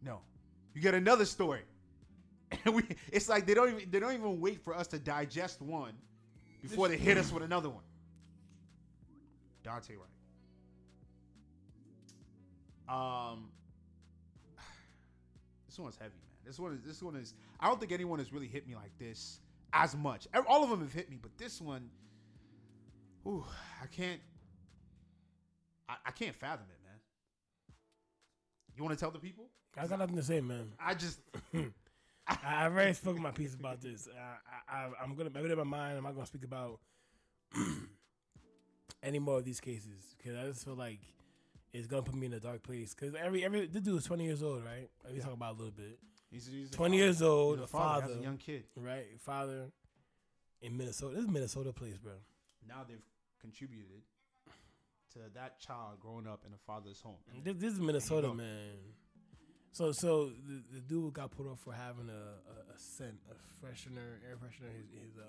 no. 0.02 0.20
You 0.74 0.80
get 0.80 0.94
another 0.94 1.24
story, 1.24 1.62
and 2.64 2.74
we. 2.74 2.82
It's 3.12 3.28
like 3.28 3.46
they 3.46 3.54
don't 3.54 3.68
even 3.68 3.90
they 3.90 4.00
don't 4.00 4.14
even 4.14 4.40
wait 4.40 4.62
for 4.64 4.74
us 4.74 4.86
to 4.88 4.98
digest 4.98 5.62
one 5.62 5.92
before 6.60 6.88
they 6.88 6.96
hit 6.96 7.18
us 7.18 7.30
with 7.32 7.42
another 7.42 7.68
one. 7.68 7.84
Daunte 9.64 9.90
Wright. 9.90 10.11
Um, 12.88 13.48
this 15.68 15.78
one's 15.78 15.96
heavy, 15.96 16.14
man. 16.14 16.32
This 16.44 16.58
one 16.58 16.72
is 16.72 16.82
this 16.82 17.02
one 17.02 17.16
is. 17.16 17.34
I 17.60 17.68
don't 17.68 17.78
think 17.80 17.92
anyone 17.92 18.18
has 18.18 18.32
really 18.32 18.48
hit 18.48 18.66
me 18.66 18.74
like 18.74 18.96
this 18.98 19.40
as 19.72 19.96
much. 19.96 20.26
All 20.48 20.64
of 20.64 20.70
them 20.70 20.80
have 20.80 20.92
hit 20.92 21.10
me, 21.10 21.18
but 21.20 21.36
this 21.38 21.60
one, 21.60 21.88
ooh, 23.26 23.44
I 23.82 23.86
can't. 23.86 24.20
I, 25.88 25.94
I 26.06 26.10
can't 26.10 26.34
fathom 26.34 26.66
it, 26.70 26.78
man. 26.84 26.98
You 28.76 28.82
want 28.82 28.98
to 28.98 29.00
tell 29.00 29.10
the 29.10 29.18
people? 29.18 29.46
I 29.76 29.86
got 29.86 29.98
nothing 29.98 30.16
to 30.16 30.22
say, 30.22 30.40
man. 30.40 30.72
I 30.78 30.94
just 30.94 31.20
I, 32.26 32.64
already 32.64 32.92
spoken 32.92 33.22
my 33.22 33.30
piece 33.30 33.54
about 33.54 33.80
this. 33.80 34.08
I, 34.70 34.76
I, 34.76 34.88
I'm 35.02 35.14
gonna 35.14 35.30
maybe 35.30 35.50
in 35.50 35.58
my 35.58 35.64
mind. 35.64 35.96
I'm 35.96 36.04
not 36.04 36.14
gonna 36.14 36.26
speak 36.26 36.44
about 36.44 36.80
any 39.02 39.18
more 39.18 39.38
of 39.38 39.44
these 39.44 39.60
cases 39.60 40.14
because 40.16 40.36
I 40.38 40.46
just 40.46 40.64
feel 40.64 40.74
like 40.74 41.00
it's 41.72 41.86
gonna 41.86 42.02
put 42.02 42.14
me 42.14 42.26
in 42.26 42.32
a 42.34 42.40
dark 42.40 42.62
place. 42.62 42.94
Because 42.94 43.14
every 43.14 43.44
every 43.44 43.66
this 43.66 43.82
dude 43.82 43.98
is 43.98 44.04
20 44.04 44.24
years 44.24 44.42
old, 44.42 44.64
right? 44.64 44.88
We 45.12 45.20
talk 45.20 45.32
about 45.32 45.54
a 45.54 45.58
little 45.58 45.72
bit. 45.72 45.98
he's, 46.30 46.46
he's 46.46 46.70
20 46.70 46.96
years 46.96 47.22
old, 47.22 47.58
He's 47.58 47.64
a 47.64 47.68
father, 47.68 48.02
has 48.08 48.16
a 48.16 48.22
young 48.22 48.36
kid. 48.38 48.64
right? 48.76 49.06
Father 49.20 49.70
in 50.60 50.76
Minnesota. 50.76 51.16
This 51.16 51.24
is 51.24 51.30
Minnesota 51.30 51.72
place, 51.72 51.96
bro. 51.98 52.12
Now 52.68 52.84
they've 52.88 53.02
contributed 53.40 54.02
to 55.14 55.18
that 55.34 55.60
child 55.60 56.00
growing 56.00 56.26
up 56.26 56.42
in 56.46 56.52
a 56.52 56.58
father's 56.66 57.00
home. 57.00 57.16
This, 57.44 57.54
this 57.56 57.72
is 57.74 57.80
Minnesota, 57.80 58.32
man. 58.32 58.76
So 59.72 59.90
so 59.92 60.26
the, 60.46 60.62
the 60.74 60.80
dude 60.80 61.14
got 61.14 61.30
put 61.30 61.46
off 61.46 61.60
for 61.60 61.72
having 61.72 62.08
a, 62.08 62.12
a, 62.12 62.74
a 62.74 62.78
scent, 62.78 63.14
a 63.30 63.34
freshener, 63.64 64.20
air 64.28 64.36
freshener, 64.36 64.70
his, 64.76 64.86
his 64.92 65.16
uh, 65.18 65.22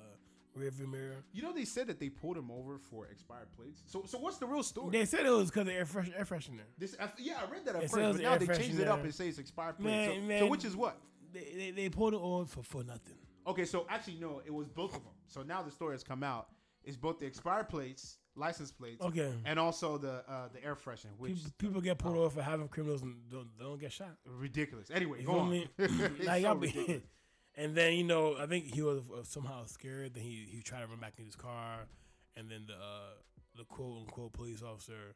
rearview 0.58 0.90
mirror. 0.90 1.24
You 1.34 1.42
know 1.42 1.52
they 1.54 1.66
said 1.66 1.88
that 1.88 2.00
they 2.00 2.10
pulled 2.10 2.38
him 2.38 2.52
over 2.52 2.78
for 2.78 3.08
expired 3.08 3.48
plates. 3.56 3.82
So 3.88 4.04
so 4.06 4.18
what's 4.20 4.38
the 4.38 4.46
real 4.48 4.64
story? 4.64 4.92
They 4.92 5.06
said 5.06 5.26
it 5.26 5.30
was 5.30 5.50
because 5.50 5.68
of 5.68 5.74
air, 5.74 5.86
fresh, 5.86 6.10
air 6.16 6.26
freshener. 6.26 6.62
This 6.78 6.96
I, 7.00 7.10
yeah, 7.18 7.40
I 7.48 7.52
read 7.52 7.66
that 7.66 7.76
at 7.76 7.84
It 7.84 7.90
first, 7.92 7.94
says 7.96 8.16
but 8.18 8.22
now 8.24 8.34
air 8.34 8.40
they 8.40 8.48
changed 8.48 8.80
it 8.80 8.88
up 8.88 9.04
and 9.04 9.14
say 9.14 9.28
it's 9.28 9.40
expired 9.40 9.78
plates. 9.80 10.20
Man, 10.28 10.40
so, 10.40 10.46
so 10.46 10.52
which 10.52 10.66
is 10.66 10.76
what? 10.76 10.98
They, 11.34 11.54
they, 11.58 11.72
they 11.72 11.90
pulled 11.90 12.14
it 12.14 12.18
on 12.22 12.46
for, 12.46 12.62
for 12.64 12.84
nothing. 12.84 13.16
Okay, 13.48 13.66
so 13.66 13.86
actually 13.90 14.18
no, 14.22 14.42
it 14.46 14.54
was 14.54 14.68
both 14.70 14.96
of 14.96 15.04
them. 15.04 15.14
So 15.28 15.42
now 15.44 15.62
the 15.64 15.72
story 15.72 15.94
has 15.94 16.04
come 16.04 16.24
out. 16.24 16.48
It's 16.86 16.98
both 16.98 17.18
the 17.20 17.26
expired 17.26 17.70
plates, 17.70 18.18
license 18.36 18.72
plates, 18.72 19.02
Okay. 19.02 19.32
and 19.46 19.58
also 19.58 19.98
the 19.98 20.24
uh, 20.30 20.50
the 20.54 20.64
air 20.64 20.76
freshener, 20.76 21.12
which 21.18 21.34
People, 21.36 21.52
people 21.58 21.82
get 21.82 21.98
pulled 21.98 22.18
over 22.18 22.30
for 22.30 22.42
having 22.42 22.68
criminals 22.68 23.02
and 23.02 23.16
don't, 23.32 23.48
don't 23.58 23.80
get 23.80 23.92
shot. 23.92 24.12
ridiculous. 24.26 24.92
Anyway, 24.92 25.22
You 25.22 25.26
go 25.26 25.34
feel 25.34 25.42
on. 25.42 25.50
me? 25.50 25.68
It's 25.78 26.26
like, 26.28 26.42
so 26.42 26.48
y'all 26.48 26.56
be, 26.56 26.68
ridiculous. 26.68 27.02
And 27.56 27.76
then 27.76 27.94
you 27.94 28.04
know, 28.04 28.36
I 28.40 28.46
think 28.46 28.74
he 28.74 28.82
was 28.82 29.00
uh, 29.12 29.24
somehow 29.24 29.66
scared. 29.66 30.14
Then 30.16 30.24
he 30.24 30.48
he 30.50 30.62
tried 30.62 30.82
to 30.82 30.88
run 30.88 31.00
back 31.00 31.14
in 31.18 31.26
his 31.26 31.36
car, 31.36 31.88
and 32.36 32.50
then 32.50 32.66
the 32.68 32.74
uh, 32.74 33.14
the 33.58 33.64
quote 33.66 34.02
unquote 34.02 34.34
police 34.34 34.62
officer 34.62 35.16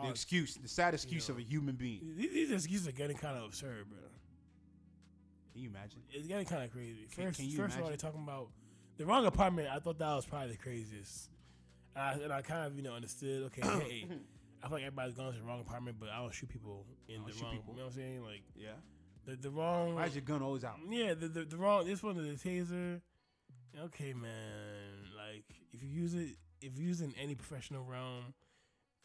the 0.00 0.08
excuse, 0.08 0.54
the 0.54 0.68
sad 0.68 0.94
excuse 0.94 1.28
know. 1.28 1.34
of 1.34 1.40
a 1.40 1.42
human 1.42 1.74
being. 1.74 2.00
these, 2.16 2.32
these 2.32 2.50
excuses 2.50 2.88
are 2.88 2.92
getting 2.92 3.16
kind 3.16 3.36
of 3.36 3.44
absurd, 3.44 3.88
bro. 3.88 3.98
Can 5.52 5.62
you 5.62 5.68
imagine? 5.68 6.00
It's 6.10 6.26
getting 6.26 6.46
kind 6.46 6.64
of 6.64 6.72
crazy. 6.72 7.06
First, 7.10 7.38
can 7.38 7.48
you 7.48 7.56
first 7.56 7.76
of 7.76 7.82
all, 7.82 7.88
they're 7.88 7.96
talking 7.96 8.22
about 8.22 8.48
the 8.96 9.04
wrong 9.04 9.26
apartment. 9.26 9.68
I 9.70 9.78
thought 9.78 9.98
that 9.98 10.14
was 10.14 10.24
probably 10.24 10.52
the 10.52 10.56
craziest, 10.56 11.28
and 11.94 12.02
I, 12.02 12.12
and 12.24 12.32
I 12.32 12.42
kind 12.42 12.66
of 12.66 12.76
you 12.76 12.82
know 12.82 12.94
understood. 12.94 13.44
Okay, 13.44 13.60
hey, 13.62 14.06
I 14.62 14.68
feel 14.68 14.76
like 14.76 14.82
everybody's 14.82 15.14
going 15.14 15.32
to 15.32 15.38
the 15.38 15.44
wrong 15.44 15.60
apartment, 15.60 15.98
but 16.00 16.08
I 16.08 16.20
don't 16.20 16.32
shoot 16.32 16.48
people 16.48 16.86
in 17.08 17.16
don't 17.16 17.26
the 17.26 17.42
wrong. 17.42 17.52
people. 17.52 17.74
You 17.74 17.80
know 17.80 17.86
what 17.86 17.92
I'm 17.92 17.98
saying? 17.98 18.22
Like 18.24 18.42
Yeah. 18.56 18.70
The 19.26 19.36
the 19.36 19.50
wrong. 19.50 19.94
Why 19.94 20.06
is 20.06 20.14
your 20.14 20.22
gun 20.22 20.42
always 20.42 20.64
out? 20.64 20.76
Yeah, 20.88 21.14
the, 21.14 21.28
the 21.28 21.44
the 21.44 21.56
wrong. 21.56 21.86
This 21.86 22.02
one 22.02 22.16
is 22.18 22.42
the 22.42 22.48
taser. 22.48 23.00
Okay, 23.84 24.12
man. 24.12 25.10
Like 25.16 25.44
if 25.72 25.82
you 25.82 25.88
use 25.88 26.14
it, 26.14 26.36
if 26.60 26.78
you 26.78 26.86
use 26.86 27.00
it 27.00 27.06
in 27.06 27.14
any 27.20 27.34
professional 27.34 27.84
realm, 27.84 28.34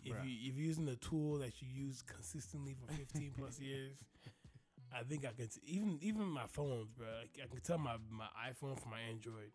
if 0.03 0.13
Bruh. 0.13 0.25
you 0.25 0.49
if 0.49 0.57
you're 0.57 0.67
using 0.67 0.85
the 0.85 0.95
tool 0.95 1.39
that 1.39 1.61
you 1.61 1.67
use 1.85 2.01
consistently 2.01 2.73
for 2.75 2.91
15 2.93 3.33
plus 3.37 3.59
years, 3.59 3.97
I 4.93 5.03
think 5.03 5.25
I 5.25 5.31
can 5.33 5.47
t- 5.47 5.61
even 5.65 5.99
even 6.01 6.25
my 6.25 6.47
phones, 6.47 6.89
bro. 6.91 7.07
I, 7.07 7.43
I 7.43 7.47
can 7.47 7.61
tell 7.61 7.77
my 7.77 7.95
my 8.09 8.27
iPhone 8.49 8.79
from 8.79 8.91
my 8.91 8.99
Android. 9.09 9.51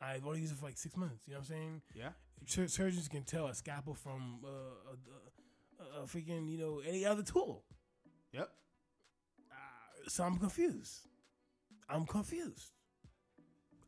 I've 0.00 0.26
only 0.26 0.40
used 0.40 0.52
it 0.52 0.58
for 0.58 0.66
like 0.66 0.78
six 0.78 0.96
months. 0.96 1.26
You 1.26 1.34
know 1.34 1.40
what 1.40 1.48
I'm 1.50 1.54
saying? 1.54 1.82
Yeah. 1.94 2.08
Sur- 2.46 2.68
surgeons 2.68 3.06
can 3.08 3.22
tell 3.22 3.48
a 3.48 3.54
scalpel 3.54 3.94
from 3.94 4.40
uh, 4.44 4.48
a, 4.48 6.00
a, 6.00 6.02
a 6.02 6.06
freaking 6.06 6.50
you 6.50 6.58
know 6.58 6.80
any 6.86 7.04
other 7.04 7.22
tool. 7.22 7.64
Yep. 8.32 8.50
So 10.10 10.24
I'm 10.24 10.38
confused. 10.38 11.06
I'm 11.88 12.04
confused. 12.04 12.72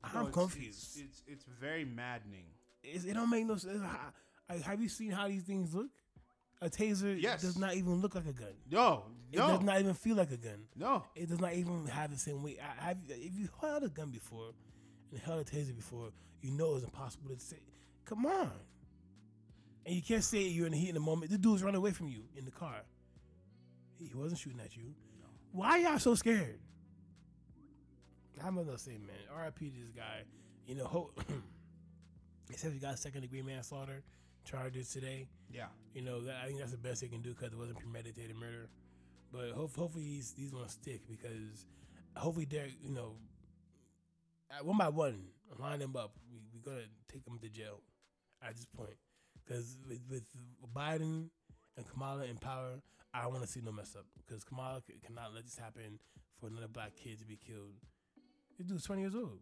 I'm 0.05 0.15
No, 0.15 0.21
it's- 0.29 0.35
confused. 0.35 0.79
It's, 0.79 0.99
it's 0.99 1.23
it's 1.27 1.45
very 1.61 1.85
maddening. 1.85 2.45
It's, 2.85 3.05
it 3.05 3.15
don't 3.15 3.29
make 3.31 3.45
no 3.47 3.57
sense. 3.57 3.83
How- 3.83 4.13
I, 4.49 4.57
have 4.59 4.81
you 4.81 4.89
seen 4.89 5.11
how 5.11 5.27
these 5.29 5.43
things 5.43 5.75
look? 5.75 5.91
A 6.61 6.69
taser 6.71 7.21
Yes. 7.21 7.43
does 7.43 7.59
not 7.59 7.75
even 7.75 7.95
look 8.01 8.15
like 8.15 8.27
a 8.27 8.33
gun. 8.33 8.55
No, 8.71 9.05
It 9.33 9.39
no, 9.39 9.49
does 9.49 9.63
not 9.63 9.81
even 9.81 9.95
feel 9.95 10.15
like 10.15 10.31
a 10.31 10.37
gun. 10.37 10.67
no. 10.77 11.05
It 11.17 11.29
does 11.29 11.41
not 11.41 11.55
even 11.55 11.87
have 11.87 12.11
the 12.13 12.19
same 12.19 12.41
weight. 12.43 12.59
I, 12.61 12.85
have, 12.89 12.99
if 13.09 13.37
you 13.37 13.49
held 13.61 13.83
a 13.83 13.89
gun 13.89 14.11
before 14.11 14.51
and 15.11 15.21
held 15.21 15.41
a 15.41 15.45
taser 15.45 15.75
before, 15.75 16.11
you 16.41 16.53
know 16.53 16.77
it's 16.77 16.85
impossible 16.85 17.31
to 17.35 17.41
say. 17.41 17.59
Come 18.05 18.27
on. 18.27 18.51
And 19.87 19.97
you 19.97 20.03
can't 20.03 20.23
say 20.23 20.43
you're 20.43 20.67
in 20.67 20.73
the 20.73 20.79
heat 20.79 20.91
in 20.91 20.95
the 20.95 21.01
moment. 21.01 21.33
The 21.33 21.39
dude's 21.39 21.65
running 21.65 21.79
away 21.79 21.91
from 21.91 22.07
you 22.09 22.23
in 22.37 22.45
the 22.45 22.53
car. 22.53 22.83
He 23.99 24.11
wasn't 24.15 24.39
shooting 24.41 24.61
at 24.61 24.77
you. 24.77 24.95
Why 25.53 25.79
y'all 25.79 25.99
so 25.99 26.15
scared? 26.15 26.59
I'm 28.43 28.57
gonna 28.57 28.79
say, 28.79 28.93
man, 28.99 29.45
RIP 29.45 29.59
to 29.59 29.65
this 29.65 29.93
guy. 29.95 30.23
You 30.67 30.77
know, 30.77 30.85
ho- 30.87 31.11
he 32.51 32.57
said 32.57 32.73
he 32.73 32.79
got 32.79 32.99
second 32.99 33.21
degree 33.21 33.43
manslaughter 33.43 34.03
charges 34.45 34.89
today. 34.91 35.29
Yeah. 35.51 35.67
You 35.95 36.03
know, 36.03 36.23
that, 36.23 36.37
I 36.43 36.47
think 36.47 36.59
that's 36.59 36.73
the 36.73 36.79
best 36.79 37.03
they 37.03 37.09
can 37.09 37.21
do 37.21 37.31
because 37.35 37.53
it 37.53 37.59
wasn't 37.59 37.79
premeditated 37.79 38.35
murder. 38.35 38.69
But 39.31 39.51
hope, 39.53 39.77
hopefully 39.77 40.05
these 40.05 40.33
these 40.33 40.51
gonna 40.51 40.69
stick 40.69 41.03
because 41.09 41.67
hopefully 42.17 42.47
they're 42.51 42.69
you 42.83 42.91
know 42.91 43.17
uh, 44.51 44.65
one 44.65 44.79
by 44.79 44.89
one 44.89 45.25
line 45.59 45.79
them 45.81 45.97
up. 45.97 46.13
We 46.31 46.39
we 46.53 46.61
gonna 46.61 46.87
take 47.13 47.25
them 47.25 47.39
to 47.43 47.49
jail 47.49 47.81
at 48.43 48.57
this 48.57 48.67
point 48.77 48.97
because 49.45 49.77
with, 49.89 50.01
with 50.11 50.25
Biden 50.75 51.29
and 51.77 51.89
Kamala 51.91 52.25
in 52.25 52.37
power, 52.37 52.81
I 53.15 53.27
want 53.27 53.43
to 53.43 53.47
see 53.49 53.61
no 53.63 53.73
mess 53.73 53.95
up 53.97 54.07
because 54.17 54.43
Kamala 54.45 54.83
cannot 55.05 55.35
let 55.35 55.45
this 55.45 55.57
happen 55.59 55.99
for 56.41 56.47
another 56.47 56.69
black 56.69 56.93
kid 56.97 57.19
to 57.19 57.27
be 57.27 57.37
killed. 57.37 57.75
This 58.59 58.67
dude's 58.67 58.85
twenty 58.85 59.03
years 59.03 59.15
old. 59.15 59.39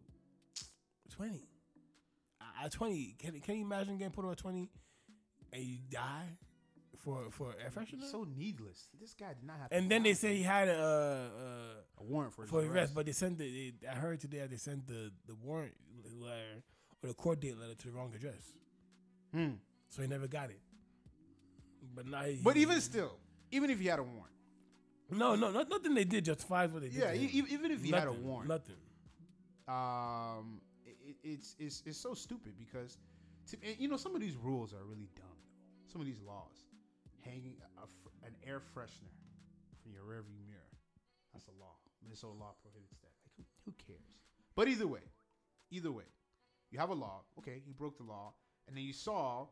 Twenty. 1.09 1.47
At- 2.41 2.65
At 2.65 2.71
twenty, 2.71 3.15
can 3.17 3.39
can 3.39 3.55
you 3.57 3.65
imagine 3.65 3.97
getting 3.97 4.11
put 4.13 4.25
on 4.25 4.35
twenty 4.35 4.69
and 5.53 5.63
you 5.63 5.77
die 5.89 6.37
for 6.99 7.29
for 7.31 7.53
air 7.63 7.71
freshener? 7.73 8.03
So 8.09 8.25
needless. 8.37 8.87
This 8.99 9.13
guy 9.13 9.29
did 9.33 9.43
not 9.45 9.57
have. 9.59 9.67
and 9.71 9.89
then 9.89 10.03
they 10.03 10.13
say 10.13 10.35
he 10.35 10.43
had 10.43 10.67
a, 10.67 11.71
a 11.97 12.03
warrant 12.03 12.33
for 12.33 12.45
for 12.45 12.59
arrest, 12.59 12.71
arrest. 12.73 12.95
but 12.95 13.05
they 13.05 13.11
sent 13.13 13.37
the. 13.37 13.71
They, 13.81 13.87
I 13.87 13.95
heard 13.95 14.19
today 14.19 14.39
that 14.39 14.49
they 14.49 14.57
sent 14.57 14.85
the 14.87 15.11
the 15.27 15.35
warrant 15.35 15.73
letter 16.19 16.63
or 17.03 17.07
the 17.07 17.13
court 17.13 17.39
date 17.39 17.57
letter 17.59 17.75
to 17.75 17.87
the 17.87 17.93
wrong 17.93 18.13
address, 18.15 18.51
Hmm. 19.33 19.51
so 19.89 20.01
he 20.01 20.07
never 20.07 20.27
got 20.27 20.49
it. 20.49 20.59
But 21.95 22.07
not. 22.07 22.25
he- 22.27 22.39
But 22.43 22.57
even 22.57 22.79
still, 22.81 23.17
even 23.51 23.69
if 23.69 23.79
he 23.79 23.87
had 23.87 23.99
a 23.99 24.03
warrant, 24.03 24.27
no, 25.09 25.35
no, 25.35 25.51
not, 25.51 25.69
nothing 25.69 25.93
they 25.93 26.03
did 26.05 26.25
justifies 26.25 26.71
what 26.71 26.81
they 26.81 26.89
did. 26.89 26.99
yeah, 26.99 27.13
e- 27.13 27.45
even 27.49 27.71
if 27.71 27.83
he 27.83 27.91
had 27.91 28.03
a 28.03 28.05
Nothing, 28.07 28.23
warrant, 28.25 28.49
nothing. 28.49 28.75
um, 29.67 30.61
it, 30.85 31.15
it's 31.23 31.55
it's 31.59 31.83
it's 31.85 31.97
so 31.97 32.13
stupid 32.13 32.53
because, 32.57 32.97
to, 33.49 33.57
you 33.77 33.87
know, 33.87 33.97
some 33.97 34.15
of 34.15 34.21
these 34.21 34.35
rules 34.35 34.73
are 34.73 34.83
really 34.85 35.09
dumb. 35.15 35.25
Some 35.91 35.99
of 36.01 36.07
these 36.07 36.21
laws, 36.25 36.65
hanging 37.25 37.55
a, 37.77 38.25
an 38.25 38.33
air 38.47 38.61
freshener 38.73 39.11
from 39.83 39.93
your 39.93 40.03
rearview 40.03 40.39
mirror, 40.47 40.71
that's 41.33 41.47
a 41.47 41.51
law. 41.59 41.75
Minnesota 42.03 42.33
law 42.39 42.55
prohibits 42.61 42.97
that. 43.01 43.11
Like, 43.37 43.47
who, 43.65 43.71
who 43.71 43.73
cares? 43.85 44.17
But 44.55 44.67
either 44.69 44.87
way, 44.87 45.01
either 45.69 45.91
way, 45.91 46.05
you 46.71 46.79
have 46.79 46.89
a 46.89 46.93
law. 46.93 47.21
Okay, 47.39 47.61
he 47.65 47.73
broke 47.73 47.97
the 47.97 48.03
law, 48.03 48.33
and 48.67 48.75
then 48.77 48.83
you 48.83 48.93
saw 48.93 49.47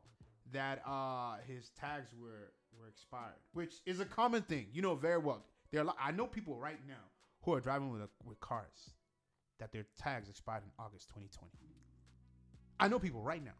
that 0.51 0.81
uh, 0.87 1.35
his 1.45 1.69
tags 1.79 2.09
were 2.19 2.53
were 2.77 2.87
expired, 2.87 3.39
which 3.53 3.75
is 3.85 3.99
a 3.99 4.05
common 4.05 4.41
thing. 4.41 4.67
You 4.73 4.81
know 4.81 4.95
very 4.95 5.17
well. 5.17 5.45
There, 5.71 5.81
are, 5.81 5.85
lot- 5.85 5.97
I 6.01 6.11
know 6.11 6.27
people 6.27 6.55
right 6.55 6.79
now 6.87 7.03
who 7.43 7.53
are 7.53 7.59
driving 7.61 7.91
with 7.91 8.01
a, 8.01 8.09
with 8.23 8.39
cars 8.39 8.91
that 9.59 9.71
their 9.71 9.85
tags 9.97 10.29
expired 10.29 10.63
in 10.63 10.71
August 10.83 11.09
2020. 11.09 11.51
I 12.79 12.87
know 12.87 12.99
people 12.99 13.21
right 13.21 13.43
now. 13.43 13.57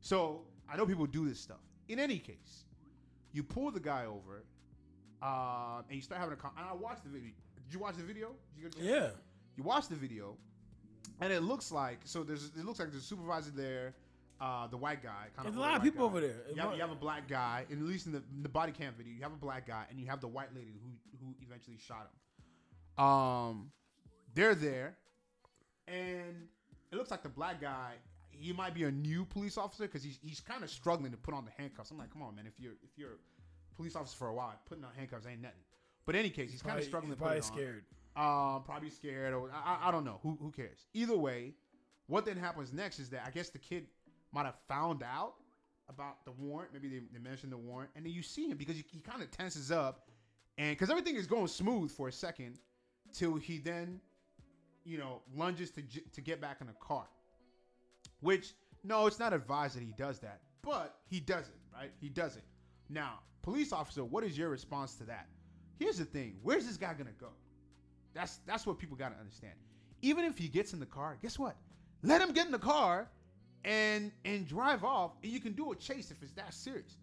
So 0.00 0.42
I 0.72 0.76
know 0.76 0.86
people 0.86 1.06
do 1.06 1.28
this 1.28 1.38
stuff. 1.40 1.60
In 1.88 1.98
any 1.98 2.18
case, 2.18 2.64
you 3.32 3.42
pull 3.42 3.70
the 3.70 3.80
guy 3.80 4.06
over, 4.06 4.44
uh, 5.22 5.82
and 5.88 5.96
you 5.96 6.02
start 6.02 6.20
having 6.20 6.34
a 6.34 6.36
con- 6.36 6.52
and 6.56 6.66
I 6.66 6.72
watched 6.72 7.04
the 7.04 7.10
video. 7.10 7.30
Did 7.64 7.72
you 7.74 7.80
watch 7.80 7.96
the 7.96 8.02
video? 8.02 8.32
Did 8.54 8.62
you, 8.62 8.70
get? 8.70 8.82
Yeah. 8.82 9.08
You 9.56 9.62
watch 9.64 9.88
the 9.88 9.94
video, 9.96 10.36
and 11.20 11.32
it 11.32 11.42
looks 11.42 11.70
like 11.70 12.00
so. 12.04 12.22
There's 12.22 12.46
it 12.58 12.64
looks 12.64 12.78
like 12.78 12.90
there's 12.90 13.02
a 13.02 13.06
supervisor 13.06 13.50
there, 13.50 13.94
uh, 14.40 14.66
the 14.66 14.76
white 14.76 15.02
guy. 15.02 15.26
Kind 15.36 15.46
There's 15.46 15.56
a 15.56 15.60
lot 15.60 15.76
of 15.76 15.82
people 15.82 16.04
over 16.04 16.20
there. 16.20 16.42
You 16.54 16.60
have, 16.60 16.74
you 16.74 16.80
have 16.80 16.90
a 16.90 16.94
black 16.96 17.28
guy, 17.28 17.64
and 17.70 17.80
at 17.80 17.86
least 17.86 18.06
in 18.06 18.12
the, 18.12 18.22
in 18.36 18.42
the 18.42 18.48
body 18.48 18.72
cam 18.72 18.92
video, 18.96 19.12
you 19.14 19.22
have 19.22 19.32
a 19.32 19.36
black 19.36 19.66
guy, 19.66 19.84
and 19.90 19.98
you 19.98 20.06
have 20.06 20.20
the 20.20 20.28
white 20.28 20.54
lady 20.54 20.74
who 20.82 20.90
who 21.26 21.34
eventually 21.40 21.78
shot 21.78 22.10
him. 22.98 23.04
Um, 23.04 23.70
they're 24.34 24.54
there, 24.54 24.96
and 25.88 26.48
it 26.92 26.96
looks 26.96 27.10
like 27.10 27.22
the 27.22 27.28
black 27.28 27.60
guy. 27.60 27.92
He 28.30 28.52
might 28.52 28.74
be 28.74 28.82
a 28.84 28.90
new 28.90 29.24
police 29.24 29.56
officer 29.56 29.84
because 29.84 30.02
he's 30.02 30.18
he's 30.22 30.40
kind 30.40 30.64
of 30.64 30.70
struggling 30.70 31.12
to 31.12 31.16
put 31.16 31.34
on 31.34 31.44
the 31.44 31.50
handcuffs. 31.56 31.90
I'm 31.90 31.98
like, 31.98 32.10
come 32.12 32.22
on, 32.22 32.34
man. 32.34 32.46
If 32.46 32.58
you're 32.58 32.72
if 32.82 32.90
you're 32.96 33.12
a 33.12 33.76
police 33.76 33.94
officer 33.96 34.16
for 34.16 34.28
a 34.28 34.34
while, 34.34 34.54
putting 34.66 34.84
on 34.84 34.90
handcuffs 34.96 35.26
ain't 35.26 35.40
nothing. 35.42 35.60
But 36.06 36.16
in 36.16 36.20
any 36.20 36.30
case, 36.30 36.50
he's 36.50 36.60
kind 36.62 36.78
of 36.78 36.84
struggling 36.84 37.10
he's 37.12 37.16
to 37.16 37.22
put 37.22 37.26
Probably 37.26 37.38
it 37.38 37.44
on. 37.44 37.52
scared. 37.52 37.84
Um, 38.16 38.62
probably 38.64 38.90
scared 38.90 39.34
or 39.34 39.50
I, 39.52 39.78
I- 39.82 39.88
I 39.88 39.90
don't 39.92 40.04
know. 40.04 40.18
Who 40.22 40.36
who 40.40 40.50
cares? 40.50 40.86
Either 40.94 41.16
way, 41.16 41.54
what 42.06 42.24
then 42.24 42.36
happens 42.36 42.72
next 42.72 42.98
is 42.98 43.08
that 43.10 43.22
I 43.26 43.30
guess 43.30 43.50
the 43.50 43.58
kid 43.58 43.86
might 44.34 44.46
have 44.46 44.58
found 44.68 45.02
out 45.02 45.34
about 45.88 46.24
the 46.24 46.32
warrant. 46.32 46.72
Maybe 46.72 46.88
they, 46.88 47.00
they 47.12 47.18
mentioned 47.18 47.52
the 47.52 47.56
warrant, 47.56 47.90
and 47.94 48.04
then 48.04 48.12
you 48.12 48.22
see 48.22 48.48
him 48.48 48.56
because 48.56 48.76
he, 48.76 48.84
he 48.90 49.00
kind 49.00 49.22
of 49.22 49.30
tenses 49.30 49.70
up, 49.70 50.08
and 50.58 50.70
because 50.70 50.90
everything 50.90 51.16
is 51.16 51.26
going 51.26 51.46
smooth 51.46 51.90
for 51.90 52.08
a 52.08 52.12
second, 52.12 52.58
till 53.12 53.36
he 53.36 53.58
then, 53.58 54.00
you 54.84 54.98
know, 54.98 55.22
lunges 55.34 55.70
to 55.72 55.82
to 56.12 56.20
get 56.20 56.40
back 56.40 56.58
in 56.60 56.66
the 56.66 56.74
car. 56.74 57.06
Which 58.20 58.54
no, 58.82 59.06
it's 59.06 59.18
not 59.18 59.32
advised 59.32 59.76
that 59.76 59.82
he 59.82 59.94
does 59.96 60.18
that, 60.20 60.40
but 60.62 60.96
he 61.08 61.20
does 61.20 61.48
it, 61.48 61.60
right? 61.72 61.92
He 62.00 62.08
does 62.08 62.36
it. 62.36 62.44
Now, 62.88 63.20
police 63.42 63.72
officer, 63.72 64.04
what 64.04 64.24
is 64.24 64.36
your 64.36 64.48
response 64.50 64.94
to 64.96 65.04
that? 65.04 65.28
Here's 65.78 65.98
the 65.98 66.04
thing: 66.04 66.36
Where's 66.42 66.66
this 66.66 66.76
guy 66.76 66.94
gonna 66.94 67.10
go? 67.18 67.30
That's 68.14 68.38
that's 68.46 68.66
what 68.66 68.78
people 68.78 68.96
gotta 68.96 69.16
understand. 69.16 69.54
Even 70.02 70.24
if 70.24 70.36
he 70.36 70.48
gets 70.48 70.72
in 70.72 70.80
the 70.80 70.86
car, 70.86 71.18
guess 71.22 71.38
what? 71.38 71.56
Let 72.02 72.20
him 72.20 72.32
get 72.32 72.46
in 72.46 72.52
the 72.52 72.58
car 72.58 73.08
and 73.64 74.12
and 74.24 74.46
drive 74.46 74.84
off, 74.84 75.12
and 75.22 75.32
you 75.32 75.40
can 75.40 75.52
do 75.52 75.72
a 75.72 75.76
chase 75.76 76.10
if 76.10 76.22
it's 76.22 76.32
that 76.32 76.52
serious. 76.54 76.96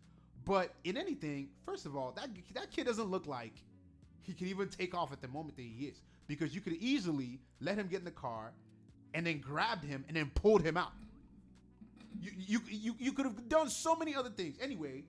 But 0.46 0.74
in 0.84 0.98
anything, 0.98 1.50
first 1.66 1.86
of 1.86 1.96
all, 1.96 2.12
that 2.14 2.30
that 2.54 2.72
kid 2.72 2.86
doesn't 2.86 3.10
look 3.10 3.28
like 3.28 3.54
he 4.24 4.34
can 4.34 4.48
even 4.48 4.70
take 4.70 4.96
off 4.96 5.12
at 5.12 5.22
the 5.22 5.28
moment 5.28 5.56
that 5.58 5.64
he 5.64 5.86
is, 5.86 6.02
because 6.28 6.54
you 6.54 6.62
could 6.62 6.74
easily 6.74 7.40
let 7.60 7.78
him 7.78 7.88
get 7.88 8.00
in 8.00 8.06
the 8.06 8.12
car 8.12 8.52
and 9.14 9.26
then 9.26 9.40
grabbed 9.40 9.84
him 9.84 10.06
and 10.08 10.18
then 10.18 10.32
pulled 10.34 10.62
him 10.62 10.78
out. 10.78 10.94
You 12.20 12.32
you 12.38 12.60
you, 12.68 12.96
you 13.00 13.12
could 13.14 13.26
have 13.26 13.50
done 13.50 13.70
so 13.70 13.96
many 13.96 14.16
other 14.16 14.30
things. 14.30 14.58
Anyway, 14.62 15.04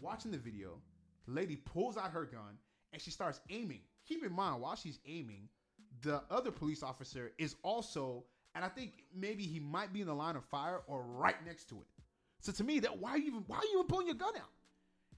watching 0.00 0.30
the 0.30 0.38
video, 0.38 0.80
the 1.26 1.34
lady 1.34 1.56
pulls 1.56 1.96
out 1.96 2.10
her 2.10 2.24
gun 2.24 2.58
and 2.92 3.00
she 3.02 3.10
starts 3.10 3.40
aiming. 3.50 3.80
Keep 4.06 4.24
in 4.24 4.32
mind, 4.32 4.60
while 4.60 4.76
she's 4.76 4.98
aiming, 5.06 5.48
the 6.02 6.22
other 6.30 6.50
police 6.50 6.82
officer 6.82 7.32
is 7.38 7.56
also, 7.62 8.24
and 8.54 8.64
I 8.64 8.68
think 8.68 9.04
maybe 9.14 9.44
he 9.44 9.58
might 9.60 9.92
be 9.92 10.00
in 10.00 10.06
the 10.06 10.14
line 10.14 10.36
of 10.36 10.44
fire 10.44 10.80
or 10.86 11.02
right 11.02 11.36
next 11.46 11.68
to 11.70 11.76
it. 11.76 11.86
So 12.40 12.52
to 12.52 12.64
me, 12.64 12.80
that 12.80 12.98
why 12.98 13.10
are 13.10 13.18
you 13.18 13.26
even 13.26 13.44
why 13.46 13.56
are 13.58 13.64
you 13.64 13.78
even 13.78 13.86
pulling 13.86 14.06
your 14.06 14.16
gun 14.16 14.36
out? 14.36 14.50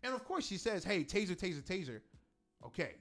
And 0.02 0.14
of 0.14 0.24
course, 0.24 0.46
she 0.46 0.56
says, 0.56 0.84
"Hey, 0.84 1.04
taser, 1.04 1.36
taser, 1.36 1.62
taser." 1.62 2.00
Okay, 2.64 2.94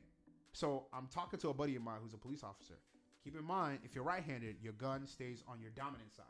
so 0.53 0.87
I'm 0.93 1.07
talking 1.07 1.39
to 1.39 1.49
a 1.49 1.53
buddy 1.53 1.75
of 1.75 1.83
mine 1.83 1.99
who's 2.01 2.13
a 2.13 2.17
police 2.17 2.43
officer. 2.43 2.75
Keep 3.23 3.37
in 3.37 3.43
mind, 3.43 3.79
if 3.83 3.95
you're 3.95 4.03
right-handed, 4.03 4.57
your 4.61 4.73
gun 4.73 5.07
stays 5.07 5.43
on 5.47 5.59
your 5.59 5.71
dominant 5.71 6.13
side. 6.13 6.25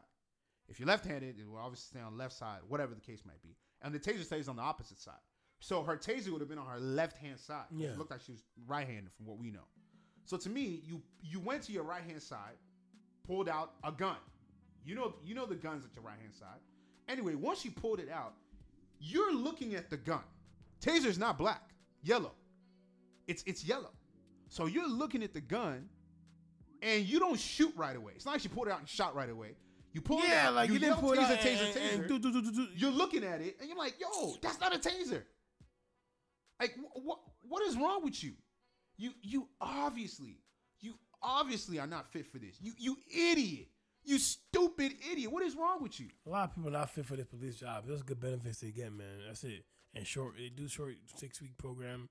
If 0.70 0.80
you're 0.80 0.88
left-handed, 0.88 1.38
it 1.40 1.50
will 1.50 1.58
obviously 1.58 1.98
stay 1.98 2.06
on 2.06 2.14
the 2.14 2.18
left 2.18 2.34
side, 2.34 2.60
whatever 2.68 2.96
the 2.96 3.02
case 3.02 3.24
might 3.26 3.42
be. 3.44 3.56
And 3.82 3.94
the 3.94 4.00
taser 4.00 4.24
stays 4.24 4.48
on 4.48 4.56
the 4.56 4.62
opposite 4.62 5.00
side. 5.00 5.20
So 5.60 5.84
her 5.84 5.98
taser 5.98 6.30
would 6.30 6.42
have 6.42 6.50
been 6.50 6.58
on 6.58 6.68
her 6.68 6.80
left-hand 6.80 7.40
side. 7.40 7.66
Yeah. 7.72 7.90
It 7.90 7.98
looked 7.98 8.12
like 8.12 8.22
she 8.22 8.32
was 8.32 8.44
right-handed 8.66 9.12
from 9.14 9.26
what 9.26 9.38
we 9.38 9.52
know. 9.52 9.68
So 10.26 10.38
to 10.38 10.50
me, 10.50 10.82
you 10.86 11.02
you 11.22 11.40
went 11.40 11.64
to 11.64 11.72
your 11.72 11.84
right-hand 11.84 12.22
side, 12.22 12.58
pulled 13.28 13.50
out 13.50 13.74
a 13.84 13.92
gun. 13.92 14.18
You 14.86 14.96
know 14.96 15.16
you 15.24 15.36
know 15.36 15.46
the 15.46 15.56
guns 15.56 15.86
at 15.86 15.92
your 15.96 16.04
right-hand 16.04 16.34
side. 16.34 16.60
Anyway, 17.08 17.36
once 17.36 17.66
you 17.66 17.72
pulled 17.72 18.00
it 18.00 18.10
out, 18.10 18.34
you're 19.00 19.34
looking 19.34 19.76
at 19.76 19.90
the 19.90 19.98
gun. 19.98 20.24
Taser's 20.82 21.18
not 21.18 21.38
black, 21.38 21.70
yellow. 22.04 22.32
It's 23.28 23.44
it's 23.46 23.64
yellow. 23.64 23.92
So 24.50 24.68
you're 24.68 24.90
looking 24.90 25.24
at 25.24 25.34
the 25.34 25.42
gun, 25.42 25.90
and 26.82 27.06
you 27.06 27.20
don't 27.20 27.40
shoot 27.40 27.74
right 27.76 27.96
away. 27.96 28.14
It's 28.16 28.26
not 28.26 28.34
like 28.34 28.42
she 28.42 28.48
pulled 28.48 28.68
it 28.68 28.72
out 28.72 28.80
and 28.80 28.88
shot 28.90 29.16
right 29.16 29.30
away. 29.30 29.56
You 29.94 30.02
pull 30.02 30.20
it 30.20 30.30
out, 30.30 30.54
like 30.54 30.68
you 30.68 30.74
you 30.74 30.80
didn't 30.80 30.98
pull 30.98 31.14
it 31.14 31.20
out 31.20 31.40
taser, 31.40 31.40
taser, 31.40 31.66
and, 31.66 31.76
taser. 31.76 32.12
and 32.12 32.22
do, 32.22 32.32
do, 32.32 32.52
do. 32.52 32.68
You're 32.76 32.92
looking 32.92 33.24
at 33.24 33.42
it, 33.42 33.56
and 33.60 33.70
you're 33.70 33.78
like, 33.78 33.96
"Yo, 34.00 34.36
that's 34.42 34.60
not 34.60 34.76
a 34.76 34.78
taser." 34.78 35.24
Like, 36.60 36.76
what 36.94 37.20
what 37.42 37.64
is 37.64 37.78
wrong 37.78 38.04
with 38.04 38.24
you? 38.24 38.34
You 38.98 39.12
you 39.22 39.48
obviously 39.60 40.38
obviously 41.26 41.80
are 41.80 41.88
not 41.88 42.08
fit 42.12 42.28
for 42.28 42.38
this. 42.38 42.58
You 42.62 42.74
you 42.78 42.98
idiot. 43.14 43.68
You 44.04 44.20
stupid 44.20 44.94
idiot. 45.12 45.32
What 45.32 45.42
is 45.44 45.56
wrong 45.56 45.82
with 45.82 46.00
you? 46.00 46.08
A 46.28 46.30
lot 46.30 46.50
of 46.50 46.56
people 46.56 46.70
are 46.70 46.74
not 46.80 46.92
fit 46.92 47.08
for 47.08 47.16
this 47.16 47.26
police 47.26 47.56
job. 47.56 47.88
Those 47.88 48.04
good 48.04 48.20
benefits 48.20 48.60
they 48.60 48.70
get, 48.70 48.94
man. 48.94 49.08
That's 49.26 49.44
it. 49.44 49.66
And 49.96 50.06
short, 50.06 50.36
they 50.38 50.50
do 50.50 50.68
short 50.68 50.96
six 51.16 51.42
week 51.42 51.58
program. 51.58 52.08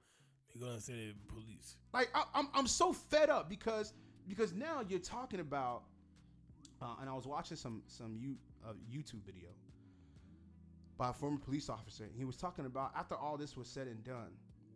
They 0.52 0.60
go 0.60 0.72
and 0.72 0.82
say 0.82 0.92
they 0.92 1.12
police. 1.28 1.76
Like 1.92 2.10
I, 2.14 2.24
I'm 2.34 2.48
I'm 2.52 2.66
so 2.66 2.92
fed 2.92 3.30
up 3.30 3.48
because 3.48 3.92
because 4.26 4.52
now 4.52 4.82
you're 4.88 4.98
talking 4.98 5.40
about, 5.40 5.82
uh, 6.82 6.96
and 7.00 7.08
I 7.08 7.14
was 7.14 7.26
watching 7.26 7.56
some 7.56 7.82
some 7.86 8.16
you 8.18 8.36
uh, 8.66 8.72
YouTube 8.90 9.24
video 9.24 9.50
by 10.96 11.10
a 11.10 11.12
former 11.12 11.38
police 11.38 11.68
officer. 11.68 12.08
He 12.16 12.24
was 12.24 12.36
talking 12.36 12.66
about 12.66 12.92
after 12.96 13.14
all 13.14 13.36
this 13.36 13.56
was 13.56 13.68
said 13.68 13.86
and 13.86 14.02
done, 14.02 14.32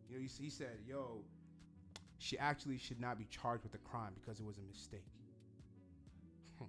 you 0.09 0.16
know, 0.16 0.20
he, 0.22 0.45
he 0.45 0.51
said, 0.51 0.78
"Yo, 0.86 1.22
she 2.19 2.39
actually 2.39 2.79
should 2.79 3.01
not 3.01 3.19
be 3.19 3.27
charged 3.27 3.62
with 3.62 3.73
the 3.73 3.79
crime 3.79 4.12
because 4.14 4.41
it 4.41 4.47
was 4.47 4.59
a 4.59 4.62
mistake." 4.62 5.07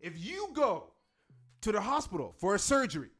if 0.00 0.12
you 0.16 0.50
go 0.54 0.90
to 1.60 1.72
the 1.72 1.80
hospital 1.80 2.34
for 2.38 2.54
a 2.54 2.58
surgery 2.58 3.10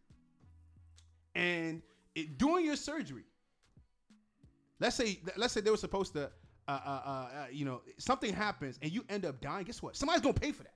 and 1.35 1.83
it, 2.15 2.39
during 2.39 2.65
your 2.65 2.77
surgery 2.77 3.25
let's 4.81 4.97
say 4.97 5.21
let's 5.37 5.53
say 5.53 5.61
they 5.61 5.71
were 5.71 5.77
supposed 5.77 6.13
to 6.13 6.31
uh, 6.69 6.71
uh, 6.71 6.89
uh, 6.89 7.11
uh, 7.11 7.47
you 7.51 7.65
know 7.65 7.81
something 7.99 8.33
happens 8.33 8.79
and 8.83 8.93
you 8.93 9.05
end 9.09 9.25
up 9.25 9.41
dying 9.41 9.65
guess 9.65 9.83
what? 9.83 9.97
Somebody's 9.97 10.21
gonna 10.21 10.35
pay 10.35 10.53
for 10.53 10.65
that. 10.65 10.75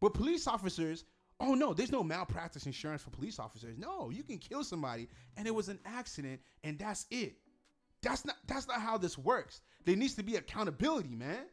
But 0.00 0.14
police 0.14 0.46
officers 0.46 1.04
oh 1.40 1.54
no 1.54 1.74
there's 1.74 1.92
no 1.92 2.02
malpractice 2.02 2.66
insurance 2.66 3.02
for 3.02 3.10
police 3.10 3.38
officers. 3.38 3.76
No 3.78 4.10
you 4.10 4.22
can 4.22 4.38
kill 4.38 4.62
somebody 4.62 5.08
and 5.36 5.46
it 5.46 5.54
was 5.54 5.68
an 5.68 5.78
accident 5.84 6.40
and 6.64 6.78
that's 6.78 7.06
it 7.10 7.34
that's 8.02 8.24
not 8.24 8.36
that's 8.46 8.66
not 8.66 8.80
how 8.80 8.96
this 8.98 9.16
works 9.18 9.60
there 9.84 9.96
needs 9.96 10.14
to 10.14 10.22
be 10.22 10.36
accountability 10.36 11.14
man 11.14 11.44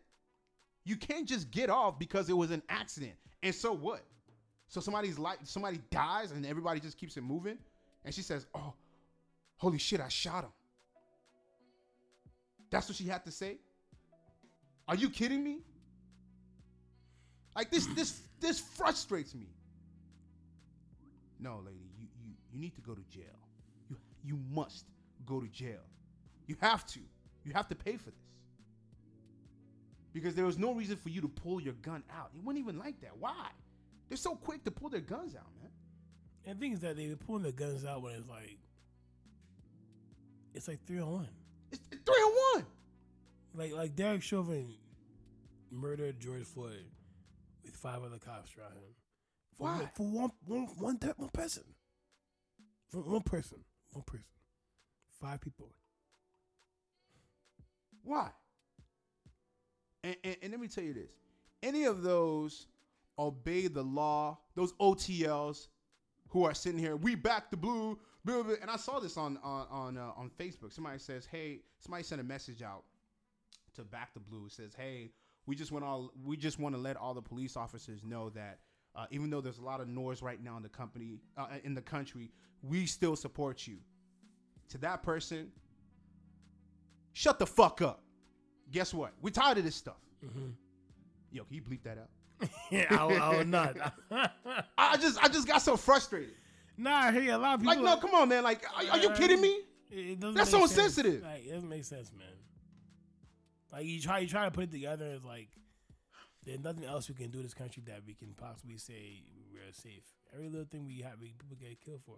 you 0.86 0.96
can't 0.96 1.28
just 1.28 1.52
get 1.52 1.70
off 1.70 2.00
because 2.00 2.30
it 2.30 2.38
was 2.38 2.52
an 2.52 2.62
accident 2.70 3.14
and 3.44 3.54
so 3.54 3.74
what 3.74 4.04
so 4.68 4.80
somebody's 4.80 5.20
life 5.20 5.38
somebody 5.44 5.80
dies 5.92 6.32
and 6.32 6.46
everybody 6.46 6.80
just 6.80 6.98
keeps 6.98 7.18
it 7.18 7.22
moving 7.22 7.58
and 8.06 8.14
she 8.14 8.22
says 8.22 8.46
oh 8.56 8.74
holy 9.58 9.78
shit 9.78 10.00
i 10.00 10.08
shot 10.08 10.44
him 10.44 10.52
that's 12.70 12.88
what 12.88 12.98
she 12.98 13.06
had 13.06 13.24
to 13.26 13.32
say? 13.32 13.58
Are 14.88 14.96
you 14.96 15.10
kidding 15.10 15.44
me? 15.44 15.60
Like 17.56 17.72
this 17.72 17.88
this 17.88 18.22
this 18.40 18.60
frustrates 18.60 19.34
me. 19.34 19.48
No, 21.40 21.62
lady, 21.66 21.78
you 21.98 22.08
you 22.24 22.32
you 22.52 22.60
need 22.60 22.76
to 22.76 22.82
go 22.82 22.94
to 22.94 23.02
jail. 23.10 23.24
You 23.90 23.98
you 24.24 24.40
must 24.52 24.86
go 25.26 25.40
to 25.40 25.48
jail. 25.48 25.82
You 26.48 26.56
have 26.62 26.86
to. 26.88 27.00
You 27.44 27.54
have 27.54 27.68
to 27.70 27.76
pay 27.76 27.98
for 27.98 28.10
this. 28.10 28.20
Because 30.14 30.36
there 30.36 30.46
was 30.46 30.58
no 30.58 30.74
reason 30.74 30.98
for 30.98 31.10
you 31.10 31.22
to 31.22 31.28
pull 31.28 31.62
your 31.62 31.74
gun 31.76 32.04
out. 32.12 32.32
It 32.36 32.42
wasn't 32.44 32.60
even 32.64 32.80
like 32.80 33.00
that. 33.02 33.18
Why? 33.20 33.48
They're 34.10 34.18
so 34.18 34.36
quick 34.36 34.64
to 34.64 34.72
pull 34.72 34.90
their 34.90 35.02
guns 35.02 35.36
out, 35.36 35.46
man. 35.62 35.70
And 36.46 36.58
the 36.58 36.62
thing 36.62 36.74
is 36.74 36.80
that 36.80 36.96
they 36.96 37.08
were 37.10 37.16
pulling 37.18 37.44
their 37.44 37.52
guns 37.52 37.86
out 37.86 38.02
when 38.02 38.16
it's 38.16 38.28
like 38.30 38.58
It's 40.54 40.68
like 40.68 40.80
three 40.88 41.00
on 41.00 41.12
one. 41.12 41.28
It's 41.72 41.82
three 41.90 42.00
on 42.16 42.56
one. 42.56 42.66
Like 43.54 43.74
like 43.74 43.96
Derek 43.96 44.24
Chauvin 44.24 44.74
murdered 45.72 46.20
George 46.20 46.44
Floyd 46.46 46.86
with 47.64 47.76
five 47.76 48.02
other 48.04 48.18
cops 48.18 48.52
around 48.58 48.72
him. 48.72 48.96
For, 49.58 49.64
Why? 49.64 49.78
one- 49.78 49.90
For 49.96 50.04
one 50.08 50.32
one 50.46 50.68
one 50.78 51.00
one 51.18 51.30
person. 51.30 51.64
For 52.90 53.02
one 53.02 53.22
person. 53.22 53.60
One 53.92 54.04
person. 54.04 54.26
Five 55.20 55.42
people. 55.42 55.72
Why? 58.08 58.30
And, 60.04 60.16
and, 60.24 60.38
and 60.42 60.52
let 60.52 60.62
me 60.62 60.70
tell 60.70 60.84
you 60.84 60.94
this: 60.94 61.12
any 61.62 61.84
of 61.84 62.04
those 62.04 62.68
obey 63.20 63.68
the 63.68 63.84
law, 63.84 64.38
those 64.56 64.72
OTLs 64.74 65.68
who 66.30 66.46
are 66.46 66.54
sitting 66.54 66.80
here, 66.80 66.96
we 66.96 67.16
back 67.16 67.52
the 67.52 67.58
blue, 67.58 68.00
blah, 68.24 68.44
blah, 68.44 68.56
and 68.62 68.72
I 68.72 68.78
saw 68.78 69.00
this 69.00 69.18
on 69.18 69.38
on 69.44 69.68
on 69.70 69.98
uh, 69.98 70.12
on 70.16 70.32
Facebook. 70.40 70.72
Somebody 70.72 71.00
says, 71.00 71.28
"Hey," 71.30 71.60
somebody 71.80 72.04
sent 72.04 72.22
a 72.22 72.24
message 72.24 72.62
out 72.62 72.86
to 73.76 73.84
back 73.84 74.14
the 74.14 74.22
blue. 74.22 74.48
Says, 74.48 74.74
"Hey, 74.74 75.12
we 75.46 75.56
just 75.56 75.74
want 75.74 75.84
all 75.84 76.14
we 76.24 76.38
just 76.38 76.60
want 76.60 76.76
to 76.76 76.82
let 76.82 76.96
all 76.96 77.14
the 77.14 77.22
police 77.22 77.58
officers 77.58 78.04
know 78.04 78.30
that." 78.30 78.60
Uh, 78.96 79.06
even 79.12 79.30
though 79.30 79.42
there's 79.42 79.60
a 79.60 79.64
lot 79.64 79.82
of 79.82 79.88
noise 79.88 80.24
right 80.24 80.42
now 80.42 80.58
in 80.58 80.64
the 80.64 80.70
company, 80.70 81.20
uh, 81.38 81.48
in 81.64 81.76
the 81.76 81.82
country, 81.82 82.32
we 82.64 82.88
still 82.88 83.16
support 83.16 83.68
you. 83.68 83.78
To 84.70 84.78
that 84.80 85.04
person, 85.04 85.52
shut 87.18 87.40
the 87.40 87.48
fuck 87.48 87.82
up. 87.82 88.04
Guess 88.72 88.94
what? 88.94 89.12
We're 89.22 89.32
tired 89.32 89.58
of 89.58 89.64
this 89.64 89.76
stuff. 89.76 89.98
Mm-hmm. 90.24 90.50
Yo, 91.32 91.44
can 91.46 91.56
you 91.56 91.62
bleep 91.62 91.84
that 91.84 91.98
out? 91.98 92.50
yeah, 92.72 92.86
I, 92.92 93.40
I 93.40 93.44
not. 93.44 93.76
I 94.78 94.98
just, 94.98 95.24
I 95.24 95.28
just 95.28 95.48
got 95.48 95.62
so 95.62 95.76
frustrated. 95.76 96.36
nah, 96.78 96.96
I 96.96 97.12
hear 97.12 97.34
a 97.34 97.38
lot 97.38 97.56
of 97.56 97.62
people. 97.62 97.76
Like, 97.76 97.84
no, 97.84 97.98
come 97.98 98.14
on, 98.14 98.30
man. 98.30 98.44
Like, 98.44 98.64
are, 98.76 98.92
are 98.92 99.00
you 99.00 99.10
kidding 99.12 99.42
me? 99.42 99.62
That's 100.20 100.52
so 100.52 100.62
insensitive. 100.62 101.24
Like, 101.24 101.48
it 101.48 101.54
doesn't 101.54 101.70
make 101.70 101.86
sense, 101.86 102.12
man. 102.16 102.28
Like 103.72 103.86
you 103.86 104.00
try, 104.00 104.20
you 104.20 104.28
try 104.28 104.46
to 104.46 104.52
put 104.52 104.66
it 104.66 104.72
together. 104.72 105.06
It's 105.08 105.26
like 105.26 105.50
there's 106.46 106.64
nothing 106.64 106.86
else 106.86 107.10
we 107.10 107.16
can 107.16 107.30
do 107.30 107.40
in 107.40 107.44
this 107.44 107.54
country 107.54 107.84
that 107.88 108.02
we 108.06 108.14
can 108.14 108.34
possibly 108.38 108.78
say 108.78 109.24
we're 109.52 109.72
safe. 109.72 110.04
Every 110.34 110.50
little 110.50 110.66
thing 110.66 110.86
we 110.86 111.02
have, 111.02 111.20
we, 111.20 111.34
people 111.38 111.58
get 111.60 111.82
killed 111.82 112.02
for. 112.06 112.16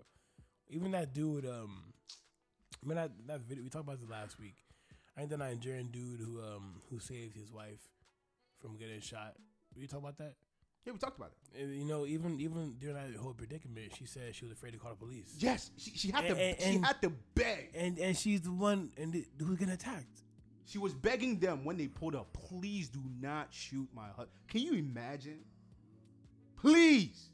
Even 0.69 0.91
that 0.91 1.13
dude, 1.13 1.45
um, 1.47 1.93
I 2.83 2.87
mean 2.87 2.95
that 2.97 3.11
that 3.27 3.41
video 3.41 3.63
we 3.63 3.69
talked 3.69 3.85
about 3.85 3.99
this 3.99 4.09
last 4.09 4.39
week. 4.39 4.57
Think 5.19 5.31
the 5.31 5.37
Nigerian 5.37 5.87
dude 5.87 6.19
who 6.21 6.39
um 6.41 6.81
who 6.89 6.99
saved 6.99 7.35
his 7.35 7.51
wife 7.51 7.81
from 8.61 8.77
getting 8.77 9.01
shot. 9.01 9.35
Did 9.73 9.81
you 9.81 9.87
talk 9.87 9.99
about 9.99 10.17
that? 10.17 10.35
Yeah, 10.85 10.93
we 10.93 10.99
talked 10.99 11.17
about 11.17 11.31
it. 11.53 11.61
And, 11.61 11.75
you 11.75 11.83
know, 11.85 12.05
even 12.05 12.39
even 12.39 12.75
during 12.79 12.95
that 12.95 13.13
whole 13.19 13.33
predicament, 13.33 13.91
she 13.97 14.05
said 14.05 14.33
she 14.33 14.45
was 14.45 14.53
afraid 14.53 14.71
to 14.73 14.79
call 14.79 14.91
the 14.91 14.97
police. 14.97 15.35
Yes, 15.37 15.71
she, 15.77 15.91
she 15.91 16.11
had 16.11 16.21
to, 16.21 16.29
And- 16.31 16.39
and- 16.59 16.73
she 16.73 16.79
had 16.79 17.01
to 17.01 17.09
beg. 17.35 17.71
And 17.75 17.99
and 17.99 18.17
she's 18.17 18.41
the 18.41 18.51
one 18.53 18.91
and 18.97 19.11
the, 19.11 19.25
who's 19.39 19.57
getting 19.57 19.73
attacked. 19.73 20.23
She 20.65 20.77
was 20.77 20.93
begging 20.93 21.37
them 21.39 21.65
when 21.65 21.77
they 21.77 21.87
pulled 21.87 22.15
up, 22.15 22.31
please 22.31 22.87
do 22.89 23.01
not 23.19 23.47
shoot 23.51 23.89
my 23.93 24.07
husband. 24.07 24.29
Can 24.47 24.61
you 24.61 24.73
imagine? 24.75 25.39
Please. 26.55 27.29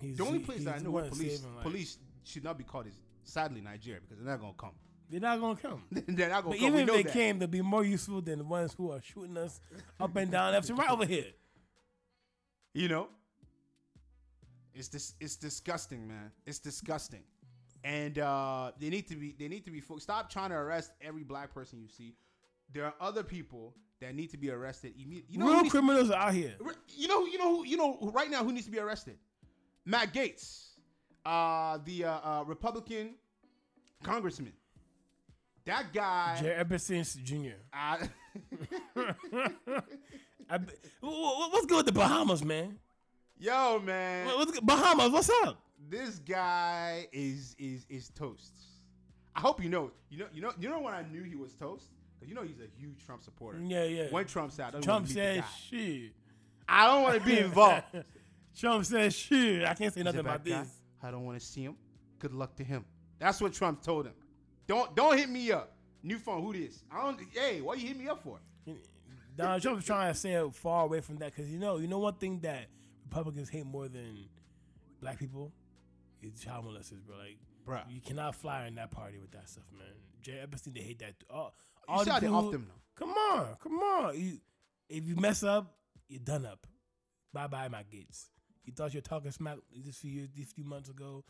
He's, 0.00 0.16
The 0.16 0.24
only 0.24 0.38
he- 0.38 0.44
place 0.44 0.64
that 0.64 0.76
I 0.76 0.78
know 0.78 0.90
where 0.90 1.04
police 1.04 1.42
police 1.62 1.98
should 2.24 2.42
not 2.44 2.56
be 2.58 2.64
called 2.64 2.86
is 2.86 2.94
sadly 3.24 3.60
Nigeria 3.60 4.00
because 4.00 4.16
they're 4.24 4.32
not 4.32 4.40
gonna 4.40 4.54
come. 4.58 4.74
They're 5.10 5.20
not 5.20 5.40
gonna 5.40 5.56
come. 5.56 5.82
they're 5.90 6.28
not 6.28 6.44
gonna 6.44 6.54
But 6.54 6.58
come. 6.60 6.68
even 6.68 6.80
if 6.80 6.86
know 6.86 6.94
they 6.94 7.02
that. 7.02 7.12
came, 7.12 7.38
they'll 7.40 7.48
be 7.48 7.62
more 7.62 7.84
useful 7.84 8.20
than 8.22 8.38
the 8.38 8.44
ones 8.44 8.72
who 8.74 8.90
are 8.92 9.00
shooting 9.02 9.36
us 9.36 9.60
up 9.98 10.14
and 10.16 10.30
down 10.30 10.52
left 10.52 10.68
and 10.70 10.78
right 10.78 10.90
over 10.90 11.04
here. 11.04 11.26
You 12.74 12.88
know, 12.88 13.08
it's 14.74 14.88
this. 14.88 15.14
It's 15.20 15.36
disgusting, 15.36 16.06
man. 16.06 16.30
It's 16.46 16.58
disgusting, 16.60 17.22
and 17.82 18.18
uh, 18.18 18.70
they 18.78 18.88
need 18.88 19.08
to 19.08 19.16
be. 19.16 19.34
They 19.38 19.48
need 19.48 19.64
to 19.64 19.70
be. 19.70 19.80
Fo- 19.80 19.98
Stop 19.98 20.30
trying 20.30 20.50
to 20.50 20.56
arrest 20.56 20.92
every 21.02 21.24
black 21.24 21.52
person 21.52 21.80
you 21.80 21.88
see. 21.88 22.14
There 22.72 22.84
are 22.84 22.94
other 23.00 23.24
people 23.24 23.74
that 24.00 24.14
need 24.14 24.30
to 24.30 24.36
be 24.36 24.50
arrested 24.50 24.94
immediately. 24.96 25.32
You 25.34 25.38
know, 25.40 25.48
Real 25.60 25.68
criminals 25.70 26.10
are 26.10 26.28
out 26.28 26.34
here. 26.34 26.54
you 26.96 27.08
know, 27.08 27.26
you 27.26 27.36
know, 27.38 27.56
who- 27.56 27.66
you 27.66 27.76
know. 27.76 27.98
Right 28.14 28.30
now, 28.30 28.44
who 28.44 28.52
needs 28.52 28.66
to 28.66 28.72
be 28.72 28.78
arrested? 28.78 29.18
Matt 29.84 30.14
Gaetz, 30.14 30.68
uh, 31.26 31.78
the 31.84 32.04
uh, 32.04 32.10
uh, 32.12 32.44
Republican 32.46 33.14
congressman. 34.04 34.52
That 35.70 35.92
guy. 35.92 36.36
Jerry 36.40 36.54
Epstein 36.56 37.04
Jr. 37.24 37.50
I- 37.72 38.08
I, 40.50 40.58
be- 40.58 40.72
wh- 41.00 41.06
wh- 41.06 41.52
what's 41.52 41.66
good 41.66 41.76
with 41.78 41.86
the 41.86 41.92
Bahamas, 41.92 42.44
man? 42.44 42.76
yo, 43.38 43.78
man. 43.78 44.26
What's 44.26 44.50
good? 44.52 44.66
Bahamas, 44.66 45.10
what's 45.10 45.30
up? 45.44 45.62
this 45.88 46.18
guy 46.18 47.06
is 47.12 47.54
is 47.58 47.86
is 47.88 48.10
toast. 48.10 48.52
I 49.34 49.40
hope 49.40 49.62
you 49.62 49.70
know. 49.70 49.90
You 50.10 50.18
know. 50.18 50.26
You 50.32 50.42
know. 50.42 50.52
You 50.58 50.68
know 50.68 50.80
when 50.80 50.92
I 50.92 51.02
knew 51.02 51.22
he 51.22 51.36
was 51.36 51.54
toast 51.54 51.86
because 52.14 52.28
you 52.28 52.34
know 52.34 52.42
he's 52.42 52.58
a 52.58 52.68
huge 52.80 53.04
Trump 53.06 53.22
supporter. 53.22 53.60
Yeah, 53.64 53.84
yeah. 53.84 54.06
When 54.10 54.24
Trump's 54.26 54.58
out, 54.60 54.74
I 54.74 54.80
Trump 54.80 55.06
wanna 55.06 55.14
meet 55.14 55.14
the 55.14 55.42
said 55.42 55.44
shit. 55.70 56.12
I 56.68 56.86
don't 56.86 57.02
want 57.02 57.18
to 57.18 57.24
be 57.24 57.38
involved. 57.38 57.84
Trump 58.58 58.84
said 58.84 59.12
shit. 59.14 59.62
I 59.64 59.74
can't 59.74 59.94
say 59.94 60.00
He's 60.00 60.04
nothing 60.04 60.20
about 60.20 60.44
guy. 60.44 60.60
this. 60.60 60.68
I 61.02 61.10
don't 61.10 61.24
want 61.24 61.38
to 61.40 61.44
see 61.46 61.62
him. 61.62 61.76
Good 62.18 62.32
luck 62.34 62.54
to 62.56 62.64
him. 62.64 62.84
That's 63.18 63.40
what 63.40 63.52
Trump 63.52 63.82
told 63.82 64.06
him. 64.06 64.12
Don't 64.70 64.94
don't 64.94 65.18
hit 65.18 65.28
me 65.28 65.50
up. 65.50 65.72
New 66.04 66.16
phone. 66.18 66.42
Who 66.44 66.52
this? 66.52 66.84
I 66.92 67.02
don't. 67.02 67.18
Hey, 67.32 67.60
what 67.60 67.80
you 67.80 67.88
hit 67.88 67.98
me 67.98 68.06
up 68.08 68.22
for? 68.22 68.38
Donald 69.36 69.62
Trump's 69.62 69.84
trying 69.84 70.12
to 70.12 70.18
stay 70.18 70.40
far 70.52 70.84
away 70.84 71.00
from 71.00 71.16
that 71.16 71.34
because 71.34 71.50
you 71.50 71.58
know, 71.58 71.78
you 71.78 71.88
know, 71.88 71.98
one 71.98 72.14
thing 72.14 72.38
that 72.40 72.66
Republicans 73.04 73.48
hate 73.48 73.66
more 73.66 73.88
than 73.88 74.26
black 75.00 75.18
people 75.18 75.50
is 76.22 76.38
child 76.40 76.66
molesters, 76.66 77.04
bro. 77.04 77.16
Like, 77.16 77.38
bro, 77.64 77.78
you 77.88 78.00
cannot 78.00 78.36
fly 78.36 78.68
in 78.68 78.76
that 78.76 78.92
party 78.92 79.18
with 79.18 79.32
that 79.32 79.48
stuff, 79.48 79.64
man. 79.76 79.88
Jay 80.22 80.38
Epstein, 80.40 80.72
they 80.74 80.82
hate 80.82 81.00
that. 81.00 81.14
All, 81.28 81.52
You 81.88 81.94
all 81.94 82.04
see 82.04 82.10
how 82.10 82.16
the 82.16 82.20
they 82.20 82.26
people- 82.28 82.46
off 82.46 82.52
them 82.52 82.66
though. 82.68 83.04
Come 83.06 83.10
on, 83.10 83.56
come 83.60 83.78
on. 83.80 84.20
You, 84.20 84.38
if 84.88 85.04
you 85.08 85.16
mess 85.16 85.42
up, 85.42 85.74
you're 86.08 86.20
done 86.20 86.46
up. 86.46 86.64
Bye 87.32 87.48
bye, 87.48 87.66
my 87.66 87.82
Gaetz. 87.82 88.26
You 88.64 88.72
thought 88.72 88.94
you 88.94 88.98
were 88.98 89.02
talking 89.02 89.32
smack 89.32 89.56
this 89.74 89.96
few 89.96 90.12
years, 90.12 90.28
these 90.36 90.52
few 90.52 90.64
months 90.64 90.90
ago, 90.90 91.24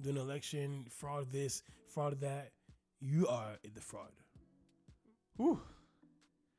doing 0.00 0.16
an 0.16 0.22
election, 0.22 0.86
fraud 0.88 1.30
this, 1.30 1.62
fraud 1.92 2.18
that. 2.22 2.52
You 3.00 3.26
are 3.28 3.58
in 3.62 3.70
the 3.74 3.80
fraud. 3.80 4.10
Whew. 5.36 5.60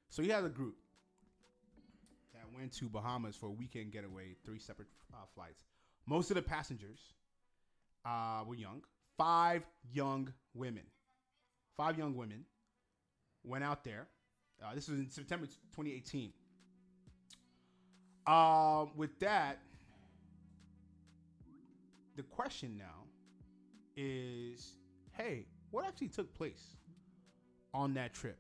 So 0.09 0.21
he 0.21 0.29
has 0.29 0.45
a 0.45 0.49
group 0.49 0.75
that 2.33 2.43
went 2.55 2.73
to 2.73 2.89
Bahamas 2.89 3.35
for 3.35 3.47
a 3.47 3.51
weekend 3.51 3.91
getaway, 3.91 4.35
three 4.45 4.59
separate 4.59 4.87
uh, 5.13 5.25
flights. 5.33 5.63
Most 6.05 6.31
of 6.31 6.35
the 6.35 6.41
passengers 6.41 6.99
uh, 8.05 8.43
were 8.45 8.55
young. 8.55 8.83
Five 9.17 9.63
young 9.91 10.31
women. 10.53 10.83
Five 11.75 11.97
young 11.97 12.15
women 12.15 12.45
went 13.43 13.63
out 13.63 13.83
there. 13.83 14.07
Uh, 14.63 14.73
this 14.73 14.87
was 14.87 14.99
in 14.99 15.09
September 15.09 15.45
2018. 15.45 16.31
Um, 18.25 18.91
with 18.95 19.17
that, 19.19 19.59
the 22.15 22.23
question 22.23 22.77
now 22.77 23.05
is 23.95 24.73
hey, 25.13 25.45
what 25.71 25.85
actually 25.85 26.09
took 26.09 26.33
place 26.33 26.77
on 27.73 27.93
that 27.95 28.13
trip? 28.13 28.37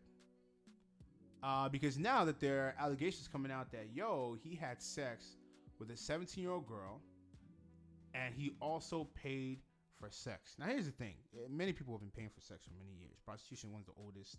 Uh, 1.43 1.69
because 1.69 1.97
now 1.97 2.25
that 2.25 2.39
there 2.39 2.61
are 2.61 2.75
allegations 2.79 3.27
coming 3.27 3.51
out 3.51 3.71
that 3.71 3.87
yo, 3.93 4.37
he 4.43 4.55
had 4.55 4.81
sex 4.81 5.37
with 5.79 5.91
a 5.91 5.97
17 5.97 6.43
year 6.43 6.51
old 6.51 6.67
girl, 6.67 7.01
and 8.13 8.33
he 8.33 8.55
also 8.59 9.07
paid 9.13 9.59
for 9.99 10.09
sex. 10.09 10.55
Now 10.59 10.65
here's 10.65 10.85
the 10.85 10.91
thing: 10.91 11.13
Uh, 11.35 11.47
many 11.49 11.73
people 11.73 11.93
have 11.93 12.01
been 12.01 12.11
paying 12.11 12.29
for 12.33 12.41
sex 12.41 12.65
for 12.65 12.73
many 12.79 12.97
years. 12.99 13.17
Prostitution 13.25 13.71
one 13.71 13.81
of 13.81 13.87
the 13.87 14.01
oldest 14.01 14.37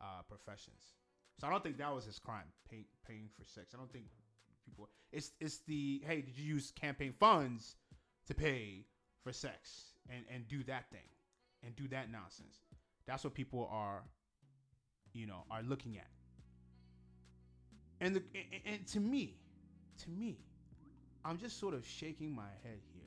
uh, 0.00 0.22
professions, 0.28 0.94
so 1.38 1.46
I 1.46 1.50
don't 1.50 1.62
think 1.62 1.78
that 1.78 1.94
was 1.94 2.04
his 2.04 2.18
crime, 2.18 2.50
pay, 2.68 2.86
paying 3.06 3.28
for 3.36 3.44
sex. 3.44 3.72
I 3.74 3.78
don't 3.78 3.92
think 3.92 4.06
people. 4.66 4.88
It's 5.12 5.32
it's 5.40 5.58
the 5.58 6.02
hey, 6.04 6.22
did 6.22 6.36
you 6.36 6.44
use 6.54 6.72
campaign 6.72 7.14
funds 7.18 7.76
to 8.26 8.34
pay 8.34 8.86
for 9.22 9.32
sex 9.32 9.94
and 10.10 10.24
and 10.32 10.48
do 10.48 10.64
that 10.64 10.90
thing 10.90 11.06
and 11.64 11.74
do 11.76 11.88
that 11.88 12.10
nonsense? 12.10 12.58
That's 13.06 13.24
what 13.24 13.34
people 13.34 13.68
are, 13.70 14.02
you 15.12 15.26
know, 15.26 15.44
are 15.50 15.62
looking 15.62 15.96
at. 15.98 16.06
And 18.00 18.16
the 18.16 18.22
and, 18.66 18.86
to 18.88 19.00
me, 19.00 19.36
to 20.02 20.10
me, 20.10 20.38
I'm 21.24 21.38
just 21.38 21.60
sort 21.60 21.74
of 21.74 21.86
shaking 21.86 22.34
my 22.34 22.50
head 22.62 22.80
here 22.92 23.02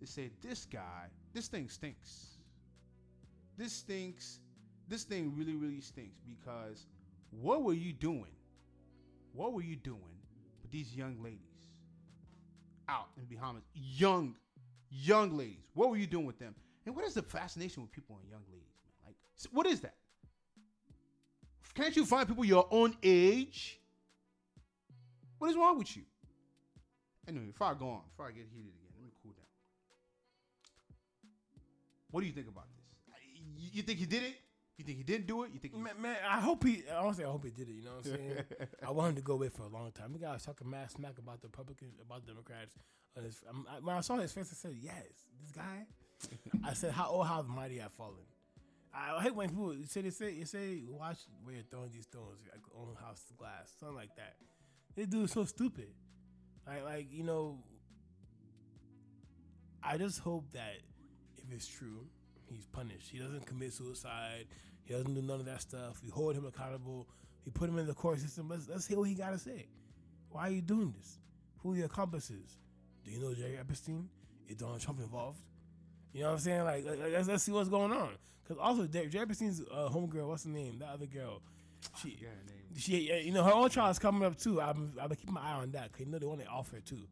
to 0.00 0.06
say 0.06 0.30
this 0.42 0.66
guy, 0.66 1.06
this 1.32 1.48
thing 1.48 1.68
stinks. 1.68 2.38
This 3.56 3.72
stinks. 3.72 4.40
This 4.88 5.04
thing 5.04 5.34
really, 5.36 5.54
really 5.54 5.80
stinks 5.80 6.18
because 6.26 6.86
what 7.30 7.62
were 7.62 7.74
you 7.74 7.92
doing? 7.92 8.32
What 9.32 9.52
were 9.52 9.62
you 9.62 9.76
doing 9.76 10.18
with 10.62 10.72
these 10.72 10.94
young 10.94 11.22
ladies 11.22 11.38
out 12.88 13.08
in 13.16 13.24
Bahamas? 13.24 13.62
Young, 13.74 14.34
young 14.90 15.36
ladies. 15.36 15.68
What 15.74 15.90
were 15.90 15.96
you 15.96 16.06
doing 16.06 16.26
with 16.26 16.38
them? 16.38 16.54
And 16.86 16.96
what 16.96 17.04
is 17.04 17.14
the 17.14 17.22
fascination 17.22 17.82
with 17.82 17.92
people 17.92 18.18
and 18.20 18.30
young 18.30 18.42
ladies, 18.50 18.74
man? 18.84 18.92
Like, 19.06 19.52
what 19.52 19.66
is 19.66 19.80
that? 19.80 19.94
Can't 21.74 21.94
you 21.94 22.04
find 22.04 22.26
people 22.26 22.44
your 22.44 22.66
own 22.70 22.96
age? 23.02 23.78
What 25.38 25.50
is 25.50 25.56
wrong 25.56 25.78
with 25.78 25.96
you? 25.96 26.02
Anyway, 27.28 27.46
before 27.46 27.68
I 27.68 27.74
go 27.74 27.88
on, 27.90 28.00
before 28.10 28.26
I 28.26 28.30
get 28.32 28.46
heated 28.50 28.72
again, 28.74 28.90
let 28.96 29.04
me 29.04 29.10
cool 29.22 29.32
down. 29.32 29.44
What 32.10 32.20
do 32.22 32.26
you 32.26 32.32
think 32.32 32.48
about 32.48 32.64
this? 32.74 33.14
You, 33.56 33.68
you 33.74 33.82
think 33.82 33.98
he 33.98 34.06
did 34.06 34.22
it? 34.24 34.34
You 34.78 34.84
think 34.84 34.98
he 34.98 35.04
didn't 35.04 35.26
do 35.26 35.44
it? 35.44 35.50
You 35.52 35.60
think? 35.60 35.74
Man, 35.76 35.92
man, 36.00 36.16
I 36.28 36.40
hope 36.40 36.64
he. 36.64 36.82
I 36.90 36.96
honestly, 36.96 37.24
I 37.24 37.28
hope 37.28 37.44
he 37.44 37.50
did 37.50 37.68
it. 37.68 37.72
You 37.72 37.84
know 37.84 37.90
what 37.98 38.06
I'm 38.06 38.16
saying? 38.16 38.44
I 38.86 38.90
want 38.90 39.10
him 39.10 39.16
to 39.16 39.22
go 39.22 39.34
away 39.34 39.50
for 39.50 39.62
a 39.64 39.68
long 39.68 39.92
time. 39.92 40.12
The 40.14 40.18
guy 40.18 40.32
was 40.32 40.42
talking 40.42 40.68
mad 40.70 40.90
smack 40.90 41.18
about 41.18 41.40
the 41.42 41.48
Republicans, 41.48 41.94
about 42.00 42.22
the 42.22 42.28
Democrats. 42.32 42.74
On 43.16 43.22
his, 43.24 43.42
I'm- 43.46 43.66
I, 43.70 43.78
when 43.80 43.94
I 43.94 44.00
saw 44.00 44.16
his 44.16 44.32
face, 44.32 44.48
I 44.50 44.54
said, 44.56 44.74
"Yes, 44.80 45.04
this 45.40 45.52
guy." 45.52 45.86
I 46.64 46.74
said, 46.74 46.92
"How 46.92 47.08
oh 47.10 47.22
how 47.22 47.42
mighty 47.42 47.80
I've 47.80 47.92
fallen." 47.92 48.26
I 48.92 49.22
hate 49.22 49.34
when 49.34 49.48
people 49.48 49.74
say 49.86 50.02
they 50.02 50.10
say 50.10 50.32
you 50.32 50.44
say 50.44 50.82
watch 50.88 51.18
where 51.44 51.54
you're 51.54 51.64
throwing 51.70 51.90
these 51.92 52.04
stones, 52.04 52.38
like 52.50 52.62
on 52.74 52.94
house 52.96 53.24
glass, 53.38 53.72
something 53.78 53.96
like 53.96 54.14
that. 54.16 54.34
This 54.96 55.06
dude 55.06 55.24
is 55.24 55.32
so 55.32 55.44
stupid. 55.44 55.88
Like 56.66 56.84
like 56.84 57.06
you 57.10 57.22
know, 57.22 57.58
I 59.82 59.96
just 59.96 60.18
hope 60.20 60.52
that 60.52 60.78
if 61.38 61.52
it's 61.54 61.66
true, 61.66 62.06
he's 62.48 62.66
punished. 62.66 63.10
He 63.10 63.18
doesn't 63.18 63.46
commit 63.46 63.72
suicide. 63.72 64.46
He 64.82 64.92
doesn't 64.92 65.14
do 65.14 65.22
none 65.22 65.40
of 65.40 65.46
that 65.46 65.62
stuff. 65.62 66.00
We 66.02 66.10
hold 66.10 66.34
him 66.34 66.44
accountable. 66.46 67.08
We 67.46 67.52
put 67.52 67.68
him 67.68 67.78
in 67.78 67.86
the 67.86 67.94
court 67.94 68.18
system. 68.18 68.48
Let's 68.48 68.68
let's 68.68 68.86
hear 68.86 68.98
what 68.98 69.08
he 69.08 69.14
got 69.14 69.30
to 69.30 69.38
say. 69.38 69.68
Why 70.30 70.48
are 70.48 70.50
you 70.50 70.62
doing 70.62 70.92
this? 70.96 71.18
Who 71.62 71.72
are 71.72 71.76
your 71.76 71.86
accomplices? 71.86 72.58
Do 73.04 73.10
you 73.10 73.20
know 73.20 73.34
Jerry 73.34 73.56
Epstein? 73.58 74.08
Is 74.48 74.56
Donald 74.56 74.80
Trump 74.80 75.00
involved? 75.00 75.40
You 76.12 76.22
know 76.22 76.26
what 76.28 76.32
I'm 76.34 76.38
saying? 76.40 76.64
Like, 76.64 76.84
like, 76.84 76.98
let's, 77.12 77.28
let's 77.28 77.44
see 77.44 77.52
what's 77.52 77.68
going 77.68 77.92
on. 77.92 78.10
Because 78.42 78.60
also, 78.60 78.86
Jerry 78.86 79.08
Epstein's 79.20 79.62
uh, 79.72 79.88
homegirl, 79.88 80.26
what's 80.26 80.44
her 80.44 80.50
name? 80.50 80.78
That 80.80 80.88
other 80.88 81.06
girl. 81.06 81.40
She, 82.02 82.18
yeah, 82.20 82.28
her 82.28 82.44
name. 82.46 82.76
she, 82.76 83.24
you 83.24 83.32
know, 83.32 83.44
her 83.44 83.52
own 83.52 83.70
trial 83.70 83.90
is 83.90 83.98
coming 83.98 84.24
up 84.24 84.36
too. 84.36 84.60
I'm, 84.60 84.92
I'm 85.00 85.08
keeping 85.10 85.34
my 85.34 85.40
eye 85.40 85.54
on 85.54 85.70
that 85.72 85.92
because 85.92 86.06
you 86.06 86.12
know 86.12 86.18
they 86.18 86.26
want 86.26 86.40
to 86.40 86.46
offer 86.46 86.80
too. 86.80 87.08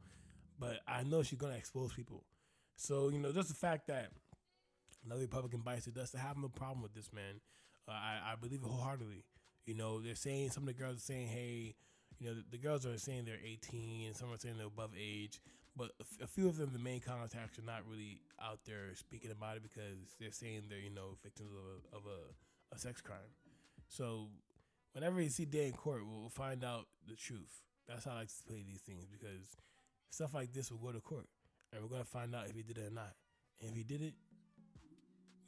But 0.59 0.81
I 0.87 1.05
know 1.05 1.23
she's 1.23 1.39
gonna 1.39 1.55
expose 1.55 1.93
people. 1.93 2.25
So 2.77 3.09
you 3.09 3.19
know, 3.19 3.33
just 3.33 3.49
the 3.49 3.55
fact 3.55 3.87
that 3.87 4.11
another 5.05 5.23
Republican 5.23 5.61
bites 5.61 5.87
it 5.87 5.95
does 5.95 6.11
to 6.11 6.19
have 6.19 6.37
no 6.37 6.49
problem 6.49 6.83
with 6.83 6.95
this 6.95 7.13
man. 7.13 7.41
Uh, 7.89 7.93
I, 7.93 8.33
I 8.33 8.35
believe 8.37 8.61
it 8.63 8.69
wholeheartedly. 8.69 9.25
You 9.65 9.75
know, 9.75 10.01
they're 10.01 10.15
saying 10.15 10.51
some 10.51 10.65
of 10.65 10.67
the 10.69 10.83
girls 10.83 10.97
are 10.97 11.01
saying, 11.01 11.29
hey, 11.29 11.75
you 12.19 12.27
know, 12.27 12.35
the, 12.35 12.45
the 12.51 12.59
girls 12.59 12.85
are 12.85 12.97
saying 12.99 13.25
they're 13.25 13.39
18, 13.45 14.07
and 14.09 14.17
some 14.17 14.33
are 14.33 14.39
saying 14.39 14.57
they're 14.59 14.67
above 14.67 14.91
age. 14.99 15.41
But 15.79 15.93
a 16.21 16.27
few 16.27 16.49
of 16.49 16.57
them, 16.57 16.71
the 16.73 16.81
main 16.81 16.99
contacts, 16.99 17.57
are 17.57 17.63
not 17.63 17.83
really 17.89 18.21
out 18.43 18.59
there 18.67 18.95
speaking 18.95 19.31
about 19.31 19.57
it 19.57 19.63
because 19.63 20.17
they're 20.19 20.33
saying 20.33 20.63
they're, 20.69 20.81
you 20.81 20.91
know, 20.91 21.17
victims 21.23 21.53
of 21.53 21.63
a, 21.63 21.97
of 21.97 22.03
a, 22.07 22.75
a 22.75 22.79
sex 22.79 23.01
crime. 23.01 23.31
So 23.89 24.27
whenever 24.93 25.21
you 25.21 25.29
see 25.29 25.45
day 25.45 25.67
in 25.67 25.73
court, 25.75 26.03
we'll, 26.05 26.31
find 26.31 26.65
out 26.65 26.87
the 27.07 27.15
truth. 27.15 27.63
That's 27.87 28.05
how 28.05 28.11
I 28.11 28.15
like 28.21 28.29
to 28.29 28.45
play 28.49 28.65
these 28.67 28.81
things 28.81 29.07
because 29.07 29.57
stuff 30.11 30.35
like 30.35 30.53
this 30.53 30.73
will 30.73 30.79
go 30.79 30.91
to 30.91 31.01
court, 31.01 31.27
and 31.73 31.81
we're 31.81 31.89
gonna 31.89 32.05
find 32.05 32.35
out 32.35 32.49
if 32.49 32.57
he 32.57 32.63
did 32.63 32.79
it 32.79 32.89
or 32.89 32.95
not. 32.95 33.15
And 33.61 33.71
if 33.71 33.77
he 33.77 33.85
did 33.85 34.03
it, 34.03 34.15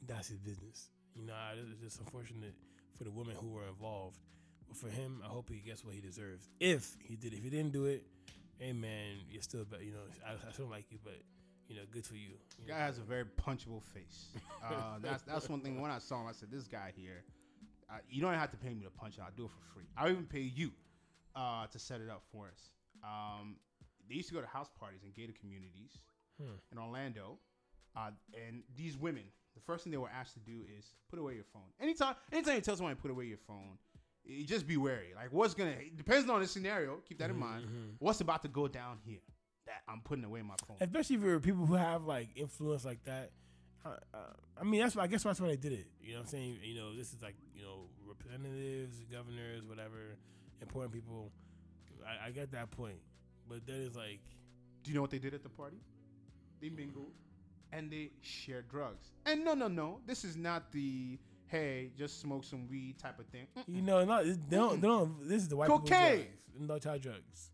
that's 0.07 0.29
his 0.29 0.39
business. 0.39 0.89
You 1.13 1.25
know, 1.25 1.33
it's 1.69 1.81
just 1.81 1.99
unfortunate 1.99 2.55
for 2.97 3.03
the 3.03 3.11
women 3.11 3.35
who 3.35 3.49
were 3.49 3.67
involved. 3.67 4.17
But 4.67 4.77
for 4.77 4.87
him, 4.87 5.21
I 5.23 5.27
hope 5.27 5.49
he 5.49 5.59
gets 5.59 5.83
what 5.83 5.93
he 5.93 6.01
deserves. 6.01 6.49
If 6.59 6.95
he 7.03 7.17
did, 7.17 7.33
if 7.33 7.43
he 7.43 7.49
didn't 7.49 7.73
do 7.73 7.85
it, 7.85 8.05
hey 8.61 8.73
man, 8.73 9.15
you're 9.29 9.41
still, 9.41 9.65
better. 9.65 9.83
you 9.83 9.91
know, 9.91 9.99
I, 10.25 10.33
I 10.33 10.51
still 10.53 10.67
like 10.67 10.85
you, 10.91 10.99
but 11.03 11.17
you 11.67 11.75
know, 11.75 11.81
good 11.91 12.05
for 12.05 12.15
you. 12.15 12.29
you 12.59 12.67
Guy 12.67 12.73
know? 12.77 12.85
has 12.85 12.97
a 12.97 13.01
very 13.01 13.25
punchable 13.25 13.81
face. 13.93 14.27
Uh, 14.63 14.99
that's 15.01 15.23
that's 15.23 15.49
one 15.49 15.59
thing. 15.59 15.81
When 15.81 15.89
I 15.89 15.97
saw 15.97 16.21
him, 16.21 16.27
I 16.27 16.33
said, 16.33 16.49
"This 16.51 16.67
guy 16.67 16.93
here, 16.95 17.23
uh, 17.89 17.95
you 18.07 18.21
don't 18.21 18.35
have 18.35 18.51
to 18.51 18.57
pay 18.57 18.75
me 18.75 18.83
to 18.83 18.91
punch 18.91 19.15
him. 19.17 19.23
I'll 19.25 19.33
do 19.35 19.45
it 19.45 19.49
for 19.49 19.73
free. 19.73 19.85
I'll 19.97 20.11
even 20.11 20.25
pay 20.27 20.41
you 20.41 20.69
uh, 21.35 21.65
to 21.65 21.79
set 21.79 21.99
it 21.99 22.09
up 22.11 22.21
for 22.31 22.45
us." 22.45 22.69
Um, 23.03 23.55
they 24.07 24.13
used 24.15 24.27
to 24.29 24.35
go 24.35 24.41
to 24.41 24.45
house 24.47 24.69
parties 24.79 25.01
in 25.03 25.09
gated 25.19 25.39
communities 25.39 25.97
Hmm. 26.39 26.53
in 26.71 26.77
Orlando, 26.77 27.39
uh, 27.97 28.11
and 28.47 28.61
these 28.77 28.97
women, 28.97 29.23
the 29.55 29.61
first 29.61 29.83
thing 29.83 29.91
they 29.91 29.97
were 29.97 30.09
asked 30.15 30.33
to 30.35 30.39
do 30.39 30.61
is 30.77 30.93
put 31.09 31.17
away 31.17 31.33
your 31.33 31.43
phone. 31.51 31.63
Anytime, 31.81 32.13
anytime 32.31 32.55
you 32.55 32.61
tell 32.61 32.75
someone 32.75 32.95
to 32.95 33.01
put 33.01 33.09
away 33.11 33.25
your 33.25 33.37
phone, 33.47 33.77
just 34.45 34.67
be 34.67 34.77
wary. 34.77 35.13
Like, 35.15 35.31
what's 35.31 35.53
gonna 35.53 35.71
it 35.71 35.97
depends 35.97 36.29
on 36.29 36.41
the 36.41 36.47
scenario. 36.47 36.97
Keep 37.07 37.19
that 37.19 37.29
in 37.29 37.37
mind. 37.39 37.65
Mhm. 37.65 37.95
What's 37.99 38.21
about 38.21 38.41
to 38.43 38.47
go 38.47 38.67
down 38.67 38.99
here? 39.03 39.19
That 39.65 39.81
I'm 39.87 40.01
putting 40.01 40.23
away 40.25 40.41
my 40.41 40.55
phone. 40.67 40.77
especially 40.81 41.17
for 41.17 41.39
people 41.39 41.65
who 41.65 41.75
have 41.75 42.05
like 42.05 42.29
influence 42.35 42.83
like 42.85 43.03
that. 43.05 43.31
Uh, 43.83 43.95
I 44.59 44.63
mean, 44.63 44.81
that's 44.81 44.95
why 44.95 45.03
I 45.03 45.07
guess 45.07 45.23
that's 45.23 45.41
why 45.41 45.47
they 45.47 45.55
did 45.57 45.73
it. 45.73 45.87
You 46.01 46.13
know 46.13 46.19
what 46.19 46.25
I'm 46.25 46.29
saying? 46.29 46.59
You 46.63 46.75
know, 46.75 46.95
this 46.95 47.13
is 47.13 47.21
like 47.21 47.35
you 47.55 47.63
know 47.63 47.89
representatives, 48.05 48.99
governors, 49.11 49.63
whatever, 49.65 50.17
important 50.61 50.93
people. 50.93 51.31
I, 52.05 52.27
I 52.27 52.31
get 52.31 52.51
that 52.51 52.69
point, 52.71 52.99
but 53.47 53.65
then 53.65 53.81
it's 53.81 53.95
like, 53.95 54.19
Do 54.83 54.91
you 54.91 54.95
know 54.95 55.01
what 55.01 55.09
they 55.11 55.19
did 55.19 55.33
at 55.33 55.43
the 55.43 55.49
party? 55.49 55.77
They 56.61 56.69
mingled 56.69 57.13
and 57.71 57.89
they 57.91 58.11
shared 58.21 58.67
drugs. 58.69 59.11
And 59.25 59.43
no, 59.45 59.53
no, 59.55 59.67
no, 59.67 59.99
this 60.05 60.23
is 60.23 60.35
not 60.37 60.71
the 60.71 61.17
hey, 61.51 61.91
just 61.97 62.21
smoke 62.21 62.45
some 62.45 62.67
weed 62.69 62.97
type 62.97 63.19
of 63.19 63.25
thing. 63.27 63.45
Mm. 63.57 63.63
you 63.75 63.81
know, 63.81 64.03
not 64.05 64.23
they 64.23 64.37
don't, 64.49 64.81
they 64.81 64.87
don't. 64.87 65.27
This 65.27 65.43
is 65.43 65.49
the 65.49 65.57
white 65.57 65.67
Cocaine. 65.67 65.87
people 65.89 66.31
drugs. 66.57 66.67
No 66.67 66.79
child 66.79 67.01
drugs. 67.01 67.51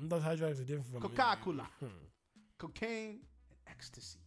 No 0.00 0.20
child 0.20 0.38
drugs 0.38 0.60
are 0.60 0.64
different 0.64 0.86
from 0.92 1.00
Coca-Cola. 1.00 1.68
Hmm. 1.80 1.86
Cocaine 2.58 3.20
and 3.50 3.58
ecstasy. 3.68 4.18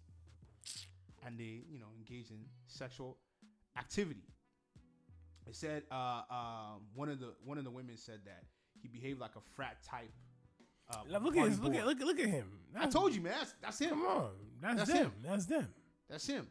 And 1.25 1.39
they, 1.39 1.63
you 1.69 1.79
know, 1.79 1.87
engaged 1.97 2.31
in 2.31 2.45
sexual 2.67 3.17
activity. 3.77 4.23
It 5.47 5.55
said 5.55 5.83
uh, 5.91 6.21
uh, 6.29 6.73
one 6.95 7.09
of 7.09 7.19
the 7.19 7.33
one 7.43 7.57
of 7.59 7.63
the 7.63 7.71
women 7.71 7.97
said 7.97 8.19
that 8.25 8.43
he 8.81 8.87
behaved 8.87 9.19
like 9.19 9.35
a 9.35 9.41
frat 9.55 9.77
type. 9.83 10.11
Uh, 10.89 11.19
look 11.19 11.37
at 11.37 11.47
his, 11.47 11.59
look 11.59 11.75
at 11.75 11.85
look 11.85 12.01
at 12.01 12.07
look 12.07 12.19
at 12.19 12.27
him. 12.27 12.47
I 12.75 12.87
told 12.87 13.13
you, 13.13 13.21
man. 13.21 13.33
That's 13.37 13.53
that's 13.61 13.79
him. 13.79 13.89
Come 13.89 14.05
on, 14.05 14.29
that's, 14.61 14.77
That's 14.77 14.91
them. 14.91 15.03
him. 15.03 15.13
That's 15.23 15.45
them. 15.45 15.67
That's 16.09 16.27
him. 16.27 16.47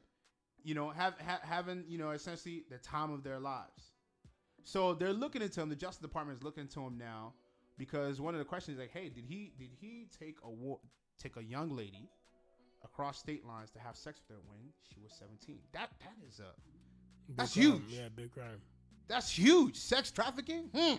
You 0.64 0.74
know, 0.74 0.90
have, 0.90 1.14
ha- 1.24 1.40
having 1.42 1.84
you 1.88 1.98
know 1.98 2.10
essentially 2.10 2.64
the 2.70 2.78
time 2.78 3.12
of 3.12 3.22
their 3.22 3.38
lives. 3.38 3.92
So 4.64 4.94
they're 4.94 5.12
looking 5.12 5.42
into 5.42 5.60
him. 5.60 5.68
The 5.68 5.76
Justice 5.76 6.00
Department 6.00 6.38
is 6.38 6.42
looking 6.42 6.62
into 6.62 6.80
him 6.80 6.96
now 6.98 7.34
because 7.78 8.20
one 8.20 8.34
of 8.34 8.38
the 8.38 8.44
questions 8.46 8.76
is 8.78 8.80
like, 8.80 8.92
hey, 8.92 9.08
did 9.10 9.24
he 9.26 9.52
did 9.58 9.68
he 9.80 10.06
take 10.18 10.36
a 10.42 10.50
wa- 10.50 10.78
take 11.20 11.36
a 11.36 11.44
young 11.44 11.68
lady 11.70 12.08
across 12.82 13.18
state 13.18 13.44
lines 13.46 13.70
to 13.72 13.78
have 13.78 13.94
sex 13.96 14.20
with 14.26 14.36
her 14.36 14.42
when 14.48 14.58
she 14.90 15.00
was 15.02 15.12
17? 15.18 15.58
That 15.72 15.90
that 16.00 16.14
is 16.26 16.40
a 16.40 16.44
Big 17.26 17.36
That's 17.36 17.52
crime. 17.54 17.62
huge. 17.64 17.82
Yeah, 17.88 18.08
big 18.14 18.32
crime. 18.32 18.60
that's 19.08 19.30
huge. 19.30 19.76
Sex 19.76 20.10
trafficking, 20.10 20.70
hmm. 20.74 20.94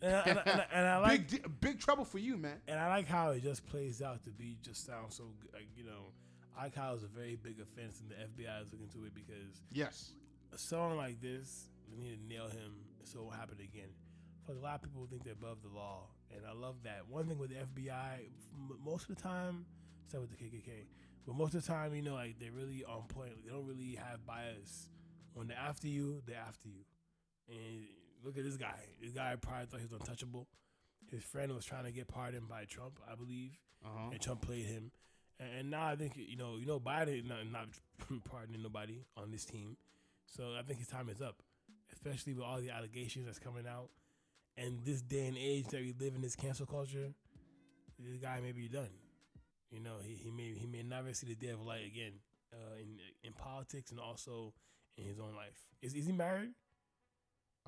And 0.00 0.14
I, 0.14 0.20
and, 0.20 0.38
I, 0.38 0.66
and, 0.72 0.86
I, 0.86 0.98
like 1.00 1.28
big 1.30 1.60
big 1.60 1.80
trouble 1.80 2.04
for 2.04 2.18
you, 2.18 2.36
man. 2.36 2.56
And 2.68 2.78
I 2.78 2.88
like 2.88 3.06
how 3.08 3.30
it 3.30 3.42
just 3.42 3.66
plays 3.66 4.00
out 4.02 4.22
to 4.24 4.30
be 4.30 4.56
just 4.62 4.86
sounds 4.86 5.16
so 5.16 5.24
good. 5.40 5.52
Like, 5.54 5.68
you 5.76 5.84
know, 5.84 6.12
I 6.58 6.64
like 6.64 6.74
how 6.74 6.92
a 6.94 6.96
very 6.98 7.36
big 7.36 7.60
offense 7.60 8.00
and 8.00 8.10
the 8.10 8.16
FBI 8.16 8.62
is 8.62 8.66
looking 8.72 8.86
into 8.92 9.06
it 9.06 9.14
because 9.14 9.62
Yes. 9.70 10.12
a 10.52 10.58
song 10.58 10.96
like 10.96 11.20
this, 11.20 11.68
we 11.88 11.96
need 11.96 12.16
to 12.20 12.26
nail 12.34 12.48
him 12.48 12.74
so 13.04 13.20
it 13.20 13.22
won't 13.24 13.36
happen 13.36 13.58
again. 13.60 13.90
Because 14.42 14.58
a 14.60 14.62
lot 14.64 14.76
of 14.76 14.82
people 14.82 15.06
think 15.06 15.22
they're 15.24 15.34
above 15.34 15.62
the 15.62 15.68
law. 15.68 16.08
And 16.34 16.44
I 16.46 16.52
love 16.52 16.82
that. 16.82 17.06
One 17.08 17.26
thing 17.28 17.38
with 17.38 17.50
the 17.50 17.56
FBI, 17.56 18.28
most 18.84 19.08
of 19.08 19.16
the 19.16 19.22
time, 19.22 19.66
except 20.04 20.20
with 20.22 20.30
the 20.30 20.36
KKK, 20.36 20.86
but 21.26 21.36
most 21.36 21.54
of 21.54 21.62
the 21.62 21.68
time, 21.68 21.94
you 21.94 22.02
know, 22.02 22.14
like 22.14 22.38
they're 22.40 22.50
really 22.52 22.82
on 22.84 23.02
point. 23.08 23.32
They 23.44 23.50
don't 23.52 23.66
really 23.66 23.94
have 23.94 24.26
bias. 24.26 24.88
When 25.34 25.46
they're 25.48 25.56
after 25.58 25.86
you, 25.86 26.22
they're 26.26 26.36
after 26.46 26.68
you. 26.68 26.84
And 27.48 27.86
look 28.24 28.36
at 28.36 28.44
this 28.44 28.56
guy. 28.56 28.80
This 29.00 29.12
guy 29.12 29.36
probably 29.40 29.66
thought 29.66 29.80
he 29.80 29.86
was 29.86 30.00
untouchable. 30.00 30.48
His 31.10 31.22
friend 31.22 31.54
was 31.54 31.64
trying 31.64 31.84
to 31.84 31.92
get 31.92 32.08
pardoned 32.08 32.48
by 32.48 32.64
Trump, 32.64 32.98
I 33.10 33.14
believe 33.14 33.52
Uh 33.84 33.88
huh. 33.96 34.08
and 34.12 34.20
Trump 34.20 34.42
played 34.42 34.64
him. 34.66 34.90
And, 35.40 35.70
now 35.70 35.86
I 35.86 35.96
think 35.96 36.14
you 36.16 36.36
know, 36.36 36.56
you 36.58 36.66
know, 36.66 36.80
Biden 36.80 37.28
not, 37.28 37.50
not 37.50 37.68
pardoning 38.30 38.62
nobody 38.62 39.04
on 39.16 39.30
this 39.30 39.44
team. 39.44 39.76
So 40.26 40.54
I 40.58 40.62
think 40.62 40.78
his 40.78 40.88
time 40.88 41.08
is 41.08 41.22
up, 41.22 41.36
especially 41.92 42.34
with 42.34 42.44
all 42.44 42.60
the 42.60 42.70
allegations 42.70 43.26
that's 43.26 43.38
coming 43.38 43.66
out. 43.66 43.88
And 44.56 44.80
this 44.84 45.00
day 45.00 45.26
and 45.26 45.36
age 45.38 45.66
that 45.68 45.80
we 45.80 45.94
live 45.98 46.14
in, 46.14 46.20
this 46.20 46.34
cancel 46.34 46.66
culture, 46.66 47.12
this 47.98 48.18
guy 48.20 48.40
may 48.40 48.52
be 48.52 48.68
done. 48.68 48.90
You 49.70 49.80
know, 49.80 49.96
he, 50.02 50.14
he 50.14 50.30
may 50.30 50.54
he 50.54 50.66
may 50.66 50.82
never 50.82 51.12
see 51.12 51.26
the 51.26 51.34
day 51.34 51.50
of 51.50 51.62
light 51.62 51.86
again 51.86 52.12
uh, 52.52 52.76
in 52.80 52.98
in 53.22 53.32
politics 53.32 53.90
and 53.90 54.00
also 54.00 54.52
in 54.96 55.04
his 55.04 55.18
own 55.18 55.34
life. 55.36 55.58
Is 55.82 55.94
is 55.94 56.06
he 56.06 56.12
married? 56.12 56.50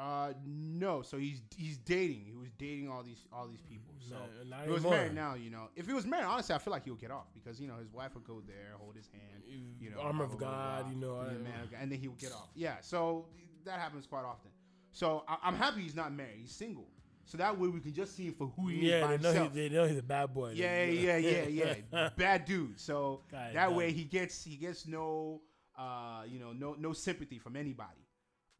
Uh, 0.00 0.32
no. 0.46 1.02
So 1.02 1.18
he's 1.18 1.42
he's 1.54 1.76
dating. 1.76 2.24
He 2.24 2.34
was 2.34 2.48
dating 2.58 2.88
all 2.88 3.02
these 3.02 3.26
all 3.32 3.46
these 3.46 3.60
people. 3.60 3.92
So. 4.08 4.16
He 4.64 4.70
was 4.70 4.82
anymore. 4.82 4.92
married 4.92 5.14
now, 5.14 5.34
you 5.34 5.50
know. 5.50 5.68
If 5.76 5.86
he 5.86 5.92
was 5.92 6.06
married, 6.06 6.24
honestly, 6.24 6.54
I 6.54 6.58
feel 6.58 6.72
like 6.72 6.84
he 6.84 6.90
would 6.90 7.00
get 7.00 7.10
off 7.10 7.26
because 7.34 7.60
you 7.60 7.68
know 7.68 7.76
his 7.76 7.92
wife 7.92 8.14
would 8.14 8.24
go 8.24 8.40
there, 8.46 8.76
hold 8.78 8.96
his 8.96 9.08
hand, 9.12 9.42
you 9.78 9.90
know, 9.90 10.00
armor 10.00 10.26
blah, 10.26 10.34
of 10.34 10.40
God, 10.40 10.90
you 10.90 10.96
know. 10.96 11.16
Yeah, 11.16 11.36
uh, 11.36 11.42
man, 11.42 11.68
and 11.78 11.92
then 11.92 11.98
he 11.98 12.08
would 12.08 12.18
get 12.18 12.32
off. 12.32 12.48
Yeah, 12.54 12.76
so 12.80 13.26
that 13.66 13.78
happens 13.78 14.06
quite 14.06 14.24
often. 14.24 14.50
So 14.90 15.24
I, 15.28 15.36
I'm 15.42 15.54
happy 15.54 15.82
he's 15.82 15.94
not 15.94 16.12
married; 16.12 16.38
he's 16.40 16.52
single. 16.52 16.88
So 17.26 17.36
that 17.38 17.56
way 17.58 17.68
we 17.68 17.80
can 17.80 17.92
just 17.92 18.16
see 18.16 18.26
him 18.26 18.34
for 18.34 18.50
who 18.56 18.68
he 18.68 18.78
is 18.78 18.84
yeah, 18.90 19.06
they 19.06 19.18
know, 19.18 19.42
he, 19.44 19.48
they 19.48 19.68
know 19.68 19.86
he's 19.86 19.98
a 19.98 20.02
bad 20.02 20.32
boy. 20.34 20.52
yeah, 20.56 20.84
yeah, 20.84 21.16
yeah, 21.18 21.74
yeah. 21.92 22.08
Bad 22.16 22.46
dude. 22.46 22.80
So 22.80 23.20
is 23.32 23.54
that 23.54 23.72
way 23.72 23.92
he 23.92 24.04
gets 24.04 24.42
he 24.42 24.56
gets 24.56 24.86
no 24.86 25.42
uh 25.78 26.22
you 26.26 26.40
know 26.40 26.52
no 26.52 26.74
no 26.78 26.92
sympathy 26.94 27.38
from 27.38 27.54
anybody. 27.54 28.06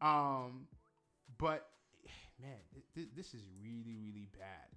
Um, 0.01 0.67
but 1.37 1.67
man, 2.41 2.57
th- 2.73 2.85
th- 2.95 3.09
this 3.15 3.33
is 3.33 3.41
really 3.63 3.97
really 3.97 4.27
bad. 4.37 4.67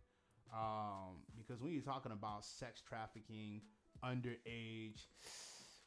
Um, 0.53 1.23
because 1.37 1.61
when 1.63 1.73
you're 1.73 1.83
talking 1.83 2.13
about 2.13 2.45
sex 2.45 2.81
trafficking, 2.81 3.63
underage, 4.05 5.01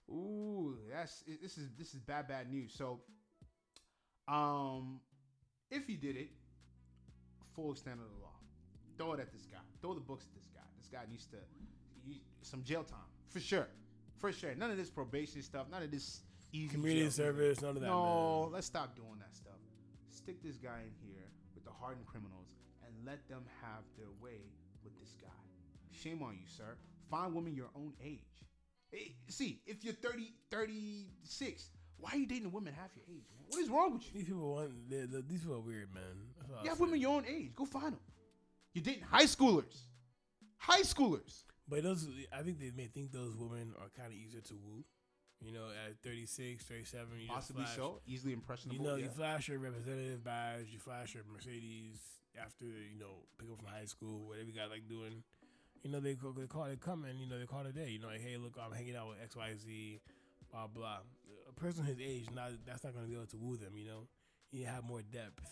ooh, 0.10 0.78
that's 0.92 1.24
this 1.42 1.58
is 1.58 1.70
this 1.78 1.94
is 1.94 2.00
bad 2.02 2.28
bad 2.28 2.50
news. 2.52 2.74
So 2.76 3.02
Um, 4.28 5.00
if 5.72 5.86
he 5.88 5.96
did 5.96 6.18
it, 6.18 6.30
full 7.56 7.72
extent 7.72 8.00
of 8.02 8.08
the 8.10 8.22
law, 8.22 8.34
throw 8.98 9.14
it 9.14 9.20
at 9.22 9.32
this 9.32 9.46
guy. 9.46 9.60
Throw 9.82 9.94
the 9.94 10.02
books 10.02 10.26
at 10.26 10.34
this 10.36 10.50
guy. 10.54 10.62
This 10.78 10.90
guy 10.90 11.06
needs 11.10 11.26
to 11.28 11.38
some 12.42 12.64
jail 12.64 12.84
time 12.84 13.00
for 13.30 13.40
sure, 13.40 13.68
for 14.18 14.32
sure. 14.32 14.54
None 14.56 14.72
of 14.72 14.78
this 14.78 14.90
probation 14.90 15.42
stuff. 15.42 15.68
None 15.70 15.84
of 15.84 15.92
this 15.92 16.22
easy 16.52 16.74
Community 16.76 17.10
service, 17.10 17.62
none 17.62 17.76
of 17.76 17.82
that. 17.82 17.88
No, 17.88 18.44
man. 18.44 18.52
let's 18.54 18.68
stop 18.68 18.96
doing 18.96 19.18
that 19.20 19.36
stuff. 19.36 19.47
Stick 20.28 20.44
this 20.44 20.58
guy 20.58 20.80
in 20.84 20.92
here 21.08 21.24
with 21.56 21.64
the 21.64 21.72
hardened 21.72 22.06
criminals 22.06 22.50
and 22.86 22.94
let 23.06 23.26
them 23.30 23.46
have 23.62 23.84
their 23.98 24.10
way 24.22 24.42
with 24.84 24.92
this 25.00 25.16
guy. 25.22 25.30
Shame 25.90 26.22
on 26.22 26.34
you, 26.34 26.46
sir. 26.46 26.76
Find 27.10 27.34
women 27.34 27.56
your 27.56 27.70
own 27.74 27.94
age. 28.04 28.20
See, 29.30 29.62
if 29.66 29.86
you're 29.86 29.94
30, 29.94 30.34
36, 30.52 31.70
why 31.96 32.10
are 32.12 32.18
you 32.18 32.26
dating 32.28 32.52
women 32.52 32.74
half 32.74 32.90
your 32.94 33.06
age, 33.08 33.24
man? 33.34 33.46
What 33.48 33.62
is 33.62 33.70
wrong 33.70 33.94
with 33.94 34.04
you? 34.04 34.20
These 34.20 34.26
people 34.28 34.54
want. 34.54 34.90
they 34.90 35.06
they 35.06 35.22
these 35.26 35.40
people 35.44 35.56
are 35.56 35.62
weird, 35.62 35.94
man. 35.94 36.04
You 36.62 36.72
have 36.72 36.80
women 36.82 37.00
your 37.00 37.16
own 37.16 37.24
age. 37.26 37.56
Go 37.56 37.64
find 37.64 37.94
them. 37.94 38.00
You're 38.74 38.84
dating 38.84 39.04
high 39.04 39.24
schoolers. 39.24 39.80
High 40.58 40.82
schoolers. 40.82 41.44
But 41.70 41.84
those, 41.84 42.06
I 42.38 42.42
think 42.42 42.60
they 42.60 42.74
may 42.76 42.88
think 42.88 43.14
those 43.14 43.38
women 43.38 43.72
are 43.80 43.88
kind 43.98 44.12
of 44.12 44.20
easier 44.20 44.42
to 44.42 44.56
woo. 44.56 44.84
You 45.46 45.54
know, 45.54 45.70
at 45.70 46.02
36, 46.04 46.66
37, 46.66 47.08
you 47.14 47.28
just 47.28 47.34
Possibly 47.34 47.64
flash, 47.64 47.76
so. 47.76 48.02
Easily 48.08 48.34
impressionable. 48.34 48.76
You 48.76 48.90
know, 48.90 48.96
yeah. 48.96 49.04
you 49.06 49.10
flash 49.10 49.48
your 49.48 49.60
representative 49.60 50.24
badge, 50.24 50.68
you 50.72 50.80
flash 50.80 51.14
your 51.14 51.24
Mercedes 51.32 52.00
after 52.38 52.66
you 52.66 52.98
know 53.00 53.26
pick 53.38 53.50
up 53.50 53.58
from 53.58 53.68
high 53.68 53.86
school, 53.86 54.28
whatever 54.28 54.48
you 54.48 54.54
got 54.54 54.70
like 54.70 54.88
doing. 54.88 55.24
You 55.84 55.92
know, 55.92 56.00
they 56.00 56.16
call, 56.16 56.34
they 56.34 56.48
call 56.48 56.66
it 56.66 56.82
come 56.82 57.06
and 57.06 57.20
you 57.20 57.28
know 57.28 57.40
they 57.40 57.46
call 57.46 57.62
it 57.62 57.70
a 57.70 57.72
day. 57.72 57.90
You 57.90 58.00
know, 58.00 58.08
like 58.08 58.22
hey, 58.22 58.38
look, 58.38 58.58
I'm 58.58 58.72
hanging 58.72 58.96
out 58.96 59.10
with 59.10 59.18
X 59.22 59.36
Y 59.36 59.54
Z, 59.58 60.00
blah 60.52 60.68
blah. 60.68 61.00
A 61.50 61.54
person 61.54 61.86
his 61.86 62.00
age, 62.00 62.28
not 62.34 62.52
that's 62.66 62.84
not 62.84 62.94
going 62.94 63.06
to 63.06 63.10
be 63.10 63.16
able 63.16 63.28
to 63.28 63.38
woo 63.38 63.58
them. 63.58 63.74
You 63.76 63.86
know, 63.86 64.02
you 64.52 64.66
have 64.66 64.84
more 64.84 65.02
depth, 65.02 65.46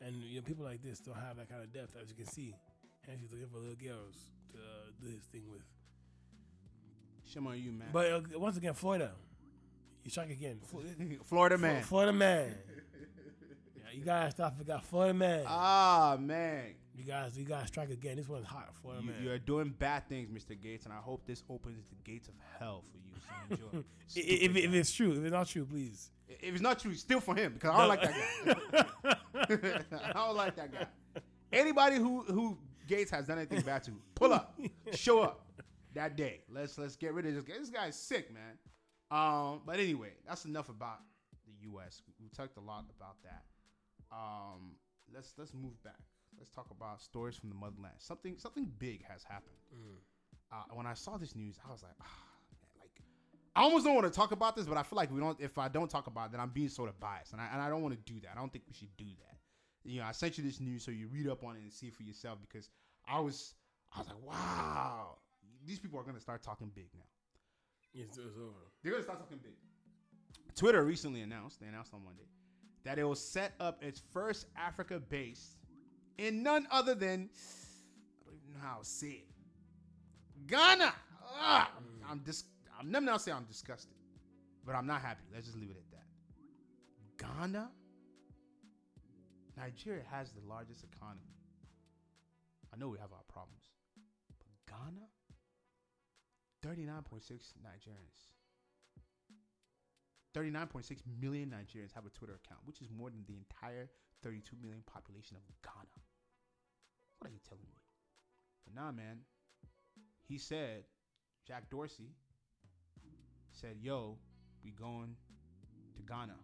and 0.00 0.16
you 0.22 0.36
know 0.36 0.42
people 0.42 0.64
like 0.64 0.82
this 0.82 1.00
don't 1.00 1.16
have 1.16 1.36
that 1.36 1.48
kind 1.48 1.62
of 1.62 1.72
depth, 1.72 1.96
as 2.00 2.08
you 2.08 2.16
can 2.16 2.26
see. 2.26 2.54
And 3.08 3.18
he's 3.20 3.30
looking 3.30 3.48
for 3.48 3.58
little 3.58 3.76
girls 3.76 4.16
to 4.52 4.58
uh, 4.58 4.92
do 5.00 5.08
his 5.08 5.24
thing 5.32 5.44
with. 5.50 5.62
Shame 7.32 7.46
on 7.46 7.58
you, 7.58 7.72
man. 7.72 7.88
But 7.92 8.12
uh, 8.12 8.20
once 8.38 8.56
again, 8.56 8.74
Florida, 8.74 9.12
you 10.04 10.10
strike 10.10 10.30
again. 10.30 10.58
Fl- 10.64 10.78
Florida 11.24 11.58
man. 11.58 11.82
Florida 11.82 12.12
man. 12.12 12.54
yeah, 13.76 13.82
you 13.92 14.02
guys 14.04 14.32
stop 14.32 14.56
forgot 14.56 14.84
Florida 14.84 15.12
man. 15.12 15.44
Ah, 15.46 16.16
man. 16.18 16.74
you 16.96 17.04
guys, 17.04 17.36
you 17.38 17.44
guys 17.44 17.68
strike 17.68 17.90
again. 17.90 18.16
This 18.16 18.28
one's 18.28 18.46
hot, 18.46 18.70
Florida 18.80 19.02
You, 19.02 19.10
man. 19.10 19.22
you're 19.22 19.38
doing 19.38 19.74
bad 19.78 20.08
things, 20.08 20.30
Mr. 20.30 20.56
Gaetz, 20.58 20.84
and 20.84 20.92
I 20.92 20.98
hope 20.98 21.26
this 21.26 21.42
opens 21.50 21.84
the 21.90 22.10
gates 22.10 22.28
of 22.28 22.34
hell 22.58 22.84
for 22.90 22.98
you. 22.98 23.56
So. 23.56 23.84
If, 24.16 24.56
if, 24.56 24.72
it's 24.72 24.90
true, 24.90 25.12
if 25.12 25.18
it's 25.18 25.30
not 25.30 25.46
true, 25.48 25.66
please. 25.66 26.10
if 26.28 26.54
it's 26.54 26.62
not 26.62 26.78
true, 26.78 26.94
still 26.94 27.20
for 27.20 27.36
him 27.36 27.52
because 27.52 27.70
I 27.74 27.78
don't 27.78 27.88
like 27.88 28.02
that 28.02 29.14
guy. 29.44 29.98
I 30.02 30.12
don't 30.14 30.34
like 30.34 30.56
that 30.56 30.72
guy. 30.72 30.86
Anybody 31.52 31.96
who 31.96 32.22
who 32.22 32.56
Gaetz 32.88 33.10
has 33.10 33.26
done 33.26 33.36
anything 33.36 33.60
bad 33.60 33.82
to, 33.82 33.90
pull 34.14 34.32
up, 34.32 34.58
show 34.94 35.20
up 35.20 35.44
that 35.98 36.16
day. 36.16 36.40
Let's 36.48 36.78
let's 36.78 36.96
get 36.96 37.12
rid 37.12 37.26
of 37.26 37.34
this 37.34 37.44
guy. 37.44 37.54
This 37.58 37.70
guy's 37.70 37.96
sick, 37.96 38.32
man. 38.32 38.56
Um, 39.10 39.62
but 39.66 39.78
anyway, 39.78 40.12
that's 40.26 40.44
enough 40.44 40.68
about 40.68 40.98
the 41.46 41.52
U.S. 41.70 42.02
We, 42.20 42.28
talked 42.28 42.56
a 42.56 42.60
lot 42.60 42.84
about 42.96 43.16
that. 43.24 43.42
Um, 44.12 44.76
let's 45.12 45.34
let's 45.36 45.52
move 45.52 45.82
back. 45.82 45.98
Let's 46.38 46.50
talk 46.50 46.66
about 46.70 47.02
stories 47.02 47.36
from 47.36 47.48
the 47.48 47.56
motherland. 47.56 47.94
Something 47.98 48.36
something 48.38 48.70
big 48.78 49.04
has 49.08 49.24
happened. 49.24 49.56
Uh, 50.52 50.62
when 50.72 50.86
I 50.86 50.94
saw 50.94 51.16
this 51.16 51.34
news, 51.34 51.56
I 51.66 51.72
was 51.72 51.82
like, 51.82 51.92
ah, 52.00 52.04
man, 52.52 52.80
like 52.80 53.02
I 53.56 53.62
almost 53.62 53.84
don't 53.84 53.94
want 53.94 54.06
to 54.06 54.12
talk 54.12 54.30
about 54.30 54.56
this, 54.56 54.66
but 54.66 54.78
I 54.78 54.84
feel 54.84 54.96
like 54.96 55.12
we 55.12 55.20
don't. 55.20 55.38
If 55.40 55.58
I 55.58 55.68
don't 55.68 55.90
talk 55.90 56.06
about 56.06 56.26
it, 56.26 56.32
then 56.32 56.40
I'm 56.40 56.50
being 56.50 56.68
sort 56.68 56.88
of 56.88 57.00
biased, 57.00 57.32
and 57.32 57.40
I 57.40 57.48
and 57.52 57.60
I 57.60 57.68
don't 57.68 57.82
want 57.82 57.94
to 57.94 58.12
do 58.12 58.20
that. 58.20 58.30
I 58.36 58.38
don't 58.38 58.52
think 58.52 58.64
we 58.68 58.74
should 58.74 58.96
do 58.96 59.06
that. 59.06 59.90
You 59.90 60.00
know, 60.00 60.06
I 60.06 60.12
sent 60.12 60.38
you 60.38 60.44
this 60.44 60.60
news 60.60 60.84
so 60.84 60.90
you 60.90 61.08
read 61.08 61.28
up 61.28 61.42
on 61.44 61.56
it 61.56 61.62
and 61.62 61.72
see 61.72 61.90
for 61.90 62.02
yourself 62.02 62.38
because 62.40 62.68
I 63.08 63.18
was 63.18 63.54
I 63.94 63.98
was 64.00 64.08
like, 64.08 64.22
wow, 64.22 65.16
these 65.68 65.78
people 65.78 66.00
are 66.00 66.02
gonna 66.02 66.20
start 66.20 66.42
talking 66.42 66.70
big 66.74 66.88
now. 66.94 67.04
It's, 67.94 68.16
it's 68.16 68.36
over. 68.38 68.72
They're 68.82 68.92
gonna 68.92 69.04
start 69.04 69.18
talking 69.18 69.38
big. 69.42 69.52
Twitter 70.54 70.82
recently 70.84 71.20
announced, 71.20 71.60
they 71.60 71.66
announced 71.66 71.92
on 71.92 72.02
Monday, 72.04 72.24
that 72.84 72.98
it 72.98 73.04
will 73.04 73.14
set 73.14 73.52
up 73.60 73.82
its 73.84 74.02
first 74.12 74.46
Africa 74.56 74.98
base 74.98 75.56
in 76.16 76.42
none 76.42 76.66
other 76.70 76.94
than 76.94 77.28
I 78.22 78.30
don't 78.30 78.40
even 78.42 78.54
know 78.54 78.66
how 78.66 78.78
to 78.78 78.84
say 78.84 79.08
it. 79.08 79.26
Ghana. 80.46 80.94
Ah, 81.40 81.70
I'm 82.08 82.20
dis- 82.20 82.44
I'm 82.80 82.90
never 82.90 83.04
not 83.04 83.20
say 83.20 83.30
I'm 83.32 83.44
disgusted, 83.44 83.94
but 84.64 84.74
I'm 84.74 84.86
not 84.86 85.02
happy. 85.02 85.24
Let's 85.32 85.46
just 85.46 85.58
leave 85.58 85.70
it 85.70 85.76
at 85.76 85.90
that. 85.90 87.36
Ghana. 87.36 87.70
Nigeria 89.56 90.04
has 90.10 90.30
the 90.30 90.40
largest 90.48 90.84
economy. 90.84 91.34
I 92.72 92.76
know 92.78 92.88
we 92.88 92.98
have 92.98 93.12
our 93.12 93.24
problems, 93.28 93.64
but 94.38 94.74
Ghana. 94.74 95.06
39.6 96.64 97.30
Nigerians. 97.62 98.28
39.6 100.36 100.98
million 101.20 101.50
Nigerians 101.50 101.92
have 101.94 102.06
a 102.06 102.10
Twitter 102.10 102.38
account, 102.44 102.60
which 102.64 102.80
is 102.80 102.88
more 102.90 103.10
than 103.10 103.24
the 103.26 103.36
entire 103.36 103.88
32 104.22 104.56
million 104.60 104.82
population 104.86 105.36
of 105.36 105.42
Ghana. 105.62 106.04
What 107.18 107.30
are 107.30 107.32
you 107.32 107.40
telling 107.48 107.64
me? 107.64 107.74
But 108.64 108.74
nah, 108.74 108.92
man. 108.92 109.20
He 110.28 110.38
said, 110.38 110.84
Jack 111.46 111.70
Dorsey 111.70 112.10
said, 113.50 113.76
yo, 113.80 114.18
we 114.62 114.72
going 114.72 115.16
to 115.96 116.02
Ghana. 116.02 116.34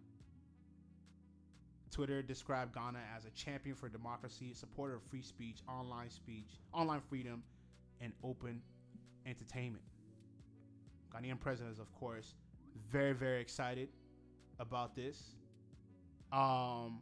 Twitter 1.91 2.21
described 2.21 2.73
Ghana 2.73 2.99
as 3.15 3.25
a 3.25 3.29
champion 3.29 3.75
for 3.75 3.87
democracy, 3.87 4.53
supporter 4.53 4.95
of 4.95 5.03
free 5.03 5.21
speech, 5.21 5.59
online 5.69 6.09
speech, 6.09 6.59
online 6.73 6.99
freedom, 6.99 7.43
and 8.01 8.11
open 8.23 8.61
entertainment. 9.25 9.83
Ghanaian 11.15 11.39
president 11.39 11.73
is, 11.73 11.79
of 11.79 11.93
course, 11.93 12.35
very, 12.91 13.13
very 13.13 13.39
excited 13.39 13.89
about 14.59 14.95
this. 14.95 15.35
Um, 16.31 17.01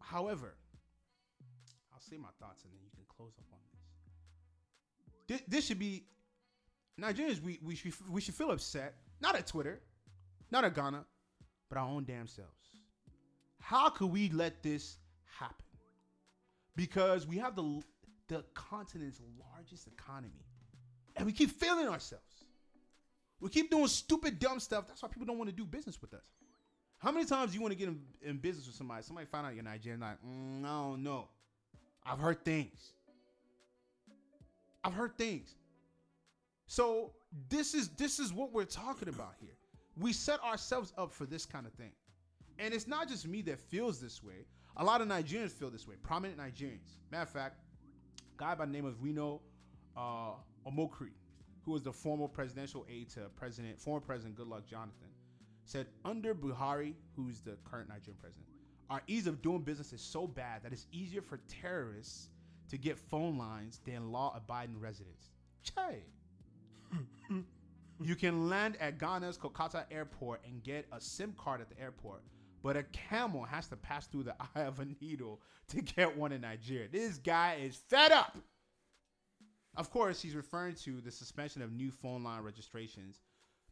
however, 0.00 0.54
I'll 1.92 2.00
say 2.00 2.16
my 2.16 2.28
thoughts 2.38 2.64
and 2.64 2.72
then 2.72 2.80
you 2.82 2.90
can 2.94 3.04
close 3.08 3.32
up 3.38 3.44
on 3.52 3.58
this. 5.28 5.40
This, 5.40 5.48
this 5.48 5.66
should 5.66 5.78
be 5.78 6.04
Nigerians. 7.00 7.40
We 7.40 7.58
we 7.62 7.74
should 7.74 7.94
we 8.08 8.20
should 8.20 8.34
feel 8.34 8.50
upset, 8.50 8.94
not 9.20 9.34
at 9.34 9.46
Twitter, 9.46 9.80
not 10.50 10.64
at 10.64 10.74
Ghana, 10.74 11.04
but 11.68 11.78
our 11.78 11.88
own 11.88 12.04
damn 12.04 12.26
selves. 12.26 12.76
How 13.60 13.88
could 13.88 14.08
we 14.08 14.28
let 14.30 14.62
this 14.62 14.98
happen? 15.24 15.64
Because 16.76 17.26
we 17.26 17.38
have 17.38 17.56
the 17.56 17.82
the 18.28 18.44
continent's 18.54 19.20
largest 19.54 19.86
economy, 19.86 20.44
and 21.16 21.26
we 21.26 21.32
keep 21.32 21.50
failing 21.50 21.88
ourselves. 21.88 22.41
We 23.42 23.50
keep 23.50 23.70
doing 23.72 23.88
stupid, 23.88 24.38
dumb 24.38 24.60
stuff. 24.60 24.86
That's 24.86 25.02
why 25.02 25.08
people 25.08 25.26
don't 25.26 25.36
want 25.36 25.50
to 25.50 25.56
do 25.56 25.64
business 25.64 26.00
with 26.00 26.14
us. 26.14 26.22
How 26.98 27.10
many 27.10 27.26
times 27.26 27.50
do 27.50 27.56
you 27.56 27.60
want 27.60 27.72
to 27.72 27.78
get 27.78 27.88
in, 27.88 28.00
in 28.22 28.36
business 28.36 28.68
with 28.68 28.76
somebody? 28.76 29.02
Somebody 29.02 29.26
find 29.26 29.44
out 29.44 29.54
you're 29.56 29.64
Nigerian, 29.64 30.00
like, 30.00 30.22
mm, 30.24 30.64
I 30.64 30.68
don't 30.68 31.02
know. 31.02 31.26
I've 32.06 32.20
heard 32.20 32.44
things. 32.44 32.92
I've 34.84 34.94
heard 34.94 35.18
things. 35.18 35.56
So 36.68 37.14
this 37.48 37.74
is 37.74 37.88
this 37.90 38.20
is 38.20 38.32
what 38.32 38.52
we're 38.52 38.64
talking 38.64 39.08
about 39.08 39.34
here. 39.40 39.56
We 39.98 40.12
set 40.12 40.40
ourselves 40.44 40.92
up 40.96 41.12
for 41.12 41.26
this 41.26 41.44
kind 41.44 41.66
of 41.66 41.72
thing. 41.72 41.90
And 42.60 42.72
it's 42.72 42.86
not 42.86 43.08
just 43.08 43.26
me 43.26 43.42
that 43.42 43.58
feels 43.58 44.00
this 44.00 44.22
way. 44.22 44.46
A 44.76 44.84
lot 44.84 45.00
of 45.00 45.08
Nigerians 45.08 45.50
feel 45.50 45.70
this 45.70 45.88
way. 45.88 45.96
Prominent 46.00 46.38
Nigerians. 46.38 47.00
Matter 47.10 47.24
of 47.24 47.30
fact, 47.30 47.56
guy 48.36 48.54
by 48.54 48.66
the 48.66 48.72
name 48.72 48.84
of 48.84 49.02
Reno 49.02 49.40
uh, 49.96 50.34
Omokri, 50.66 51.10
who 51.64 51.72
was 51.72 51.82
the 51.82 51.92
former 51.92 52.28
presidential 52.28 52.84
aide 52.90 53.08
to 53.10 53.20
President, 53.36 53.78
former 53.80 54.00
President 54.00 54.36
Goodluck 54.36 54.66
Jonathan, 54.66 55.08
said 55.64 55.86
under 56.04 56.34
Buhari, 56.34 56.94
who's 57.14 57.40
the 57.40 57.56
current 57.64 57.88
Nigerian 57.88 58.18
president, 58.20 58.46
our 58.90 59.02
ease 59.06 59.26
of 59.26 59.40
doing 59.42 59.60
business 59.62 59.92
is 59.92 60.00
so 60.00 60.26
bad 60.26 60.62
that 60.62 60.72
it's 60.72 60.86
easier 60.92 61.22
for 61.22 61.40
terrorists 61.48 62.28
to 62.68 62.76
get 62.76 62.98
phone 62.98 63.38
lines 63.38 63.80
than 63.86 64.10
law-abiding 64.10 64.78
residents. 64.78 65.30
Che. 65.62 66.04
you 68.02 68.16
can 68.16 68.48
land 68.48 68.76
at 68.80 68.98
Ghana's 68.98 69.38
Kotoka 69.38 69.84
airport 69.90 70.42
and 70.46 70.62
get 70.62 70.86
a 70.92 71.00
SIM 71.00 71.34
card 71.38 71.60
at 71.60 71.70
the 71.70 71.80
airport, 71.80 72.22
but 72.62 72.76
a 72.76 72.82
camel 72.84 73.44
has 73.44 73.68
to 73.68 73.76
pass 73.76 74.06
through 74.06 74.24
the 74.24 74.34
eye 74.56 74.62
of 74.62 74.80
a 74.80 74.86
needle 75.00 75.40
to 75.68 75.80
get 75.80 76.16
one 76.16 76.32
in 76.32 76.40
Nigeria. 76.40 76.88
This 76.90 77.18
guy 77.18 77.58
is 77.62 77.76
fed 77.88 78.10
up. 78.12 78.36
Of 79.76 79.90
course, 79.90 80.20
he's 80.20 80.34
referring 80.34 80.74
to 80.76 81.00
the 81.00 81.10
suspension 81.10 81.62
of 81.62 81.72
new 81.72 81.90
phone 81.90 82.22
line 82.22 82.42
registrations 82.42 83.20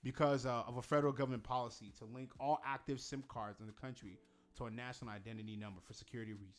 because 0.02 0.46
uh, 0.46 0.62
of 0.66 0.78
a 0.78 0.82
federal 0.82 1.12
government 1.12 1.42
policy 1.42 1.92
to 1.98 2.06
link 2.06 2.30
all 2.40 2.60
active 2.64 3.00
SIM 3.00 3.22
cards 3.28 3.60
in 3.60 3.66
the 3.66 3.72
country 3.72 4.18
to 4.56 4.64
a 4.64 4.70
national 4.70 5.10
identity 5.10 5.56
number 5.56 5.80
for 5.86 5.92
security 5.92 6.32
reasons. 6.32 6.54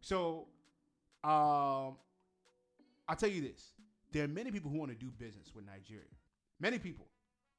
So, 0.00 0.48
um, 1.22 1.96
I'll 3.08 3.16
tell 3.16 3.28
you 3.28 3.42
this: 3.42 3.74
there 4.12 4.24
are 4.24 4.28
many 4.28 4.50
people 4.50 4.70
who 4.70 4.78
want 4.78 4.90
to 4.90 4.96
do 4.96 5.10
business 5.18 5.52
with 5.54 5.64
Nigeria. 5.66 6.04
Many 6.58 6.78
people, 6.78 7.06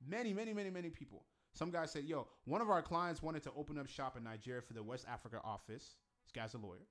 many, 0.06 0.34
many, 0.34 0.54
many, 0.54 0.70
many 0.70 0.90
people. 0.90 1.24
Some 1.54 1.72
guy 1.72 1.86
said, 1.86 2.06
"Yo, 2.06 2.28
one 2.46 2.62
of 2.62 2.70
our 2.70 2.82
clients 2.82 3.22
wanted 3.22 3.44
to 3.44 3.52
open 3.56 3.78
up 3.78 3.88
shop 3.88 4.18
in 4.18 4.24
Nigeria 4.24 4.62
for 4.62 4.74
the 4.74 4.84
West 4.84 5.06
Africa 5.10 5.40
office. 5.44 5.96
This 6.24 6.32
guy's 6.34 6.54
a 6.56 6.58
lawyer. 6.58 6.86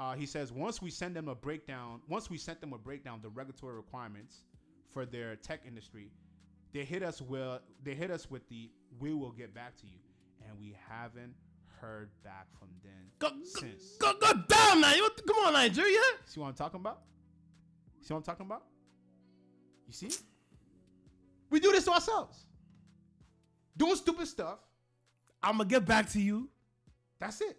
Uh, 0.00 0.14
he 0.14 0.26
says 0.26 0.52
once 0.52 0.80
we 0.80 0.90
send 0.90 1.14
them 1.16 1.28
a 1.28 1.34
breakdown, 1.34 2.00
once 2.08 2.30
we 2.30 2.38
sent 2.38 2.60
them 2.60 2.72
a 2.72 2.78
breakdown 2.78 3.18
the 3.22 3.28
regulatory 3.28 3.74
requirements 3.74 4.44
for 4.92 5.04
their 5.04 5.34
tech 5.36 5.60
industry, 5.66 6.10
they 6.72 6.84
hit 6.84 7.02
us 7.02 7.20
with 7.20 7.60
they 7.82 7.94
hit 7.94 8.10
us 8.10 8.30
with 8.30 8.48
the 8.48 8.70
we 9.00 9.12
will 9.12 9.32
get 9.32 9.54
back 9.54 9.76
to 9.80 9.86
you, 9.86 9.98
and 10.46 10.58
we 10.58 10.76
haven't 10.88 11.34
heard 11.80 12.10
back 12.24 12.46
from 12.58 12.68
them 12.82 12.92
Go, 13.20 13.30
since. 13.44 13.96
go, 13.98 14.12
go 14.20 14.32
down 14.48 14.80
now. 14.80 14.94
You- 14.94 15.08
Come 15.26 15.36
on, 15.46 15.52
Nigeria. 15.52 16.00
See 16.26 16.40
what 16.40 16.48
I'm 16.48 16.54
talking 16.54 16.80
about? 16.80 17.00
See 18.00 18.12
what 18.12 18.18
I'm 18.18 18.24
talking 18.24 18.46
about? 18.46 18.64
You 19.86 19.92
see? 19.92 20.10
We 21.50 21.60
do 21.60 21.70
this 21.72 21.84
to 21.84 21.92
ourselves. 21.92 22.46
Doing 23.76 23.96
stupid 23.96 24.26
stuff. 24.28 24.58
I'm 25.42 25.58
gonna 25.58 25.68
get 25.68 25.86
back 25.86 26.10
to 26.10 26.20
you. 26.20 26.48
That's 27.20 27.40
it. 27.40 27.56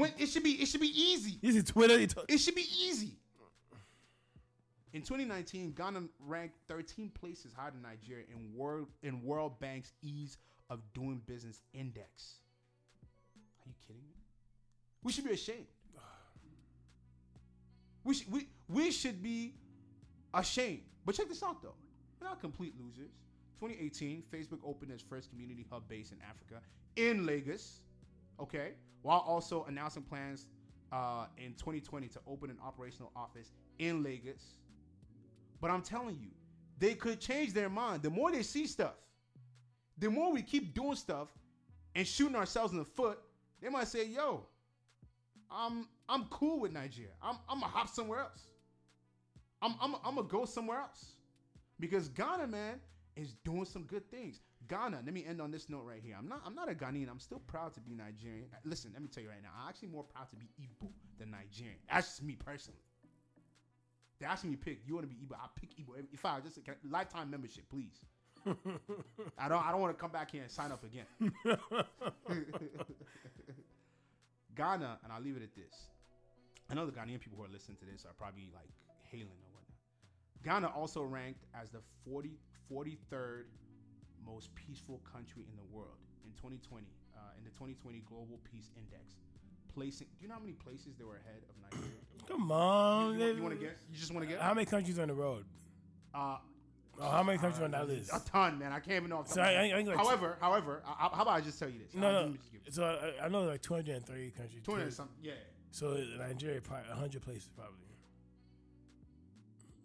When 0.00 0.12
it 0.16 0.30
should 0.30 0.42
be 0.42 0.52
it 0.52 0.66
should 0.66 0.80
be 0.80 0.98
easy. 0.98 1.38
Is 1.42 1.62
Twitter. 1.64 1.98
It 2.26 2.38
should 2.38 2.54
be 2.54 2.64
easy. 2.82 3.18
In 4.94 5.02
2019, 5.02 5.72
Ghana 5.72 6.04
ranked 6.26 6.56
13 6.68 7.10
places 7.10 7.52
higher 7.54 7.70
than 7.70 7.82
Nigeria 7.82 8.24
in 8.32 8.56
World 8.56 8.88
in 9.02 9.22
World 9.22 9.60
Bank's 9.60 9.92
Ease 10.00 10.38
of 10.70 10.80
Doing 10.94 11.20
Business 11.26 11.60
Index. 11.74 12.36
Are 13.62 13.68
you 13.68 13.74
kidding 13.86 14.00
me? 14.00 14.14
We 15.02 15.12
should 15.12 15.24
be 15.24 15.32
ashamed. 15.32 15.66
We 18.02 18.14
should 18.14 18.32
we, 18.32 18.48
we 18.70 18.90
should 18.90 19.22
be 19.22 19.52
ashamed. 20.32 20.80
But 21.04 21.14
check 21.14 21.28
this 21.28 21.42
out 21.42 21.62
though. 21.62 21.74
We're 22.18 22.28
not 22.28 22.40
complete 22.40 22.72
losers. 22.82 23.10
2018, 23.60 24.22
Facebook 24.32 24.60
opened 24.64 24.92
its 24.92 25.02
first 25.02 25.28
community 25.28 25.66
hub 25.70 25.86
base 25.90 26.10
in 26.10 26.16
Africa 26.26 26.62
in 26.96 27.26
Lagos. 27.26 27.82
Okay, 28.40 28.70
while 29.02 29.20
also 29.26 29.64
announcing 29.68 30.02
plans 30.02 30.46
uh, 30.92 31.26
in 31.38 31.54
2020 31.54 32.08
to 32.08 32.20
open 32.26 32.50
an 32.50 32.58
operational 32.64 33.12
office 33.14 33.52
in 33.78 34.02
Lagos. 34.02 34.54
But 35.60 35.70
I'm 35.70 35.82
telling 35.82 36.18
you, 36.20 36.30
they 36.78 36.94
could 36.94 37.20
change 37.20 37.52
their 37.52 37.68
mind. 37.68 38.02
The 38.02 38.10
more 38.10 38.30
they 38.32 38.42
see 38.42 38.66
stuff, 38.66 38.94
the 39.98 40.10
more 40.10 40.32
we 40.32 40.42
keep 40.42 40.74
doing 40.74 40.96
stuff 40.96 41.28
and 41.94 42.06
shooting 42.06 42.36
ourselves 42.36 42.72
in 42.72 42.78
the 42.78 42.84
foot, 42.84 43.18
they 43.60 43.68
might 43.68 43.88
say, 43.88 44.06
"Yo, 44.06 44.46
I'm 45.50 45.86
I'm 46.08 46.24
cool 46.26 46.60
with 46.60 46.72
Nigeria. 46.72 47.12
I'm 47.22 47.36
I'm 47.48 47.60
gonna 47.60 47.72
hop 47.72 47.88
somewhere 47.88 48.20
else. 48.20 48.46
I'm 49.60 49.74
I'm 49.80 49.94
I'm 50.04 50.14
gonna 50.14 50.26
go 50.26 50.46
somewhere 50.46 50.80
else." 50.80 51.12
Because 51.78 52.08
Ghana, 52.08 52.46
man, 52.46 52.80
is 53.16 53.34
doing 53.44 53.64
some 53.66 53.84
good 53.84 54.10
things. 54.10 54.40
Ghana, 54.70 55.02
let 55.04 55.12
me 55.12 55.24
end 55.28 55.40
on 55.42 55.50
this 55.50 55.68
note 55.68 55.82
right 55.84 56.00
here. 56.02 56.14
I'm 56.16 56.28
not 56.28 56.42
I'm 56.46 56.54
not 56.54 56.70
a 56.70 56.74
Ghanaian. 56.74 57.10
I'm 57.10 57.18
still 57.18 57.40
proud 57.48 57.74
to 57.74 57.80
be 57.80 57.92
Nigerian. 57.92 58.46
Uh, 58.54 58.58
listen, 58.64 58.92
let 58.94 59.02
me 59.02 59.08
tell 59.08 59.24
you 59.24 59.28
right 59.28 59.42
now. 59.42 59.48
I'm 59.60 59.68
actually 59.68 59.88
more 59.88 60.04
proud 60.04 60.30
to 60.30 60.36
be 60.36 60.46
Igbo 60.62 60.88
than 61.18 61.32
Nigerian. 61.32 61.74
That's 61.92 62.06
just 62.06 62.22
me 62.22 62.36
personally. 62.36 62.78
They 64.20 64.26
asked 64.26 64.44
me 64.44 64.52
to 64.52 64.56
pick. 64.56 64.82
You 64.86 64.94
want 64.94 65.10
to 65.10 65.14
be 65.14 65.20
Igbo? 65.26 65.34
I 65.34 65.48
pick 65.58 65.70
Igbo. 65.76 65.94
If 66.12 66.24
I 66.24 66.38
just 66.38 66.60
lifetime 66.88 67.30
membership, 67.32 67.64
please. 67.68 67.98
I 69.38 69.48
don't. 69.48 69.66
I 69.66 69.72
don't 69.72 69.80
want 69.80 69.96
to 69.96 70.00
come 70.00 70.12
back 70.12 70.30
here 70.30 70.42
and 70.42 70.50
sign 70.50 70.70
up 70.70 70.84
again. 70.84 71.06
Ghana, 74.56 74.98
and 75.02 75.12
I'll 75.12 75.20
leave 75.20 75.36
it 75.36 75.42
at 75.42 75.54
this. 75.56 75.88
I 76.70 76.74
know 76.74 76.86
the 76.86 76.92
Ghanaian 76.92 77.18
people 77.18 77.38
who 77.38 77.44
are 77.44 77.52
listening 77.52 77.76
to 77.78 77.86
this 77.90 78.04
are 78.04 78.14
probably 78.16 78.48
like 78.54 78.70
hailing 79.10 79.26
or 79.26 79.50
whatnot. 79.52 79.74
Ghana 80.44 80.68
also 80.78 81.02
ranked 81.02 81.44
as 81.60 81.70
the 81.70 81.80
40, 82.08 82.38
43rd 82.72 83.46
most 84.26 84.54
peaceful 84.54 85.00
country 85.12 85.42
in 85.48 85.56
the 85.56 85.68
world 85.76 85.98
in 86.24 86.30
2020, 86.32 86.86
uh, 87.16 87.20
in 87.38 87.44
the 87.44 87.50
2020 87.50 88.00
Global 88.08 88.38
Peace 88.50 88.70
Index. 88.76 89.14
Placing, 89.74 90.08
do 90.18 90.22
you 90.22 90.28
know 90.28 90.34
how 90.34 90.40
many 90.40 90.52
places 90.54 90.94
they 90.98 91.04
were 91.04 91.16
ahead 91.16 91.42
of 91.48 91.54
Nigeria? 91.62 92.00
Come 92.26 92.50
on. 92.50 93.18
you, 93.18 93.42
want 93.42 93.58
to 93.58 93.64
guess? 93.64 93.78
You 93.90 93.96
just 93.96 94.12
want 94.12 94.26
to 94.26 94.32
guess? 94.34 94.42
How 94.42 94.52
many 94.52 94.66
countries 94.66 94.98
on 94.98 95.08
the 95.08 95.14
road? 95.14 95.44
Uh, 96.14 96.38
Oh, 97.02 97.08
how 97.08 97.22
many 97.22 97.38
countries 97.38 97.62
on 97.62 97.70
that 97.70 97.88
list? 97.88 98.10
a 98.12 98.20
ton, 98.30 98.58
man. 98.58 98.72
I 98.72 98.80
can't 98.80 98.96
even 98.96 99.08
know. 99.08 99.22
So 99.24 99.40
I- 99.40 99.52
I- 99.52 99.78
I 99.78 99.82
like 99.82 99.96
however, 99.96 100.36
however, 100.38 100.82
I, 100.84 101.08
how 101.08 101.22
about 101.22 101.28
I 101.28 101.40
just 101.40 101.58
tell 101.58 101.70
you 101.70 101.78
this? 101.78 101.94
No, 101.94 102.06
I'll 102.08 102.26
no. 102.26 102.36
you 102.52 102.60
So 102.68 102.84
I, 103.22 103.28
know 103.28 103.44
like 103.44 103.62
230 103.62 104.30
countries. 104.32 104.60
200 104.64 104.82
and 104.84 104.92
something. 104.92 105.16
Yeah. 105.22 105.32
So 105.70 105.96
Nigeria 106.18 106.60
probably 106.60 106.90
100 106.90 107.22
places 107.22 107.48
probably. 107.56 107.86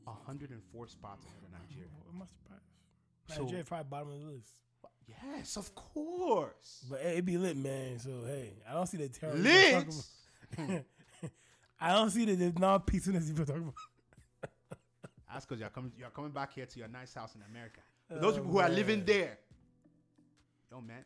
104 0.03 0.87
spots 0.87 1.25
ahead 1.25 1.41
of 1.43 1.51
Nigeria. 1.51 1.87
What 2.03 2.13
am 2.13 2.21
I 2.21 2.25
surprised? 2.27 2.74
So- 3.27 3.43
Nigeria 3.43 3.63
probably 3.63 3.87
bottom 3.89 4.09
of 4.11 4.19
the 4.21 4.25
list. 4.27 4.49
Yes, 5.07 5.55
of 5.57 5.73
course. 5.75 6.83
But 6.89 7.01
it, 7.01 7.19
it 7.19 7.25
be 7.25 7.37
lit, 7.37 7.55
man. 7.57 7.99
So 7.99 8.09
hey, 8.25 8.53
I 8.67 8.73
don't 8.73 8.87
see 8.87 8.97
the 8.97 9.07
terror. 9.09 9.35
Lit. 9.35 9.87
I 11.79 11.91
don't 11.93 12.09
see 12.09 12.25
the, 12.25 12.35
the 12.35 12.59
non-peacefulness 12.59 13.29
people 13.29 13.45
talking 13.45 13.63
about. 13.63 14.49
That's 15.31 15.45
because 15.45 15.59
you're 15.59 15.69
coming. 15.69 15.91
You're 15.97 16.09
coming 16.09 16.31
back 16.31 16.53
here 16.53 16.65
to 16.65 16.79
your 16.79 16.87
nice 16.87 17.13
house 17.13 17.35
in 17.35 17.41
America. 17.49 17.81
For 18.07 18.15
those 18.19 18.33
Oh, 18.33 18.37
people 18.37 18.51
who 18.53 18.59
are 18.59 18.69
living 18.69 19.03
there, 19.05 19.37
yo, 20.71 20.81
man, 20.81 21.03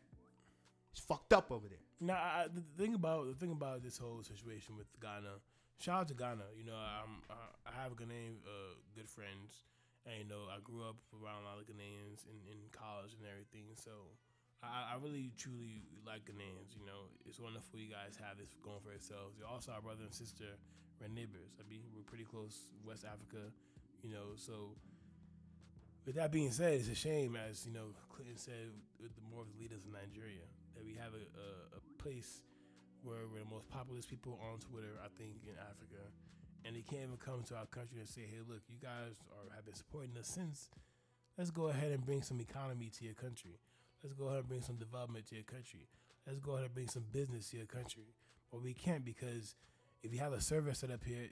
it's 0.92 1.00
fucked 1.00 1.32
up 1.32 1.50
over 1.50 1.68
there. 1.68 1.78
Now, 2.00 2.14
I, 2.14 2.46
the 2.52 2.62
thing 2.82 2.94
about 2.94 3.26
the 3.26 3.34
thing 3.34 3.52
about 3.52 3.82
this 3.82 3.98
whole 3.98 4.22
situation 4.22 4.76
with 4.76 4.86
Ghana, 5.00 5.40
shout 5.78 6.00
out 6.00 6.08
to 6.08 6.14
Ghana. 6.14 6.44
You 6.58 6.64
know, 6.66 6.74
I'm, 6.76 7.22
I, 7.28 7.70
I 7.70 7.82
have 7.82 7.92
Ghanaian 7.96 8.36
uh, 8.46 8.74
good 8.94 9.08
friends, 9.08 9.64
and 10.08 10.24
you 10.24 10.28
know, 10.28 10.48
I 10.48 10.60
grew 10.64 10.84
up 10.84 10.96
around 11.12 11.44
a 11.44 11.46
lot 11.48 11.60
of 11.60 11.68
Ghanaians 11.68 12.24
in, 12.28 12.38
in 12.48 12.58
college 12.72 13.12
and 13.16 13.24
everything. 13.28 13.72
So, 13.76 14.16
I, 14.62 14.92
I 14.92 14.94
really 15.00 15.32
truly 15.36 15.84
like 16.04 16.28
Ghanaians. 16.28 16.76
You 16.76 16.84
know, 16.84 17.08
it's 17.24 17.40
wonderful 17.40 17.80
you 17.80 17.88
guys 17.92 18.16
have 18.20 18.36
this 18.36 18.52
going 18.60 18.80
for 18.84 18.92
yourselves. 18.92 19.36
You're 19.40 19.48
also 19.48 19.72
our 19.72 19.80
brother 19.80 20.04
and 20.04 20.14
sister. 20.14 20.56
We're 21.00 21.08
neighbors. 21.08 21.56
I 21.56 21.64
mean, 21.64 21.88
we're 21.96 22.04
pretty 22.04 22.28
close, 22.28 22.76
West 22.84 23.08
Africa. 23.08 23.48
You 24.04 24.12
know, 24.12 24.36
so 24.36 24.76
with 26.04 26.16
that 26.16 26.32
being 26.32 26.52
said, 26.52 26.74
it's 26.76 26.88
a 26.88 26.94
shame, 26.94 27.36
as 27.36 27.64
you 27.64 27.72
know, 27.72 27.92
Clinton 28.12 28.36
said, 28.36 28.72
with 29.00 29.12
the 29.16 29.24
more 29.32 29.44
of 29.44 29.48
the 29.52 29.58
leaders 29.60 29.84
in 29.84 29.92
Nigeria, 29.92 30.44
that 30.76 30.84
we 30.84 30.92
have 30.96 31.12
a, 31.16 31.24
a, 31.24 31.48
a 31.76 31.80
place 32.00 32.40
where 33.02 33.24
we're 33.32 33.40
the 33.40 33.48
most 33.48 33.68
populous 33.68 34.04
people 34.04 34.36
on 34.44 34.60
Twitter, 34.60 34.96
I 35.00 35.08
think, 35.16 35.40
in 35.48 35.56
Africa, 35.56 36.04
and 36.64 36.76
they 36.76 36.82
can't 36.82 37.02
even 37.02 37.16
come 37.16 37.42
to 37.44 37.56
our 37.56 37.66
country 37.66 37.98
and 37.98 38.08
say, 38.08 38.22
"Hey, 38.22 38.40
look, 38.46 38.62
you 38.68 38.78
guys 38.80 39.14
are 39.32 39.54
have 39.54 39.64
been 39.64 39.74
supporting 39.74 40.16
us 40.16 40.28
since. 40.28 40.70
Let's 41.38 41.50
go 41.50 41.68
ahead 41.68 41.92
and 41.92 42.04
bring 42.04 42.22
some 42.22 42.40
economy 42.40 42.90
to 42.98 43.04
your 43.04 43.14
country. 43.14 43.60
Let's 44.02 44.14
go 44.14 44.26
ahead 44.26 44.40
and 44.40 44.48
bring 44.48 44.62
some 44.62 44.76
development 44.76 45.26
to 45.28 45.34
your 45.34 45.44
country. 45.44 45.88
Let's 46.26 46.40
go 46.40 46.52
ahead 46.52 46.66
and 46.66 46.74
bring 46.74 46.88
some 46.88 47.04
business 47.12 47.50
to 47.50 47.56
your 47.58 47.66
country." 47.66 48.14
But 48.50 48.62
we 48.62 48.74
can't 48.74 49.04
because 49.04 49.54
if 50.02 50.12
you 50.12 50.18
have 50.18 50.32
a 50.32 50.40
server 50.40 50.74
set 50.74 50.90
up 50.90 51.04
here, 51.04 51.28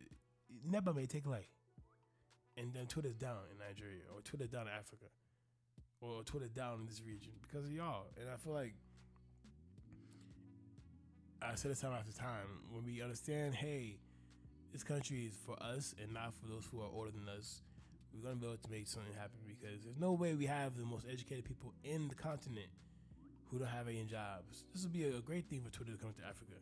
never 0.64 0.94
may 0.94 1.06
take 1.06 1.26
light 1.26 1.48
and 2.58 2.74
then 2.74 2.86
Twitter's 2.86 3.14
down 3.14 3.38
in 3.52 3.58
Nigeria 3.58 4.02
or 4.14 4.20
Twitter's 4.20 4.48
down 4.48 4.62
in 4.62 4.72
Africa 4.72 5.06
or 6.00 6.22
Twitter 6.24 6.48
down 6.48 6.80
in 6.80 6.86
this 6.86 7.02
region 7.04 7.32
because 7.42 7.64
of 7.64 7.72
y'all. 7.72 8.06
And 8.20 8.28
I 8.28 8.36
feel 8.36 8.52
like 8.52 8.74
I 11.40 11.54
said 11.54 11.70
this 11.70 11.80
time 11.80 11.92
after 11.92 12.12
time 12.12 12.66
when 12.70 12.84
we 12.84 13.00
understand, 13.00 13.54
hey, 13.54 13.98
this 14.72 14.82
country 14.82 15.24
is 15.26 15.34
for 15.46 15.56
us 15.62 15.94
and 16.02 16.12
not 16.12 16.34
for 16.34 16.46
those 16.46 16.66
who 16.70 16.80
are 16.80 16.88
older 16.92 17.10
than 17.10 17.28
us. 17.28 17.62
We're 18.12 18.22
gonna 18.22 18.36
be 18.36 18.46
able 18.46 18.56
to 18.56 18.70
make 18.70 18.86
something 18.88 19.12
happen 19.14 19.38
because 19.46 19.84
there's 19.84 19.98
no 19.98 20.12
way 20.12 20.34
we 20.34 20.46
have 20.46 20.76
the 20.76 20.84
most 20.84 21.06
educated 21.10 21.44
people 21.44 21.72
in 21.84 22.08
the 22.08 22.14
continent 22.14 22.68
who 23.50 23.58
don't 23.58 23.68
have 23.68 23.88
any 23.88 24.04
jobs. 24.04 24.64
This 24.74 24.82
would 24.82 24.92
be 24.92 25.04
a 25.04 25.20
great 25.20 25.48
thing 25.48 25.62
for 25.62 25.70
Twitter 25.70 25.92
to 25.92 25.98
come 25.98 26.12
to 26.12 26.26
Africa. 26.26 26.56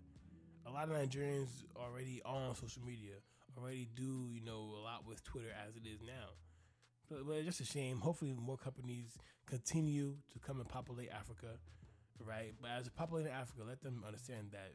A 0.67 0.71
lot 0.71 0.89
of 0.89 0.97
Nigerians 0.97 1.65
already 1.77 2.21
on 2.25 2.55
social 2.55 2.83
media 2.83 3.15
already 3.59 3.89
do 3.95 4.29
you 4.33 4.41
know 4.45 4.75
a 4.79 4.83
lot 4.83 5.07
with 5.07 5.25
Twitter 5.25 5.49
as 5.67 5.77
it 5.77 5.89
is 5.89 6.01
now. 6.03 6.37
But, 7.09 7.27
but 7.27 7.37
it's 7.37 7.47
just 7.47 7.61
a 7.61 7.65
shame. 7.65 8.01
Hopefully, 8.01 8.35
more 8.35 8.57
companies 8.57 9.17
continue 9.47 10.17
to 10.33 10.39
come 10.39 10.61
and 10.61 10.69
populate 10.69 11.11
Africa, 11.11 11.59
right? 12.25 12.53
But 12.61 12.73
as 12.79 12.87
a 12.87 12.91
populating 12.91 13.33
Africa, 13.33 13.63
let 13.67 13.81
them 13.83 14.03
understand 14.07 14.49
that 14.53 14.73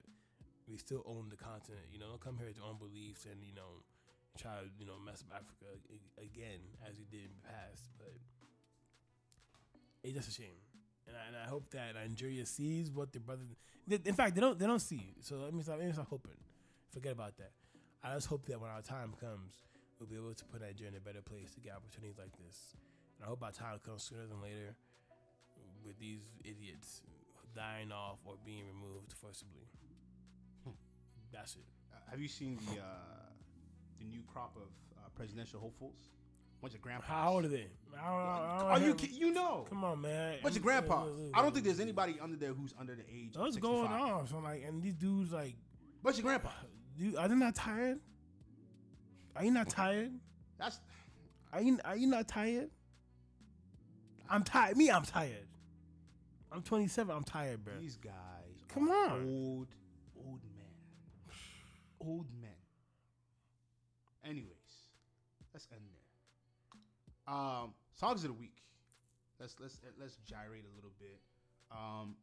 we 0.70 0.78
still 0.78 1.04
own 1.06 1.30
the 1.30 1.38
continent. 1.38 1.86
You 1.92 2.00
know, 2.00 2.10
don't 2.10 2.22
come 2.22 2.38
here 2.38 2.48
with 2.48 2.58
your 2.58 2.66
own 2.66 2.78
beliefs 2.78 3.26
and 3.26 3.42
you 3.44 3.54
know 3.54 3.84
try 4.38 4.52
to 4.62 4.68
you 4.80 4.86
know 4.86 4.96
mess 5.04 5.24
up 5.28 5.42
Africa 5.42 5.78
again 6.18 6.62
as 6.88 6.98
you 6.98 7.06
did 7.10 7.28
in 7.28 7.34
the 7.36 7.46
past. 7.48 7.92
But 7.98 8.14
it's 10.04 10.16
just 10.16 10.30
a 10.30 10.34
shame, 10.42 10.60
and 11.08 11.16
I, 11.16 11.28
and 11.28 11.36
I 11.38 11.50
hope 11.50 11.70
that 11.72 11.96
Nigeria 11.96 12.46
sees 12.46 12.92
what 12.92 13.12
their 13.12 13.22
brother. 13.22 13.44
In 13.90 14.14
fact, 14.14 14.36
they 14.36 14.42
don't. 14.42 14.58
They 14.58 14.68
don't 14.68 14.82
see. 14.82 15.14
So 15.22 15.38
let 15.38 15.54
me 15.54 15.64
stop. 15.64 15.78
Let 15.78 15.88
me 15.88 15.94
stop 15.94 16.10
hoping. 16.10 16.38
Forget 16.92 17.14
about 17.14 17.38
that. 17.38 17.52
I 18.04 18.14
just 18.16 18.28
hope 18.28 18.46
that 18.48 18.60
when 18.60 18.70
our 18.70 18.82
time 18.82 19.14
comes, 19.20 19.54
we'll 20.00 20.10
be 20.10 20.16
able 20.16 20.34
to 20.34 20.46
put 20.46 20.62
Nigeria 20.62 20.92
in 20.92 20.98
a 20.98 21.00
better 21.00 21.22
place 21.22 21.54
to 21.54 21.60
get 21.62 21.74
opportunities 21.78 22.18
like 22.18 22.34
this. 22.38 22.74
And 23.18 23.26
I 23.26 23.30
hope 23.30 23.44
our 23.44 23.52
time 23.52 23.78
comes 23.86 24.04
sooner 24.04 24.26
than 24.26 24.42
later 24.42 24.76
with 25.86 26.00
these 26.00 26.22
idiots 26.44 27.02
dying 27.56 27.92
off 27.92 28.20
or 28.26 28.36
being 28.46 28.64
removed 28.66 29.14
forcibly. 29.14 29.68
That's 31.34 31.56
it. 31.56 31.62
Uh, 31.94 31.98
have 32.10 32.20
you 32.20 32.28
seen 32.28 32.58
the 32.58 32.80
uh, 32.82 32.86
the 34.00 34.06
new 34.06 34.22
crop 34.32 34.56
of 34.56 34.64
uh, 34.98 35.10
presidential 35.16 35.60
hopefuls? 35.60 35.98
Bunch 36.62 36.76
of 36.76 36.82
grandpas. 36.82 37.10
How 37.10 37.32
old 37.34 37.46
are 37.46 37.48
they? 37.48 37.66
I, 38.00 38.06
don't, 38.08 38.20
I 38.20 38.60
don't 38.60 38.70
Are 38.70 38.80
you 38.88 38.94
ki- 38.94 39.16
you 39.18 39.32
know? 39.34 39.66
Come 39.68 39.84
on, 39.84 40.00
man. 40.02 40.38
What's 40.42 40.56
your 40.56 40.62
And- 40.62 40.86
grandpa? 40.88 41.06
look, 41.06 41.18
look, 41.18 41.32
I 41.34 41.42
don't 41.42 41.54
think 41.54 41.66
there's 41.66 41.80
anybody 41.80 42.18
under 42.22 42.38
there 42.38 42.54
who's 42.54 42.76
under 42.80 42.94
the 42.94 43.02
age. 43.12 43.34
of 43.36 43.42
What's 43.42 43.56
65. 43.56 43.90
going 43.90 43.92
on? 44.12 44.28
So 44.28 44.38
like, 44.38 44.64
and 44.68 44.82
these 44.84 44.94
dudes 44.94 45.32
like, 45.32 45.56
What's 46.04 46.18
your 46.20 46.26
grandpa? 46.26 46.50
you 46.96 47.18
are 47.18 47.28
they 47.28 47.34
not 47.36 47.56
tired? 47.56 48.00
Are 49.36 49.44
you 49.44 49.50
not 49.52 49.70
tired? 49.70 50.12
That's 50.60 50.80
Are 51.52 51.62
you 51.62 51.80
are 51.84 51.96
you 51.96 52.06
not 52.08 52.28
tired? 52.28 52.70
I'm 54.30 54.44
tired. 54.44 54.78
Me, 54.78 54.90
I'm 54.92 55.04
tired. 55.04 55.48
I'm 56.52 56.62
27. 56.62 57.16
I'm 57.16 57.24
tired, 57.24 57.64
bro. 57.64 57.74
these 57.80 57.98
guys. 57.98 58.14
Come 58.74 58.90
are 58.90 59.10
on. 59.12 59.26
old, 59.26 59.68
old 62.02 62.28
men. 62.42 62.52
Anyways, 64.26 64.90
let's 65.54 65.68
end 65.72 65.82
there. 65.92 67.34
Um, 67.34 67.74
songs 67.94 68.24
of 68.24 68.30
the 68.30 68.34
week. 68.34 68.58
Let's 69.40 69.56
let's 69.60 69.78
let's 70.00 70.18
gyrate 70.28 70.66
a 70.66 70.76
little 70.76 70.92
bit. 71.00 71.20
Um, 71.72 72.16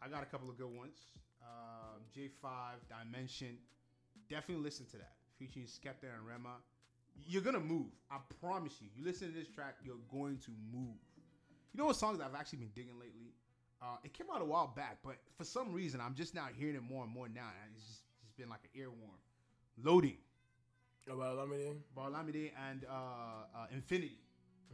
I 0.00 0.08
got 0.08 0.22
a 0.22 0.26
couple 0.26 0.48
of 0.48 0.56
good 0.56 0.74
ones. 0.74 0.98
Um, 1.42 2.00
JAE5 2.16 2.48
Dimension. 2.88 3.58
Definitely 4.28 4.64
listen 4.64 4.86
to 4.86 4.96
that. 4.98 5.12
Featuring 5.38 5.66
Skepta 5.66 6.08
and 6.16 6.26
Rema. 6.26 6.56
You're 7.26 7.42
gonna 7.42 7.60
move. 7.60 7.88
I 8.10 8.18
promise 8.40 8.74
you. 8.80 8.88
You 8.96 9.04
listen 9.04 9.32
to 9.32 9.38
this 9.38 9.48
track, 9.48 9.76
you're 9.82 10.00
going 10.10 10.38
to 10.38 10.50
move. 10.72 10.96
You 11.72 11.78
know 11.80 11.86
what 11.86 11.96
songs 11.96 12.20
I've 12.20 12.34
actually 12.34 12.60
been 12.60 12.72
digging 12.74 12.98
lately? 12.98 13.34
Uh, 13.82 13.96
it 14.04 14.14
came 14.14 14.26
out 14.34 14.40
a 14.40 14.44
while 14.44 14.72
back, 14.74 14.98
but 15.04 15.16
for 15.36 15.44
some 15.44 15.72
reason 15.72 16.00
I'm 16.00 16.14
just 16.14 16.34
now 16.34 16.46
hearing 16.56 16.76
it 16.76 16.82
more 16.82 17.04
and 17.04 17.12
more 17.12 17.28
now. 17.28 17.48
and 17.64 17.74
It's 17.74 17.84
just, 17.84 18.00
been 18.36 18.48
like 18.48 18.60
an 18.64 18.80
earworm. 18.80 19.18
Loading, 19.82 20.16
About 21.96 22.14
and 22.68 22.84
uh, 22.90 22.92
uh, 22.92 23.66
Infinity. 23.72 24.18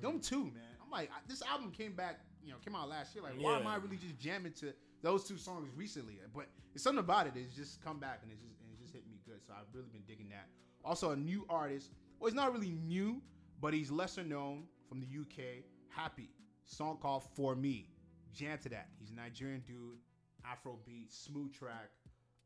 Them 0.01 0.21
two, 0.21 0.45
man. 0.45 0.63
I'm 0.83 0.91
like, 0.91 1.11
I, 1.11 1.19
this 1.29 1.43
album 1.43 1.71
came 1.71 1.95
back, 1.95 2.21
you 2.43 2.51
know, 2.51 2.57
came 2.65 2.75
out 2.75 2.89
last 2.89 3.15
year. 3.15 3.23
Like, 3.23 3.35
why 3.41 3.59
am 3.59 3.67
I 3.67 3.77
really 3.77 3.97
just 3.97 4.19
jamming 4.19 4.53
to 4.55 4.73
those 5.03 5.25
two 5.25 5.37
songs 5.37 5.69
recently? 5.77 6.19
But 6.35 6.47
it's 6.75 6.83
something 6.83 7.01
about 7.01 7.27
it. 7.27 7.35
It's 7.37 7.55
just 7.55 7.83
come 7.83 7.99
back 7.99 8.21
and 8.23 8.33
it's 8.33 8.41
just 8.41 8.55
and 8.61 8.71
it 8.73 8.81
just 8.81 8.93
hit 8.93 9.03
me 9.09 9.19
good. 9.27 9.45
So 9.47 9.53
I've 9.53 9.73
really 9.75 9.89
been 9.93 10.03
digging 10.07 10.29
that. 10.31 10.47
Also, 10.85 11.11
a 11.11 11.17
new 11.17 11.45
artist. 11.49 11.91
Well, 12.19 12.29
he's 12.29 12.37
not 12.37 12.53
really 12.53 12.71
new, 12.71 13.21
but 13.61 13.75
he's 13.75 13.91
lesser 13.91 14.25
known 14.25 14.65
from 14.89 15.01
the 15.01 15.07
UK. 15.07 15.65
Happy 15.89 16.31
song 16.65 16.99
called 17.01 17.25
For 17.35 17.55
Me. 17.55 17.89
Jam 18.33 18.59
to 18.63 18.69
that. 18.71 18.89
He's 18.99 19.11
a 19.11 19.15
Nigerian 19.15 19.63
dude. 19.67 19.99
Afrobeat, 20.47 21.11
smooth 21.11 21.53
track. 21.53 21.91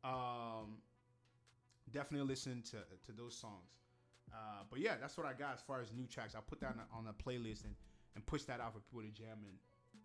Um, 0.03 0.77
definitely 1.91 2.27
listen 2.27 2.61
to 2.71 2.77
to 3.05 3.11
those 3.11 3.35
songs. 3.35 3.77
Uh, 4.33 4.63
but 4.69 4.79
yeah, 4.79 4.95
that's 4.99 5.17
what 5.17 5.25
I 5.25 5.33
got 5.33 5.53
as 5.55 5.61
far 5.61 5.81
as 5.81 5.91
new 5.93 6.05
tracks. 6.05 6.35
I'll 6.35 6.41
put 6.41 6.59
that 6.59 6.75
on 6.75 6.81
a, 6.83 6.97
on 6.97 7.07
a 7.07 7.15
playlist 7.15 7.63
and, 7.63 7.75
and 8.15 8.25
push 8.25 8.43
that 8.43 8.59
out 8.59 8.73
for 8.73 8.79
people 8.79 9.01
to 9.01 9.13
jam 9.15 9.39
and, 9.39 9.55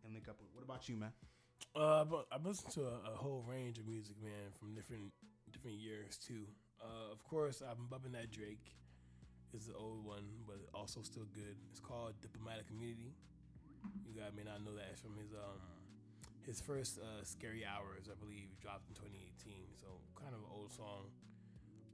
and 0.05 0.14
link 0.14 0.28
up 0.28 0.37
with. 0.39 0.55
What 0.55 0.62
about 0.62 0.89
you, 0.89 0.97
man? 0.97 1.11
Uh, 1.74 2.05
but 2.05 2.26
I've 2.30 2.47
listened 2.47 2.70
to 2.74 2.83
a, 2.83 3.14
a 3.14 3.16
whole 3.16 3.45
range 3.47 3.78
of 3.78 3.87
music, 3.87 4.14
man, 4.22 4.55
from 4.59 4.74
different 4.74 5.11
different 5.51 5.78
years 5.78 6.16
too. 6.16 6.47
Uh, 6.80 7.12
of 7.12 7.22
course, 7.24 7.62
I've 7.62 7.76
been 7.76 7.87
bumping 7.91 8.12
that 8.12 8.30
Drake. 8.30 8.76
Is 9.53 9.68
the 9.68 9.76
old 9.76 10.01
one, 10.01 10.24
but 10.49 10.64
also 10.72 11.05
still 11.05 11.28
good. 11.37 11.61
It's 11.68 11.78
called 11.78 12.16
Diplomatic 12.24 12.72
Immunity. 12.72 13.12
You 14.09 14.16
guys 14.16 14.33
may 14.33 14.49
not 14.49 14.64
know 14.64 14.72
that. 14.72 14.97
It's 14.97 15.05
from 15.05 15.12
his 15.20 15.37
um 15.37 15.61
his 16.47 16.61
first 16.61 16.99
uh, 16.99 17.22
Scary 17.22 17.62
Hours, 17.62 18.09
I 18.11 18.16
believe, 18.18 18.49
dropped 18.59 18.89
in 18.89 18.95
2018. 18.97 19.76
So 19.78 20.01
kind 20.18 20.35
of 20.35 20.41
an 20.41 20.51
old 20.51 20.72
song. 20.72 21.12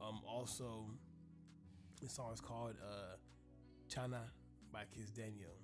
Um, 0.00 0.20
also, 0.26 0.86
this 2.00 2.12
song 2.12 2.32
is 2.32 2.40
called 2.40 2.74
uh, 2.82 3.16
Chana 3.90 4.30
by 4.72 4.82
Kiss 4.94 5.10
Daniel. 5.10 5.56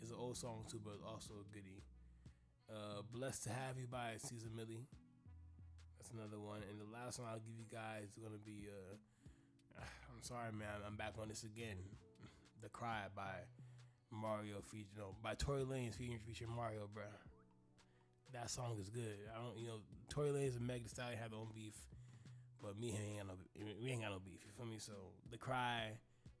It's 0.00 0.10
an 0.10 0.16
old 0.18 0.36
song 0.36 0.64
too, 0.70 0.80
but 0.82 0.98
also 1.06 1.34
a 1.34 1.54
goodie. 1.54 1.82
Uh, 2.68 3.02
Blessed 3.12 3.44
to 3.44 3.50
Have 3.50 3.78
You 3.78 3.86
by 3.86 4.14
Caesar 4.18 4.48
Millie. 4.54 4.86
That's 5.98 6.10
another 6.10 6.40
one. 6.40 6.62
And 6.68 6.80
the 6.80 6.90
last 6.92 7.20
one 7.20 7.28
I'll 7.28 7.38
give 7.38 7.54
you 7.56 7.66
guys 7.70 8.10
is 8.10 8.18
gonna 8.18 8.42
be 8.44 8.66
uh, 8.66 8.96
I'm 9.78 10.22
sorry, 10.22 10.50
man, 10.52 10.82
I'm 10.86 10.96
back 10.96 11.14
on 11.20 11.28
this 11.28 11.44
again. 11.44 11.76
The 12.62 12.68
Cry 12.68 13.06
by 13.14 13.46
Mario 14.10 14.60
feature, 14.60 14.90
no, 14.98 15.14
by 15.22 15.34
Tory 15.34 15.62
Lanez 15.62 15.94
featuring 15.94 16.18
featuring 16.26 16.50
Mario, 16.50 16.88
bruh. 16.94 17.06
That 18.32 18.50
song 18.50 18.76
is 18.80 18.88
good. 18.88 19.18
I 19.34 19.38
don't, 19.38 19.58
you 19.58 19.68
know, 19.68 19.80
Tory 20.08 20.30
Lanez 20.30 20.56
and 20.56 20.66
Meg 20.66 20.82
Thee 20.82 20.88
Stallion 20.88 21.18
have 21.18 21.30
their 21.30 21.40
own 21.40 21.48
beef, 21.54 21.74
but 22.62 22.78
me 22.78 22.88
ain't 22.88 23.18
got 23.18 23.26
no, 23.26 23.34
we 23.82 23.90
ain't 23.90 24.02
got 24.02 24.12
no 24.12 24.18
beef. 24.24 24.40
You 24.46 24.52
feel 24.56 24.66
me? 24.66 24.78
So 24.78 24.92
The 25.30 25.36
Cry 25.36 25.90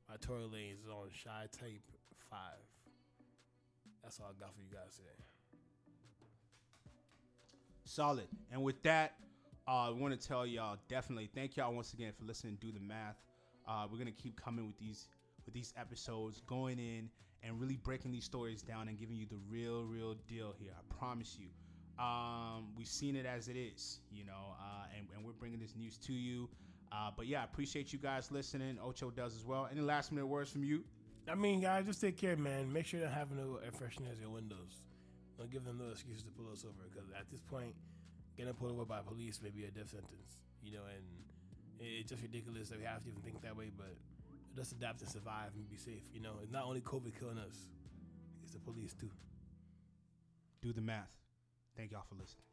by 0.08 0.14
Tory 0.20 0.42
Lanez 0.42 0.84
is 0.84 0.88
on 0.88 1.08
Chixtape 1.08 1.82
Five. 2.30 2.62
That's 4.02 4.20
all 4.20 4.26
I 4.26 4.40
got 4.40 4.54
for 4.54 4.60
you 4.60 4.68
guys 4.72 4.96
today. 4.96 5.24
Solid. 7.84 8.28
And 8.50 8.62
with 8.62 8.82
that, 8.84 9.14
uh, 9.66 9.88
I 9.88 9.90
want 9.90 10.18
to 10.18 10.28
tell 10.28 10.46
y'all 10.46 10.76
definitely 10.88 11.28
thank 11.34 11.56
y'all 11.56 11.74
once 11.74 11.92
again 11.92 12.12
for 12.18 12.24
listening. 12.24 12.56
Do 12.60 12.72
the 12.72 12.80
math. 12.80 13.16
Uh, 13.66 13.86
we're 13.90 13.98
gonna 13.98 14.10
keep 14.12 14.40
coming 14.40 14.66
with 14.66 14.78
these 14.78 15.08
with 15.44 15.54
these 15.54 15.74
episodes, 15.76 16.40
going 16.46 16.78
in 16.78 17.10
and 17.42 17.60
really 17.60 17.76
breaking 17.76 18.12
these 18.12 18.24
stories 18.24 18.62
down 18.62 18.88
and 18.88 18.98
giving 18.98 19.16
you 19.16 19.26
the 19.26 19.38
real, 19.50 19.84
real 19.84 20.14
deal 20.28 20.54
here. 20.58 20.70
I 20.76 20.94
promise 20.94 21.36
you. 21.38 21.48
Um, 21.98 22.68
we've 22.76 22.88
seen 22.88 23.16
it 23.16 23.26
as 23.26 23.48
it 23.48 23.56
is, 23.56 24.00
you 24.10 24.24
know, 24.24 24.56
uh, 24.60 24.86
and, 24.96 25.06
and 25.14 25.24
we're 25.24 25.32
bringing 25.32 25.58
this 25.58 25.74
news 25.76 25.98
to 25.98 26.12
you. 26.12 26.48
Uh, 26.90 27.10
but 27.16 27.26
yeah, 27.26 27.40
I 27.40 27.44
appreciate 27.44 27.92
you 27.92 27.98
guys 27.98 28.30
listening. 28.30 28.78
Ocho 28.82 29.10
does 29.10 29.34
as 29.36 29.44
well. 29.44 29.68
Any 29.70 29.80
last 29.80 30.12
minute 30.12 30.26
words 30.26 30.50
from 30.50 30.64
you? 30.64 30.84
I 31.30 31.34
mean, 31.34 31.60
guys, 31.60 31.86
just 31.86 32.00
take 32.00 32.16
care, 32.18 32.36
man. 32.36 32.72
Make 32.72 32.86
sure 32.86 33.00
to 33.00 33.08
have 33.08 33.30
no 33.30 33.58
air 33.64 33.70
fresheners 33.70 34.16
in 34.16 34.22
your 34.22 34.30
windows. 34.30 34.82
Don't 35.38 35.50
give 35.50 35.64
them 35.64 35.78
no 35.78 35.90
excuses 35.90 36.22
to 36.24 36.30
pull 36.30 36.50
us 36.52 36.64
over 36.64 36.88
because 36.92 37.08
at 37.18 37.30
this 37.30 37.40
point, 37.40 37.74
getting 38.36 38.52
pulled 38.54 38.72
over 38.72 38.84
by 38.84 39.00
police 39.00 39.40
may 39.42 39.50
be 39.50 39.64
a 39.64 39.70
death 39.70 39.90
sentence. 39.90 40.38
You 40.62 40.72
know, 40.72 40.82
and 40.88 41.04
it's 41.80 42.10
just 42.10 42.22
ridiculous 42.22 42.68
that 42.68 42.78
we 42.78 42.84
have 42.84 43.02
to 43.04 43.08
even 43.08 43.22
think 43.22 43.40
that 43.42 43.56
way. 43.56 43.70
But 43.76 43.94
just 44.56 44.72
adapt 44.72 45.00
and 45.00 45.10
survive 45.10 45.50
and 45.54 45.68
be 45.70 45.76
safe. 45.76 46.02
You 46.12 46.20
know, 46.20 46.34
it's 46.42 46.52
not 46.52 46.64
only 46.64 46.80
COVID 46.80 47.18
killing 47.18 47.38
us; 47.38 47.56
it's 48.42 48.52
the 48.52 48.60
police 48.60 48.92
too. 48.92 49.10
Do 50.60 50.72
the 50.72 50.82
math. 50.82 51.21
Thank 51.76 51.92
y'all 51.92 52.04
for 52.08 52.14
listening. 52.14 52.51